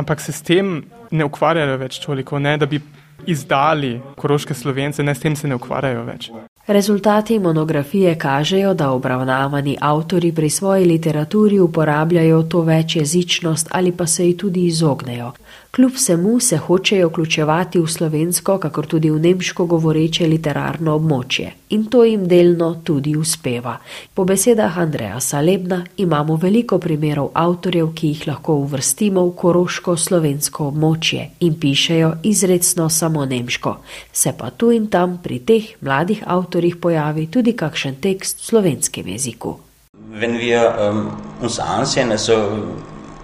ampak 0.00 0.20
se 0.20 0.36
s 0.36 0.44
tem 0.44 0.82
ne 1.10 1.26
ukvarjajo 1.26 1.78
več 1.80 1.98
toliko, 2.04 2.38
ne, 2.38 2.56
da 2.60 2.68
bi 2.68 2.80
izdali 3.26 4.00
koroške 4.16 4.54
slovence, 4.54 5.02
ne 5.02 5.14
s 5.14 5.20
tem 5.20 5.36
se 5.36 5.48
ne 5.48 5.58
ukvarjajo 5.58 6.04
več. 6.04 6.30
Rezultati 6.66 7.38
monografije 7.38 8.18
kažejo, 8.18 8.74
da 8.74 8.90
obravnavani 8.90 9.76
avtori 9.80 10.32
pri 10.32 10.50
svoji 10.50 10.84
literaturi 10.84 11.58
uporabljajo 11.58 12.42
to 12.42 12.60
večjezičnost 12.60 13.68
ali 13.70 13.92
pa 13.92 14.06
se 14.06 14.26
ji 14.26 14.36
tudi 14.36 14.66
izognejo. 14.66 15.32
Kljub 15.70 15.92
vsemu 15.94 16.40
se 16.40 16.56
hočejo 16.56 17.08
vključevati 17.08 17.78
v 17.78 17.86
slovensko, 17.86 18.58
kakor 18.58 18.86
tudi 18.86 19.10
v 19.10 19.20
nemško 19.20 19.66
govoreče 19.66 20.26
literarno 20.26 20.94
območje. 20.98 21.52
In 21.70 21.84
to 21.86 22.04
jim 22.04 22.28
delno 22.28 22.80
tudi 22.84 23.16
uspeva. 23.16 23.76
Po 24.14 24.24
besedah 24.24 24.78
Andreja 24.78 25.20
Salebna 25.20 25.84
imamo 25.96 26.36
veliko 26.36 26.78
primerov 26.78 27.30
avtorjev, 27.34 27.92
ki 27.94 28.08
jih 28.08 28.26
lahko 28.26 28.54
uvrstimo 28.54 29.24
v 29.26 29.34
koroško 29.36 29.96
slovensko 29.96 30.66
območje 30.72 31.28
in 31.40 31.54
pišejo 31.54 32.12
izredno 32.22 32.88
samo 32.88 33.24
nemško. 33.24 33.76
Se 34.12 34.32
pa 34.38 34.50
tu 34.50 34.72
in 34.72 34.86
tam 34.86 35.18
pri 35.22 35.38
teh 35.38 35.70
mladih 35.80 36.22
avtorjih 36.26 36.49
pojavi 36.80 37.26
tudi 37.30 37.52
kakšen 37.56 38.00
tekst 38.00 38.40
v 38.40 38.44
slovenskem 38.44 39.06
jeziku. 39.06 39.58
Wenn 40.10 40.38
wir 40.38 40.74
um, 40.78 41.16
uns 41.40 41.58
ansehen, 41.58 42.10
also 42.10 42.34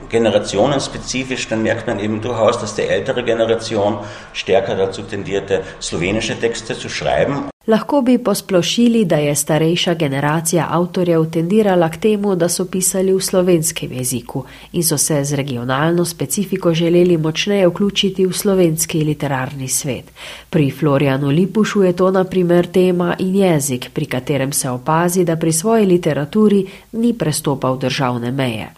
generationenspezifisch, 0.08 1.48
dann 1.48 1.62
merkt 1.62 1.86
man 1.86 1.98
eben 1.98 2.20
durchaus, 2.20 2.58
dass 2.60 2.74
die 2.74 2.82
ältere 2.82 3.24
Generation 3.24 3.98
stärker 4.32 4.76
dazu 4.76 5.02
tendierte, 5.02 5.62
slowenische 5.80 6.38
Texte 6.38 6.78
zu 6.78 6.88
schreiben. 6.88 7.48
Lahko 7.66 8.00
bi 8.02 8.18
posplošili, 8.18 9.04
da 9.04 9.16
je 9.16 9.34
starejša 9.34 9.94
generacija 9.94 10.66
avtorjev 10.70 11.24
tendirala 11.30 11.88
k 11.88 11.96
temu, 11.96 12.36
da 12.36 12.48
so 12.48 12.64
pisali 12.64 13.12
v 13.12 13.20
slovenskem 13.20 13.92
jeziku 13.92 14.44
in 14.72 14.84
so 14.84 14.98
se 14.98 15.24
z 15.24 15.34
regionalno 15.34 16.04
specifiko 16.04 16.74
želeli 16.74 17.16
močneje 17.16 17.66
vključiti 17.68 18.26
v 18.26 18.32
slovenski 18.32 19.04
literarni 19.04 19.68
svet. 19.68 20.04
Pri 20.50 20.70
Florianu 20.70 21.28
Lipušu 21.28 21.82
je 21.82 21.92
to 21.92 22.10
naprimer 22.10 22.66
tema 22.66 23.16
in 23.18 23.34
jezik, 23.34 23.90
pri 23.92 24.06
katerem 24.06 24.52
se 24.52 24.70
opazi, 24.70 25.24
da 25.24 25.36
pri 25.36 25.52
svoji 25.52 25.86
literaturi 25.86 26.66
ni 26.92 27.12
prestopal 27.18 27.78
državne 27.78 28.30
meje. 28.30 28.68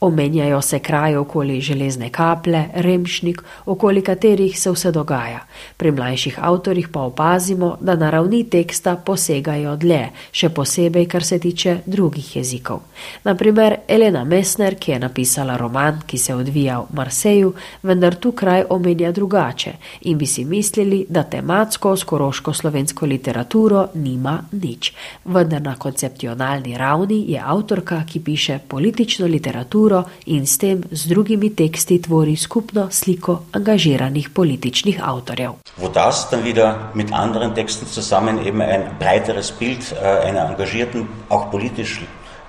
Omenjajo 0.00 0.62
se 0.62 0.78
kraje 0.78 1.18
okoli 1.18 1.60
železne 1.60 2.10
kaple, 2.10 2.64
remšnik, 2.74 3.42
okoli 3.66 4.02
katerih 4.02 4.60
se 4.60 4.70
vse 4.70 4.92
dogaja. 4.92 5.40
Pri 5.76 5.90
mlajših 5.92 6.38
avtorjih 6.42 6.88
pa 6.88 7.00
opazimo, 7.00 7.76
da 7.80 7.96
na 7.96 8.10
ravni 8.10 8.44
teksta 8.50 8.96
posegajo 8.96 9.76
dlje, 9.76 10.08
še 10.32 10.48
posebej, 10.48 11.06
kar 11.06 11.24
se 11.24 11.38
tiče 11.38 11.78
drugih 11.86 12.36
jezikov. 12.36 12.80
Naprimer, 13.24 13.76
Elena 13.88 14.24
Messner, 14.24 14.74
ki 14.74 14.92
je 14.92 14.98
napisala 14.98 15.56
roman, 15.56 16.00
ki 16.06 16.18
se 16.18 16.34
odvija 16.34 16.78
v 16.80 16.96
Marseju, 16.96 17.52
vendar 17.82 18.14
tu 18.14 18.32
kraj 18.32 18.64
omenja 18.70 19.12
drugače 19.12 19.72
in 20.00 20.18
bi 20.18 20.26
si 20.26 20.44
mislili, 20.44 21.04
da 21.08 21.22
tematsko 21.22 21.96
s 21.96 22.04
koroško 22.04 22.52
slovensko 22.52 23.06
literaturo 23.06 23.88
nima 23.94 24.38
nič. 24.52 24.92
Vendar 25.24 25.62
na 25.62 25.74
koncepcionalni 25.76 26.76
ravni 26.78 27.24
je 27.32 27.42
avtorka, 27.44 28.02
ki 28.06 28.20
piše 28.20 28.58
politično 28.68 29.26
literaturo, 29.26 29.57
literaturo 29.58 30.04
in 30.26 30.46
s 30.46 30.58
tem 30.58 30.82
z 30.90 31.08
drugimi 31.08 31.50
teksti 31.54 32.02
tvori 32.02 32.36
skupno 32.36 32.88
sliko 32.90 33.42
angažiranih 33.52 34.30
političnih 34.30 35.00
avtorjev. 35.02 35.52
Wo 35.76 35.88
das 35.88 36.30
dann 36.30 36.44
wieder 36.44 36.74
mit 36.94 37.12
anderen 37.12 37.54
Texten 37.54 37.86
zusammen 37.86 38.46
eben 38.46 38.60
ein 38.60 38.82
breiteres 38.98 39.52
Bild 39.52 39.92
äh, 39.92 40.28
einer 40.28 40.50
engagierten, 40.50 41.08
auch 41.28 41.50
politisch 41.50 42.00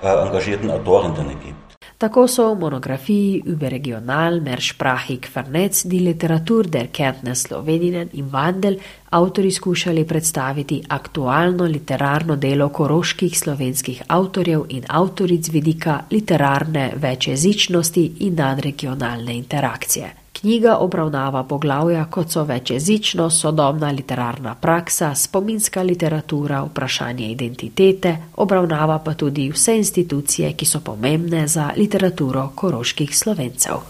äh, 0.02 0.26
engagierten 0.26 0.70
Autorin 0.70 1.14
dann 1.14 1.28
ergibt. 1.28 1.59
Tako 2.00 2.28
so 2.28 2.54
v 2.54 2.58
monografiji 2.58 3.42
Überregional 3.46 4.40
Mersprachig 4.40 5.26
Vernetz 5.28 5.82
die 5.84 6.00
Literatur 6.00 6.66
der 6.66 6.86
Kenntnis 6.88 7.42
Sloweninen 7.42 8.08
in 8.12 8.30
Wandel 8.32 8.78
avtori 9.10 9.50
skušali 9.50 10.06
predstaviti 10.08 10.80
aktualno 10.88 11.64
literarno 11.64 12.36
delo 12.36 12.68
koroških 12.68 13.38
slovenskih 13.38 14.02
avtorjev 14.08 14.64
in 14.68 14.88
avtoric 14.88 15.50
vidika 15.52 15.98
literarne 16.10 16.92
večjezičnosti 16.96 18.12
in 18.20 18.34
nadregionalne 18.34 19.36
interakcije. 19.36 20.19
Knjiga 20.40 20.76
obravnava 20.80 21.42
poglavja, 21.44 22.04
kot 22.10 22.30
so 22.32 22.44
večjezično, 22.44 23.30
sodobna 23.30 23.90
literarna 23.90 24.54
praksa, 24.54 25.14
spominska 25.14 25.82
literatura, 25.82 26.62
vprašanje 26.64 27.26
identitete, 27.30 28.16
obravnava 28.36 28.98
pa 29.04 29.14
tudi 29.14 29.50
vse 29.50 29.76
institucije, 29.76 30.52
ki 30.52 30.66
so 30.66 30.80
pomembne 30.80 31.48
za 31.48 31.70
literaturo 31.76 32.52
koroških 32.54 33.16
slovencev. 33.16 33.84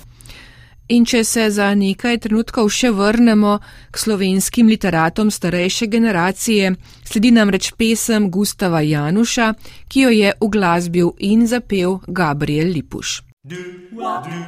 In 0.88 1.07
če 1.07 1.22
se 1.24 1.46
za 1.55 1.70
nekaj 1.74 2.18
trenutkov 2.18 2.72
še 2.74 2.90
vrnemo 2.90 3.59
k 3.90 4.03
slovenskim 4.03 4.66
literatom 4.66 5.30
starejše 5.30 5.86
generacije, 5.86 6.74
sledi 7.07 7.30
namreč 7.30 7.70
pesem 7.78 8.26
Gustava 8.30 8.80
Januša, 8.82 9.53
ki 9.88 10.03
jo 10.03 10.11
je 10.11 10.34
uglasbil 10.40 11.14
in 11.18 11.46
zapel 11.46 12.01
Gabriel 12.09 12.74
Lipuš. 12.74 13.20
Du, 13.46 13.62
du, 13.94 14.46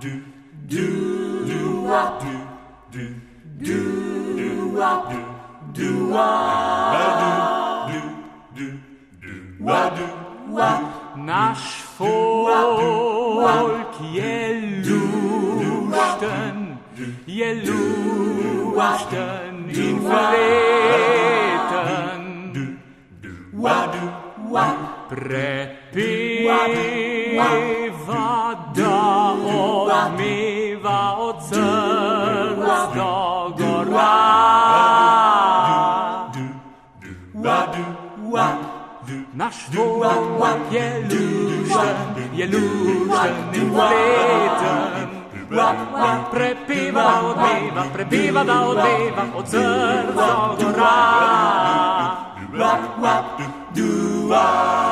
du, 0.00 0.18
do 0.70 0.86
do 1.46 1.82
wop 1.82 2.22
do 2.22 2.34
do. 2.92 3.04
Do 3.58 3.80
do 4.38 4.50
wop 4.78 5.10
do 5.10 5.18
do 5.74 5.88
wop 6.10 7.90
do 7.90 8.00
do 8.54 8.66
do 9.20 9.34
wop 9.58 9.96
do 9.98 10.06
wop 10.54 10.82
Naš 11.16 11.82
folk 11.98 12.70
je 14.14 14.60
lušten, 14.86 16.58
je 17.26 17.54
lušten 17.66 19.54
in 19.74 19.98
verleten. 20.06 21.50
peva 25.92 27.46
da 28.74 29.34
o 29.34 29.88
me 30.16 30.76
va 30.82 31.02
o 31.18 31.32
tsel 31.34 32.56
sto 32.82 33.54
gorwa 33.58 34.12
wa 37.34 37.58
du 37.74 37.84
wa 38.32 38.48
Nasz 39.34 39.70
wołak 39.70 40.72
jeluże, 40.72 41.94
jeluże, 42.32 43.32
nim 43.52 43.72
letem. 43.76 45.08
Prepiwa 46.30 47.20
odbywa, 47.20 47.82
prepiwa 47.92 48.44
da 48.44 48.62
odbywa, 48.66 49.22
od 49.36 49.48
serca 49.48 50.28
gora. 50.58 50.96
wa 52.52 52.78
dua, 52.96 53.14
dua. 53.74 54.89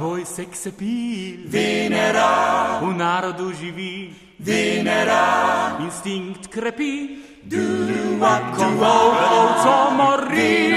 Tvoj 0.00 0.24
seksapil, 0.24 1.44
Venera, 1.44 2.80
v 2.80 2.96
narodu 2.96 3.52
živi, 3.52 4.08
Venera, 4.40 5.76
instinkt 5.76 6.48
krepi, 6.48 7.20
ko 7.44 8.68
ovco 8.80 9.76
mori. 9.92 10.72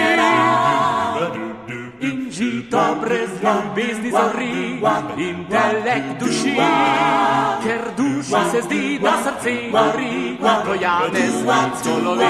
In 2.04 2.28
žito 2.28 2.84
brez 3.00 3.32
ljubezni 3.40 4.12
zori, 4.12 4.84
intelekt 5.16 6.20
duši, 6.20 6.60
ker 7.64 7.84
duši 7.96 8.44
se 8.52 8.62
zdi, 8.68 9.00
da 9.00 9.24
srce 9.24 9.56
gori, 9.72 10.36
ko 10.36 10.76
Janez 10.76 11.40
vansko 11.48 11.96
lovi. 12.04 12.28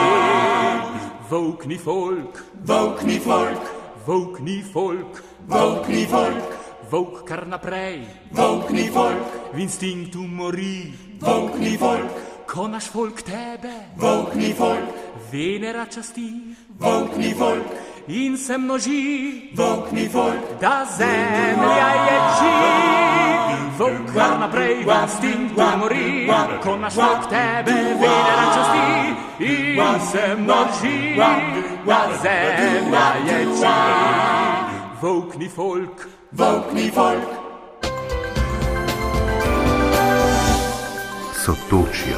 Volk 1.26 1.66
ni 1.66 1.78
folk, 1.82 2.38
volk 2.62 3.02
ni 3.02 3.18
folk, 3.18 3.66
volk 4.06 4.40
ni 4.46 4.62
folk. 4.62 5.24
Volk 5.44 5.90
ni 5.92 6.06
volk, 6.08 6.63
volk 6.94 7.24
kar 7.26 7.48
naprej, 7.50 8.06
volk 8.38 8.70
ni 8.70 8.86
volk, 8.94 9.26
v 9.54 9.58
instinktu 9.66 10.28
mori, 10.30 10.94
volk 11.18 11.58
ni 11.58 11.74
volk, 11.78 12.20
ko 12.46 12.68
naš 12.70 12.92
volk 12.94 13.24
tebe, 13.26 13.72
volk 13.98 14.36
ni 14.38 14.54
volk, 14.54 14.94
venera 15.32 15.88
časti, 15.90 16.30
volk 16.78 17.18
ni 17.18 17.34
volk, 17.34 17.74
in 18.14 18.38
se 18.38 18.58
množi. 18.58 19.02
Volk 19.58 19.90
ni 19.92 20.06
volk, 20.08 20.54
da 20.62 20.86
zemlja 20.86 21.90
je 22.06 22.18
čim. 22.38 23.60
Volk 23.80 24.14
kar 24.14 24.38
naprej, 24.40 24.86
instinkt 24.86 25.58
mori, 25.58 26.30
ko 26.62 26.78
naš 26.78 26.96
volk 26.96 27.30
tebe. 27.30 27.74
Vedela 27.98 28.48
časti. 28.54 28.86
In 29.50 30.02
se 30.12 30.36
množi, 30.38 31.16
da 31.88 32.02
zemlja 32.22 33.08
je 33.26 33.40
čim. 33.58 34.68
Volk 35.02 35.40
ni 35.42 35.50
volk, 35.56 36.06
volk 36.36 36.74
ni 36.74 36.90
volk. 36.90 37.30
Sotočja. 41.46 42.18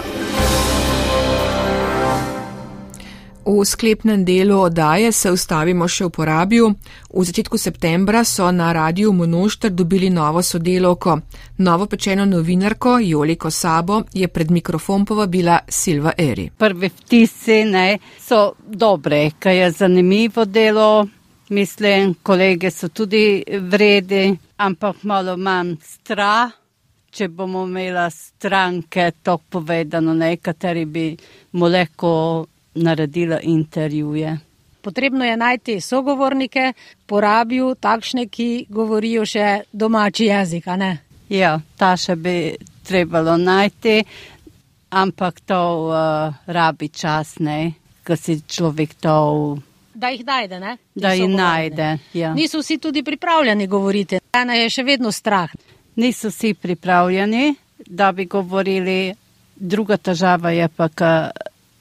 V 3.46 3.66
sklepnem 3.66 4.26
delu 4.26 4.60
oddaje 4.60 5.12
se 5.12 5.32
ustavimo 5.32 5.88
še 5.88 6.08
v 6.08 6.10
porabju. 6.10 6.70
V 7.14 7.26
začetku 7.26 7.58
septembra 7.62 8.24
so 8.26 8.48
na 8.52 8.72
radiju 8.74 9.14
Monošter 9.14 9.70
dobili 9.70 10.10
novo 10.10 10.42
sodelovko. 10.42 11.20
Novo 11.58 11.86
pečeno 11.86 12.26
novinarko 12.26 12.98
Joliko 13.00 13.52
Sabo 13.52 14.02
je 14.14 14.28
pred 14.28 14.52
mikrofon 14.52 15.06
povabila 15.06 15.60
Silva 15.70 16.16
Eri. 16.18 16.50
Prve 16.58 16.90
vtisi 16.90 17.64
ne, 17.70 18.00
so 18.20 18.56
dobre, 18.66 19.30
kaj 19.40 19.58
je 19.58 19.72
zanimivo 19.72 20.46
delo. 20.46 21.06
Mislim, 21.50 22.16
kolege 22.24 22.72
so 22.72 22.90
tudi 22.90 23.44
vredi, 23.60 24.38
ampak 24.58 25.04
malo 25.04 25.38
manj 25.38 25.76
strah. 25.82 26.52
Če 27.16 27.28
bomo 27.28 27.62
imeli 27.64 28.10
stranke, 28.12 29.12
to 29.24 29.38
povedano, 29.38 30.14
nekateri 30.14 30.86
bi 30.86 31.06
mu 31.52 31.70
lahko 31.72 32.46
naredila 32.76 33.40
intervjuje. 33.42 34.38
Potrebno 34.82 35.26
je 35.26 35.38
najti 35.38 35.82
sogovornike, 35.82 36.74
porabijo 37.06 37.76
takšne, 37.76 38.28
ki 38.28 38.66
govorijo 38.70 39.24
še 39.26 39.64
domači 39.72 40.28
jezik. 40.28 40.68
Ja, 41.30 41.60
ta 41.78 41.96
še 41.98 42.16
bi 42.16 42.36
trebalo 42.84 43.38
najti, 43.38 44.04
ampak 44.92 45.40
to 45.46 45.62
uh, 45.88 46.36
rabi 46.46 46.90
čas, 46.90 47.38
ko 48.04 48.16
si 48.16 48.42
človek 48.42 48.94
to. 49.00 49.16
Da 49.96 50.10
jih 50.12 50.26
najde, 50.26 50.60
ne? 50.60 50.78
Da 50.96 51.14
jih 51.16 51.30
najde. 51.30 51.98
Ja. 52.14 52.34
Niso 52.34 52.60
vsi 52.60 52.78
tudi 52.78 53.04
pripravljeni 53.04 53.68
govoriti, 53.68 54.20
ena 54.34 54.54
je 54.60 54.70
še 54.70 54.84
vedno 54.84 55.12
strah. 55.12 55.52
Niso 55.96 56.30
vsi 56.30 56.54
pripravljeni, 56.54 57.56
da 57.88 58.12
bi 58.12 58.26
govorili, 58.26 59.14
druga 59.56 59.98
težava 59.98 60.52
je 60.52 60.68
pa, 60.68 60.90
da 61.00 61.32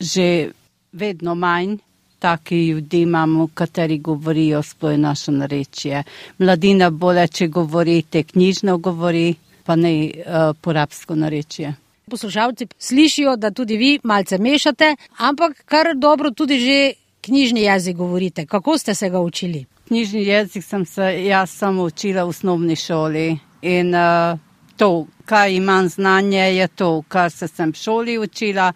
že 0.00 0.50
vedno 0.92 1.34
manj 1.34 1.76
takih 2.24 2.68
ljudi 2.68 3.00
imamo, 3.00 3.48
kateri 3.54 3.98
govorijo 3.98 4.62
svoje 4.62 4.98
naše 4.98 5.32
narečje. 5.32 6.02
Mladina 6.38 6.90
bolje, 6.90 7.28
če 7.28 7.48
govorite 7.48 8.22
knjižno 8.22 8.78
govori, 8.78 9.34
pa 9.64 9.76
ne 9.76 9.92
uh, 10.06 10.56
porabsko 10.60 11.14
narečje. 11.14 11.74
Poslušalci 12.10 12.66
slišijo, 12.78 13.36
da 13.36 13.50
tudi 13.50 13.76
vi 13.76 13.98
malce 14.02 14.38
mešate, 14.38 14.94
ampak 15.18 15.64
kar 15.64 15.92
dobro 15.96 16.30
tudi 16.30 16.60
že 16.60 16.78
knjižni 17.24 17.60
jezik 17.60 17.96
govorite. 17.96 18.46
Kako 18.46 18.78
ste 18.78 18.94
se 18.94 19.10
ga 19.10 19.20
učili? 19.20 19.64
Knjižni 19.88 20.24
jezik 20.24 20.64
sem 20.64 20.84
se 20.84 21.24
jaz 21.24 21.50
samo 21.50 21.82
učila 21.82 22.24
v 22.24 22.28
osnovni 22.28 22.76
šoli 22.76 23.38
in 23.62 23.94
uh, 23.94 24.38
to, 24.76 25.06
kar 25.24 25.50
imam 25.50 25.88
znanje, 25.88 26.38
je 26.38 26.68
to, 26.68 27.02
kar 27.08 27.30
se 27.30 27.48
sem 27.48 27.72
v 27.72 27.76
šoli 27.76 28.18
učila 28.18 28.72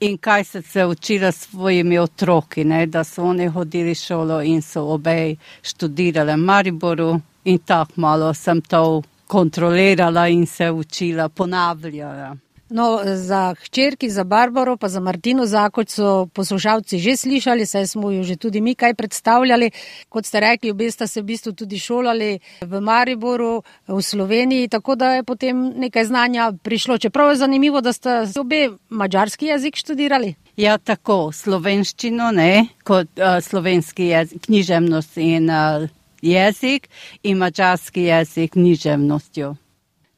in 0.00 0.18
kaj 0.18 0.44
se 0.44 0.62
je 0.74 0.86
učila 0.86 1.32
s 1.32 1.48
svojimi 1.48 1.98
otroki, 1.98 2.64
ne, 2.64 2.86
da 2.86 3.04
so 3.04 3.22
oni 3.24 3.46
hodili 3.46 3.94
šolo 3.94 4.42
in 4.42 4.62
so 4.62 4.82
obe 4.82 5.36
študirali 5.62 6.32
v 6.32 6.36
Mariboru 6.36 7.20
in 7.44 7.58
tako 7.58 7.92
malo 7.96 8.34
sem 8.34 8.60
to 8.60 9.02
kontrolirala 9.26 10.28
in 10.28 10.46
se 10.46 10.70
učila 10.70 11.28
ponavljala. 11.28 12.36
No, 12.72 13.00
za 13.04 13.54
hčerki, 13.54 14.10
za 14.10 14.24
Barbaro, 14.24 14.76
pa 14.76 14.88
za 14.88 15.00
Martino 15.00 15.46
Zakoč 15.46 15.88
so 15.88 16.26
poslušalci 16.32 16.98
že 16.98 17.16
slišali, 17.16 17.66
saj 17.66 17.86
smo 17.86 18.10
jo 18.10 18.22
že 18.22 18.36
tudi 18.36 18.60
mi 18.60 18.74
kaj 18.74 18.94
predstavljali. 18.94 19.70
Kot 20.08 20.26
ste 20.26 20.40
rekli, 20.40 20.70
obe 20.70 20.90
sta 20.90 21.06
se 21.06 21.20
v 21.20 21.24
bistvu 21.24 21.52
tudi 21.52 21.78
šolali 21.78 22.40
v 22.60 22.80
Mariboru, 22.80 23.62
v 23.88 24.02
Sloveniji, 24.02 24.68
tako 24.68 24.94
da 24.96 25.20
je 25.20 25.22
potem 25.22 25.72
nekaj 25.76 26.04
znanja 26.04 26.52
prišlo. 26.62 26.98
Čeprav 26.98 27.30
je 27.30 27.36
zanimivo, 27.36 27.80
da 27.80 27.92
ste 27.92 28.24
obe 28.40 28.70
mađarski 28.88 29.46
jezik 29.46 29.76
študirali. 29.76 30.34
Ja, 30.56 30.78
tako, 30.78 31.32
slovenščino, 31.32 32.30
ne, 32.32 32.66
kot 32.84 33.08
uh, 33.20 33.40
slovenski 33.44 34.04
jezik, 34.04 34.46
književnost 34.46 35.16
in 35.16 35.50
uh, 35.50 35.88
jezik 36.22 36.88
in 37.22 37.36
mađarski 37.36 38.02
jezik 38.02 38.52
književnostjo. 38.52 39.56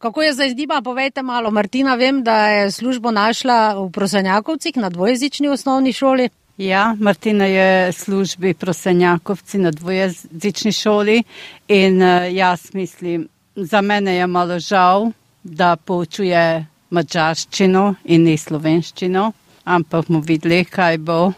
Kako 0.04 0.22
je 0.22 0.32
zdaj 0.32 0.50
z 0.50 0.56
njima? 0.56 0.82
Povejte 0.84 1.22
malo. 1.22 1.50
Martina, 1.50 1.94
vem, 1.94 2.22
da 2.22 2.46
je 2.46 2.70
službo 2.70 3.10
našla 3.10 3.74
v 3.74 3.90
Prosenjakovcih 3.90 4.76
na 4.76 4.90
dvojezični 4.90 5.48
osnovni 5.48 5.92
šoli. 5.92 6.28
Ja, 6.58 6.96
Martina 7.00 7.44
je 7.44 7.92
službi 7.92 8.54
Prosenjakovci 8.54 9.58
na 9.58 9.70
dvojezični 9.70 10.72
šoli 10.72 11.22
in 11.68 12.02
uh, 12.02 12.34
jaz 12.34 12.74
mislim, 12.74 13.28
za 13.56 13.80
mene 13.80 14.16
je 14.16 14.26
malo 14.26 14.58
žal, 14.58 15.10
da 15.42 15.76
poučuje 15.76 16.66
mačarščino 16.90 17.94
in 18.04 18.24
ne 18.28 18.36
slovenščino, 18.36 19.32
ampak 19.64 20.08
bomo 20.08 20.20
videli, 20.20 20.64
kaj 20.64 20.98
bo, 20.98 21.32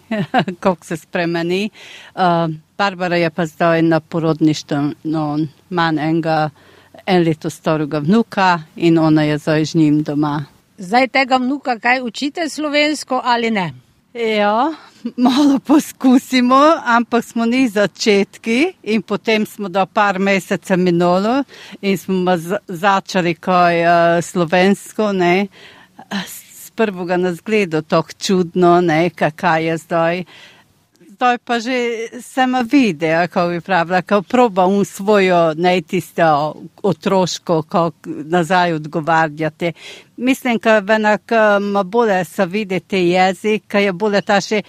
kako 0.64 0.84
se 0.84 0.96
spremeni. 0.96 1.68
Uh, 2.14 2.48
Barbara 2.78 3.16
je 3.16 3.30
pa 3.30 3.46
zdaj 3.46 3.82
na 3.82 4.00
porodništvu, 4.00 4.80
no, 5.04 5.38
manj 5.68 6.00
enega 6.00 6.48
en 7.06 7.22
leto 7.22 7.50
starega 7.50 7.98
vnuka 7.98 8.60
in 8.76 8.98
ona 8.98 9.22
je 9.22 9.38
zdaj 9.38 9.64
z 9.64 9.74
njim 9.74 10.02
doma. 10.02 10.44
Zdaj 10.78 11.08
tega 11.08 11.36
vnuka 11.36 11.78
kaj 11.78 12.00
učite 12.02 12.48
slovensko 12.48 13.20
ali 13.24 13.50
ne? 13.50 13.72
Ja, 14.14 14.72
malo 15.16 15.58
poskusimo, 15.58 16.60
ampak 16.84 17.24
smo 17.24 17.46
ni 17.46 17.68
začetki 17.68 18.72
in 18.82 19.02
potem 19.02 19.46
smo 19.46 19.68
do 19.68 19.86
par 19.86 20.18
mesecev 20.18 20.78
minulo 20.78 21.44
in 21.82 21.98
smo 21.98 22.36
začeli 22.68 23.34
kaj 23.34 23.82
uh, 23.84 24.24
slovensko, 24.24 25.12
ne. 25.12 25.46
Z 26.26 26.70
prvega 26.74 27.16
nas 27.16 27.42
gleda 27.44 27.82
tako 27.82 28.12
čudno, 28.18 28.80
ne, 28.80 29.10
kaj 29.10 29.64
je 29.64 29.76
zdaj 29.76 30.24
zdaj 31.16 31.38
pa 31.38 31.56
že 31.60 32.08
sem 32.20 32.52
videl, 32.70 33.28
kako 33.28 33.48
bi 33.48 33.60
pravila, 33.60 34.02
kako 34.02 34.22
proba 34.22 34.66
un 34.66 34.84
svojo 34.84 35.54
najtisto 35.56 36.54
otroško, 36.82 37.62
kako 37.62 37.92
nazaj 38.06 38.72
odgovarjate. 38.72 39.72
Mislim, 40.16 40.58
da 40.62 40.78
venak 40.78 41.32
ima 41.60 41.82
bolje 41.82 42.24
se 42.24 42.46
videti 42.46 42.96
jezik, 42.96 43.64
kaj 43.68 43.84
je 43.84 43.92
bolje 43.92 44.22
ta 44.22 44.40
še. 44.40 44.62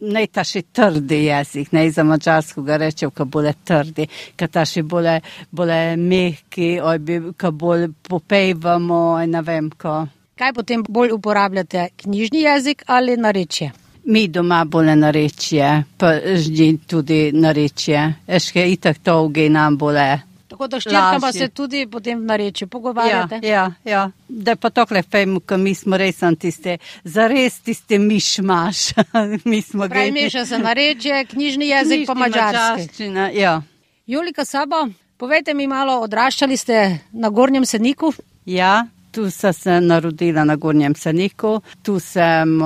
Ne 0.00 0.26
ta 0.26 0.42
še 0.44 0.60
trdi 0.76 1.22
jezik, 1.24 1.70
ne 1.72 1.86
za 1.90 2.04
mačarsko 2.04 2.60
ga 2.62 2.76
rečem, 2.76 3.10
ka 3.10 3.24
bolje 3.24 3.54
trdi, 3.64 4.04
ka 4.36 4.44
ta 4.46 4.64
še 4.68 4.82
bolje, 4.82 5.22
bolje 5.50 5.96
mehki, 5.96 6.68
oj, 6.84 7.00
ka 7.36 7.50
bolj 7.50 7.88
popevamo, 8.08 9.24
ne 9.24 9.42
vem 9.42 9.70
ko. 9.72 10.02
Kaj 10.36 10.52
potem 10.52 10.84
bolj 10.84 11.16
uporabljate, 11.16 11.88
knjižni 12.04 12.44
jezik 12.44 12.84
ali 12.86 13.16
narečje? 13.16 13.72
Mi 14.06 14.28
doma 14.28 14.64
bolje 14.64 14.96
narečje, 14.96 15.82
pa 15.98 16.12
ždi 16.36 16.78
tudi 16.86 17.32
narečje. 17.34 18.14
Eške 18.26 18.62
itak 18.72 18.98
to 19.02 19.22
uge 19.22 19.48
nam 19.50 19.78
bolje. 19.78 20.20
Tako 20.48 20.68
da 20.70 20.78
ščirka 20.80 21.18
pa 21.20 21.32
se 21.34 21.48
tudi 21.48 21.82
potem 21.90 22.20
v 22.20 22.28
narečju 22.30 22.68
pogovarjate. 22.70 23.40
Ja, 23.42 23.66
ja, 23.84 23.90
ja. 23.90 24.02
Da 24.28 24.54
pa 24.56 24.70
tokle 24.70 25.02
fejmu, 25.02 25.40
ko 25.42 25.58
mi 25.58 25.74
smo 25.74 25.98
res 25.98 26.22
tiste, 26.38 26.78
zares 27.04 27.58
tiste 27.66 27.98
mišmaš. 27.98 28.92
mi 29.50 29.62
smo 29.62 29.88
Pravi 29.88 30.12
meša 30.14 30.46
se 30.46 30.58
narečje, 30.58 31.24
knjižni 31.32 31.68
jezik 31.68 32.06
pa 32.06 32.14
mađarski. 32.14 33.10
Ja. 33.34 33.62
Julika 34.06 34.44
Sabo, 34.44 34.86
povejte 35.16 35.54
mi 35.54 35.66
malo, 35.66 35.98
odraščali 36.00 36.56
ste 36.56 36.98
na 37.12 37.28
Gornjem 37.28 37.66
Seniku? 37.66 38.12
Ja, 38.46 38.86
tu 39.10 39.30
sem 39.30 39.52
se 39.52 39.80
narodila 39.80 40.44
na 40.44 40.56
Gornjem 40.56 40.94
Seniku, 40.94 41.60
tu 41.82 41.98
sem 42.00 42.60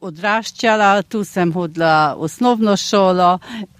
odraščala, 0.00 1.02
tu 1.02 1.24
sem 1.24 1.52
hodila 1.52 2.14
v 2.16 2.26
osnovno 2.28 2.76
šolo 2.76 3.38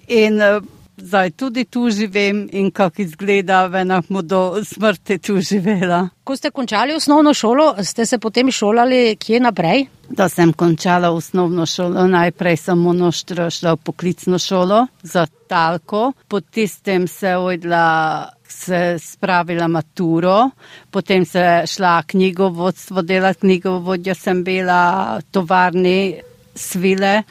in 0.08 0.40
eh, 0.40 0.60
zdaj 1.00 1.30
tudi 1.30 1.64
tu 1.64 1.90
živim 1.90 2.48
in 2.52 2.70
kako 2.70 3.02
izgleda, 3.02 3.66
venako 3.66 4.22
do 4.22 4.64
smrti 4.64 5.18
tu 5.18 5.40
živela. 5.40 6.08
Ko 6.24 6.36
ste 6.36 6.50
končali 6.50 6.94
osnovno 6.94 7.34
šolo, 7.34 7.74
ste 7.84 8.06
se 8.06 8.18
potem 8.18 8.50
šolali 8.50 9.16
kje 9.16 9.40
naprej? 9.40 9.86
Da 10.08 10.28
sem 10.28 10.52
končala 10.52 11.10
osnovno 11.10 11.66
šolo, 11.66 12.06
najprej 12.06 12.56
sem 12.56 12.78
monoštro 12.78 13.50
šla 13.50 13.72
v 13.72 13.76
poklicno 13.76 14.38
šolo 14.38 14.86
za 15.02 15.26
talko, 15.48 16.12
potem 16.28 17.08
se 17.08 17.36
odla 17.36 18.28
se 18.48 18.96
spravila 18.98 19.68
maturo, 19.68 20.50
potem 20.90 21.24
se 21.24 21.62
šla 21.66 22.02
knjigovodstvo 22.02 23.02
delati, 23.02 23.40
knjigovodja 23.40 24.14
sem 24.14 24.44
bila 24.44 25.18
v 25.18 25.22
tovarni 25.30 26.20
svile 26.54 27.22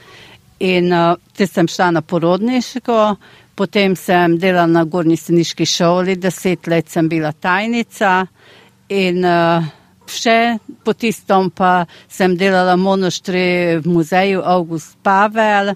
In 0.59 0.91
uh, 0.91 1.15
te 1.35 1.47
sem 1.47 1.67
šla 1.71 1.91
na 1.95 2.01
porodniško, 2.01 3.15
potem 3.59 3.95
sem 3.99 4.37
delala 4.39 4.71
na 4.71 4.85
Gornji 4.87 5.17
seniški 5.19 5.65
šoli, 5.67 6.15
deset 6.15 6.67
let 6.71 6.87
sem 6.87 7.09
bila 7.11 7.33
tajnica 7.35 8.13
in 8.95 9.25
uh, 9.27 9.67
še 10.07 10.57
po 10.83 10.95
tistom 10.95 11.51
pa 11.51 11.83
sem 12.07 12.37
delala 12.39 12.77
monoštri 12.79 13.79
v 13.83 13.91
muzeju 13.91 14.41
August 14.41 14.95
Pavel 15.03 15.73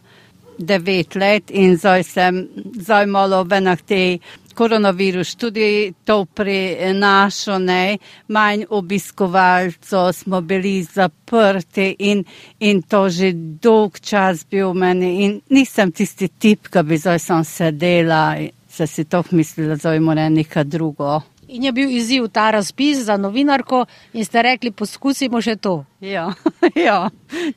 devet 0.58 1.16
let 1.20 1.52
in 1.52 1.76
zdaj 1.78 2.04
sem 2.08 2.40
zdaj 2.80 3.06
malo 3.10 3.44
v 3.44 3.60
enak 3.60 3.84
tej 3.86 4.20
koronavirus 4.56 5.36
tudi 5.36 5.94
to 6.06 6.26
prinašal, 6.26 7.62
ne, 7.62 7.98
manj 8.28 8.66
obiskovalcev 8.70 10.12
smo 10.14 10.42
bili 10.42 10.84
zaprti 10.84 11.96
in, 12.00 12.24
in 12.60 12.82
to 12.82 13.10
že 13.10 13.32
dolg 13.34 14.00
čas 14.00 14.46
bil 14.50 14.74
meni 14.74 15.24
in 15.26 15.42
nisem 15.50 15.92
tisti 15.92 16.28
tip, 16.28 16.70
ki 16.72 16.84
bi 16.84 16.98
zdaj 16.98 17.20
sem 17.20 17.44
sedela, 17.44 18.24
se 18.70 18.88
si 18.88 19.06
to 19.06 19.24
mislila, 19.32 19.76
zdaj 19.76 20.00
mora 20.00 20.30
nekaj 20.30 20.64
drugo. 20.64 21.22
In 21.48 21.64
je 21.64 21.72
bil 21.72 21.90
izziv 21.92 22.28
ta 22.34 22.52
razpis 22.52 23.04
za 23.06 23.18
novinarko 23.18 23.86
in 24.14 24.26
ste 24.26 24.42
rekli, 24.42 24.72
poskusimo 24.72 25.42
še 25.42 25.56
to. 25.56 25.84
Ja, 26.02 26.32
ja. 26.88 27.10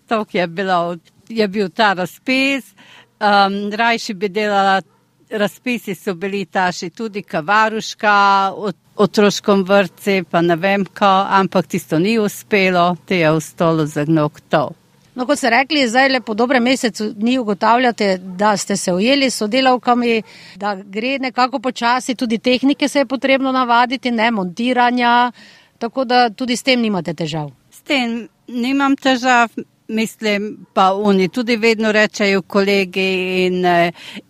to 0.09 0.25
je, 0.33 0.47
bilo, 0.47 0.97
je 1.29 1.49
bil 1.49 1.71
ta 1.71 1.93
razpis, 1.93 2.75
um, 3.21 3.57
rajši 3.73 4.15
bi 4.15 4.29
delala 4.29 4.83
razpisi 5.31 5.95
so 5.95 6.15
bili 6.15 6.45
taši 6.45 6.91
tudi 6.91 7.23
kavaruška, 7.23 8.53
otroškom 8.97 9.65
vrci, 9.65 10.25
pa 10.31 10.41
ne 10.41 10.57
vem 10.57 10.85
ko, 10.85 11.13
ampak 11.29 11.67
tisto 11.67 11.99
ni 11.99 12.19
uspelo, 12.19 12.97
te 13.07 13.19
je 13.19 13.31
ostalo 13.31 13.87
za 13.87 14.05
gnok 14.05 14.41
to. 14.49 14.71
No, 15.17 15.25
kot 15.27 15.39
ste 15.41 15.51
rekli, 15.51 15.87
zdaj 15.89 16.11
le 16.13 16.21
po 16.21 16.35
dobrem 16.37 16.63
mesecu 16.63 17.09
dni 17.17 17.39
ugotavljate, 17.39 18.19
da 18.19 18.57
ste 18.57 18.77
se 18.77 18.93
ujeli 18.93 19.31
s 19.31 19.39
sodelavkami, 19.41 20.23
da 20.57 20.75
gre 20.75 21.19
nekako 21.19 21.59
počasi, 21.59 22.15
tudi 22.15 22.39
tehnike 22.39 22.89
se 22.89 22.99
je 22.99 23.07
potrebno 23.07 23.53
navaditi, 23.53 24.11
ne 24.11 24.31
montiranja, 24.31 25.33
tako 25.79 26.05
da 26.05 26.31
tudi 26.31 26.57
s 26.57 26.63
tem 26.63 26.81
nimate 26.81 27.15
težav. 27.15 27.51
S 27.71 27.81
tem 27.81 28.29
nimam 28.49 28.97
težav, 28.97 29.49
mislim, 29.89 30.67
pa 30.73 30.93
oni 30.93 31.29
tudi 31.29 31.57
vedno 31.57 31.93
rečejo 31.93 32.43
kolegi 32.43 33.47
in, 33.47 33.65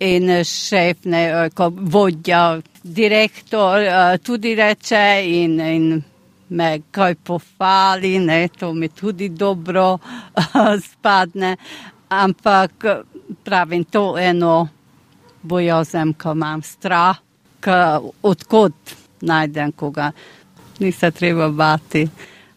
in 0.01 0.45
šef, 0.45 1.05
ne, 1.05 1.51
vodja, 1.71 2.61
direktor 2.83 3.81
tudi 4.23 4.55
reče 4.55 5.23
in, 5.25 5.61
in 5.61 6.03
me 6.49 6.81
kaj 6.91 7.15
pohvali, 7.15 8.19
ne, 8.19 8.49
to 8.49 8.75
mi 8.75 8.89
tudi 8.89 9.29
dobro 9.29 9.99
spadne, 10.83 11.57
ampak 12.09 12.85
pravim 13.45 13.85
to 13.85 14.19
eno 14.19 14.69
bojazem, 15.43 16.15
ko 16.15 16.33
imam 16.33 16.63
strah, 16.63 17.17
odkot 18.23 18.73
najdem 19.21 19.73
koga, 19.73 20.13
ni 20.79 20.93
se 20.93 21.11
treba 21.11 21.49
bati 21.49 22.09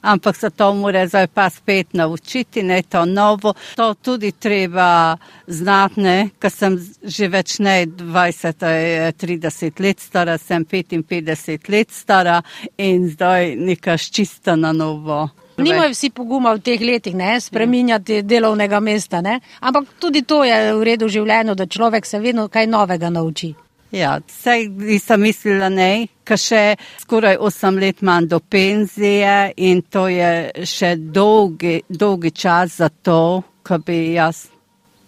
ampak 0.01 0.35
se 0.35 0.49
to 0.49 0.73
mora 0.73 1.07
zdaj 1.07 1.27
pa 1.27 1.49
spet 1.49 1.93
naučiti, 1.93 2.63
ne 2.63 2.81
to 2.81 3.05
novo. 3.05 3.53
To 3.75 3.93
tudi 3.93 4.31
treba 4.31 5.17
znati, 5.47 6.29
ker 6.39 6.51
sem 6.51 6.77
že 7.03 7.27
več 7.27 7.59
ne 7.59 7.85
20, 7.85 9.13
30 9.17 9.79
let 9.79 9.99
stara, 9.99 10.37
sem 10.37 10.65
55 10.65 11.69
let 11.69 11.91
stara 11.91 12.41
in 12.77 13.09
zdaj 13.09 13.55
nekaj 13.55 13.97
čisto 13.97 14.55
na 14.55 14.71
novo. 14.73 15.29
Nimajo 15.59 15.91
vsi 15.91 16.09
poguma 16.09 16.53
v 16.55 16.61
teh 16.63 16.81
letih, 16.81 17.15
ne, 17.15 17.39
spreminjati 17.41 18.21
delovnega 18.23 18.79
mesta, 18.79 19.21
ne, 19.21 19.39
ampak 19.59 19.99
tudi 19.99 20.21
to 20.21 20.43
je 20.43 20.73
v 20.73 20.83
redu 20.83 21.09
življenju, 21.11 21.55
da 21.55 21.65
človek 21.65 22.05
se 22.05 22.19
vedno 22.19 22.47
kaj 22.47 22.67
novega 22.67 23.09
nauči. 23.09 23.53
Ja, 23.91 24.19
saj 24.27 24.67
nisem 24.67 25.21
mislila 25.25 25.69
ne, 25.73 26.07
ker 26.23 26.37
še 26.37 26.75
skoraj 27.01 27.39
8 27.41 27.79
let 27.81 28.03
imam 28.03 28.27
do 28.29 28.39
penzije 28.39 29.53
in 29.57 29.81
to 29.81 30.07
je 30.07 30.65
še 30.65 30.95
dolgi, 30.95 31.81
dolgi 31.89 32.31
čas 32.31 32.77
za 32.77 32.89
to, 32.89 33.41
ko 33.65 33.79
bi 33.85 34.13
jaz 34.13 34.45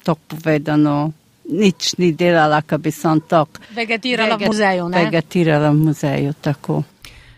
to 0.04 0.16
povedano 0.16 1.12
nič 1.52 1.98
ni 1.98 2.14
delala, 2.14 2.62
ko 2.62 2.78
bi 2.78 2.92
sem 2.92 3.22
tok. 3.28 3.60
Vegetirala 3.76 4.38
veget, 4.38 4.48
v 4.48 4.52
muzeju, 4.52 4.88
ne? 4.90 5.04
Vegetirala 5.06 5.70
v 5.70 5.78
muzeju, 5.78 6.34
tako. 6.42 6.84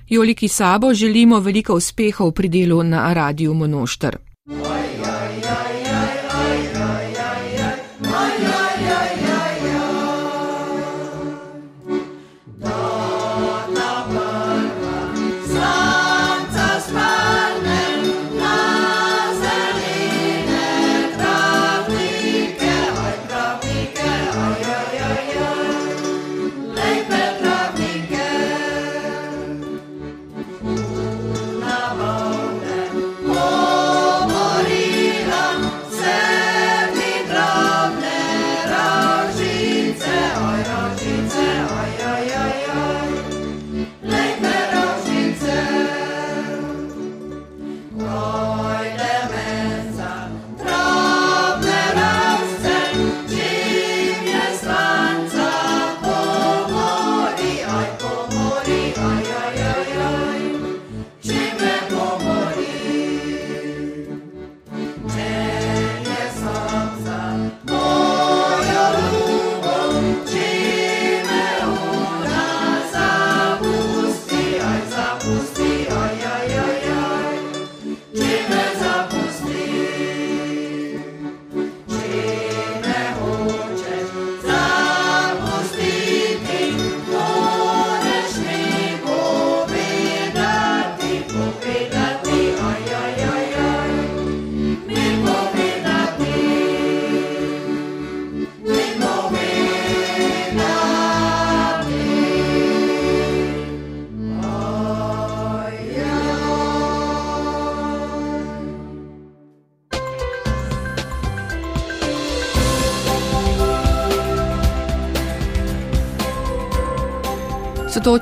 Joliki 0.10 0.48
Sabo 0.48 0.94
želimo 0.94 1.40
veliko 1.40 1.76
uspehov 1.76 2.32
pri 2.32 2.50
delu 2.50 2.84
na 2.84 3.14
Radiju 3.14 3.54
Monošter. 3.54 4.18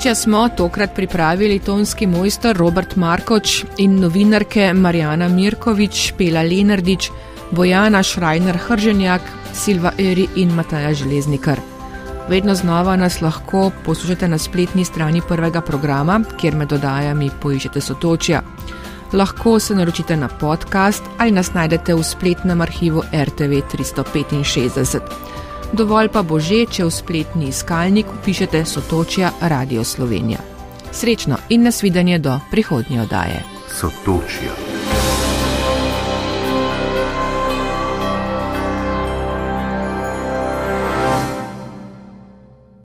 Sotočja 0.02 0.16
smo 0.16 0.50
tokrat 0.58 0.96
pripravili 0.96 1.60
tonski 1.60 2.08
mojster 2.08 2.58
Robert 2.58 2.96
Markoč 2.96 3.66
in 3.78 4.00
novinarke 4.00 4.74
Marjana 4.74 5.28
Mirkovič, 5.30 6.14
Pela 6.18 6.42
Lenardič, 6.42 7.12
Bojana 7.52 8.02
Šrajner 8.04 8.58
Hrženjak, 8.58 9.22
Silva 9.54 9.92
Eri 9.98 10.26
in 10.36 10.56
Mataja 10.56 10.94
Železnikar. 10.94 11.60
Vedno 12.30 12.56
znova 12.56 12.96
nas 12.96 13.22
lahko 13.22 13.72
poslušate 13.86 14.28
na 14.28 14.38
spletni 14.38 14.86
strani 14.86 15.22
prvega 15.28 15.62
programa, 15.62 16.24
kjer 16.38 16.56
med 16.56 16.74
dodajami 16.74 17.30
poiščete 17.42 17.82
Sotočja. 17.82 18.42
Lahko 19.14 19.60
se 19.60 19.76
naročite 19.76 20.18
na 20.18 20.28
podcast 20.28 21.04
ali 21.18 21.32
nas 21.32 21.54
najdete 21.54 21.94
v 21.94 22.04
spletnem 22.04 22.62
arhivu 22.62 23.04
RTV 23.14 23.62
365. 23.78 25.31
Dovolj 25.72 26.10
pa 26.12 26.20
bo 26.20 26.36
že, 26.36 26.66
če 26.68 26.84
v 26.84 26.92
spletni 26.92 27.48
iskalnik 27.48 28.10
upišete 28.12 28.66
Sotočja 28.68 29.32
Radio 29.42 29.88
Slovenija. 29.88 30.44
Srečno 30.92 31.40
in 31.50 31.64
nasvidenje 31.64 32.20
do 32.20 32.36
prihodnje 32.52 33.02
oddaje. 33.02 33.40
Sotočja. 33.72 34.71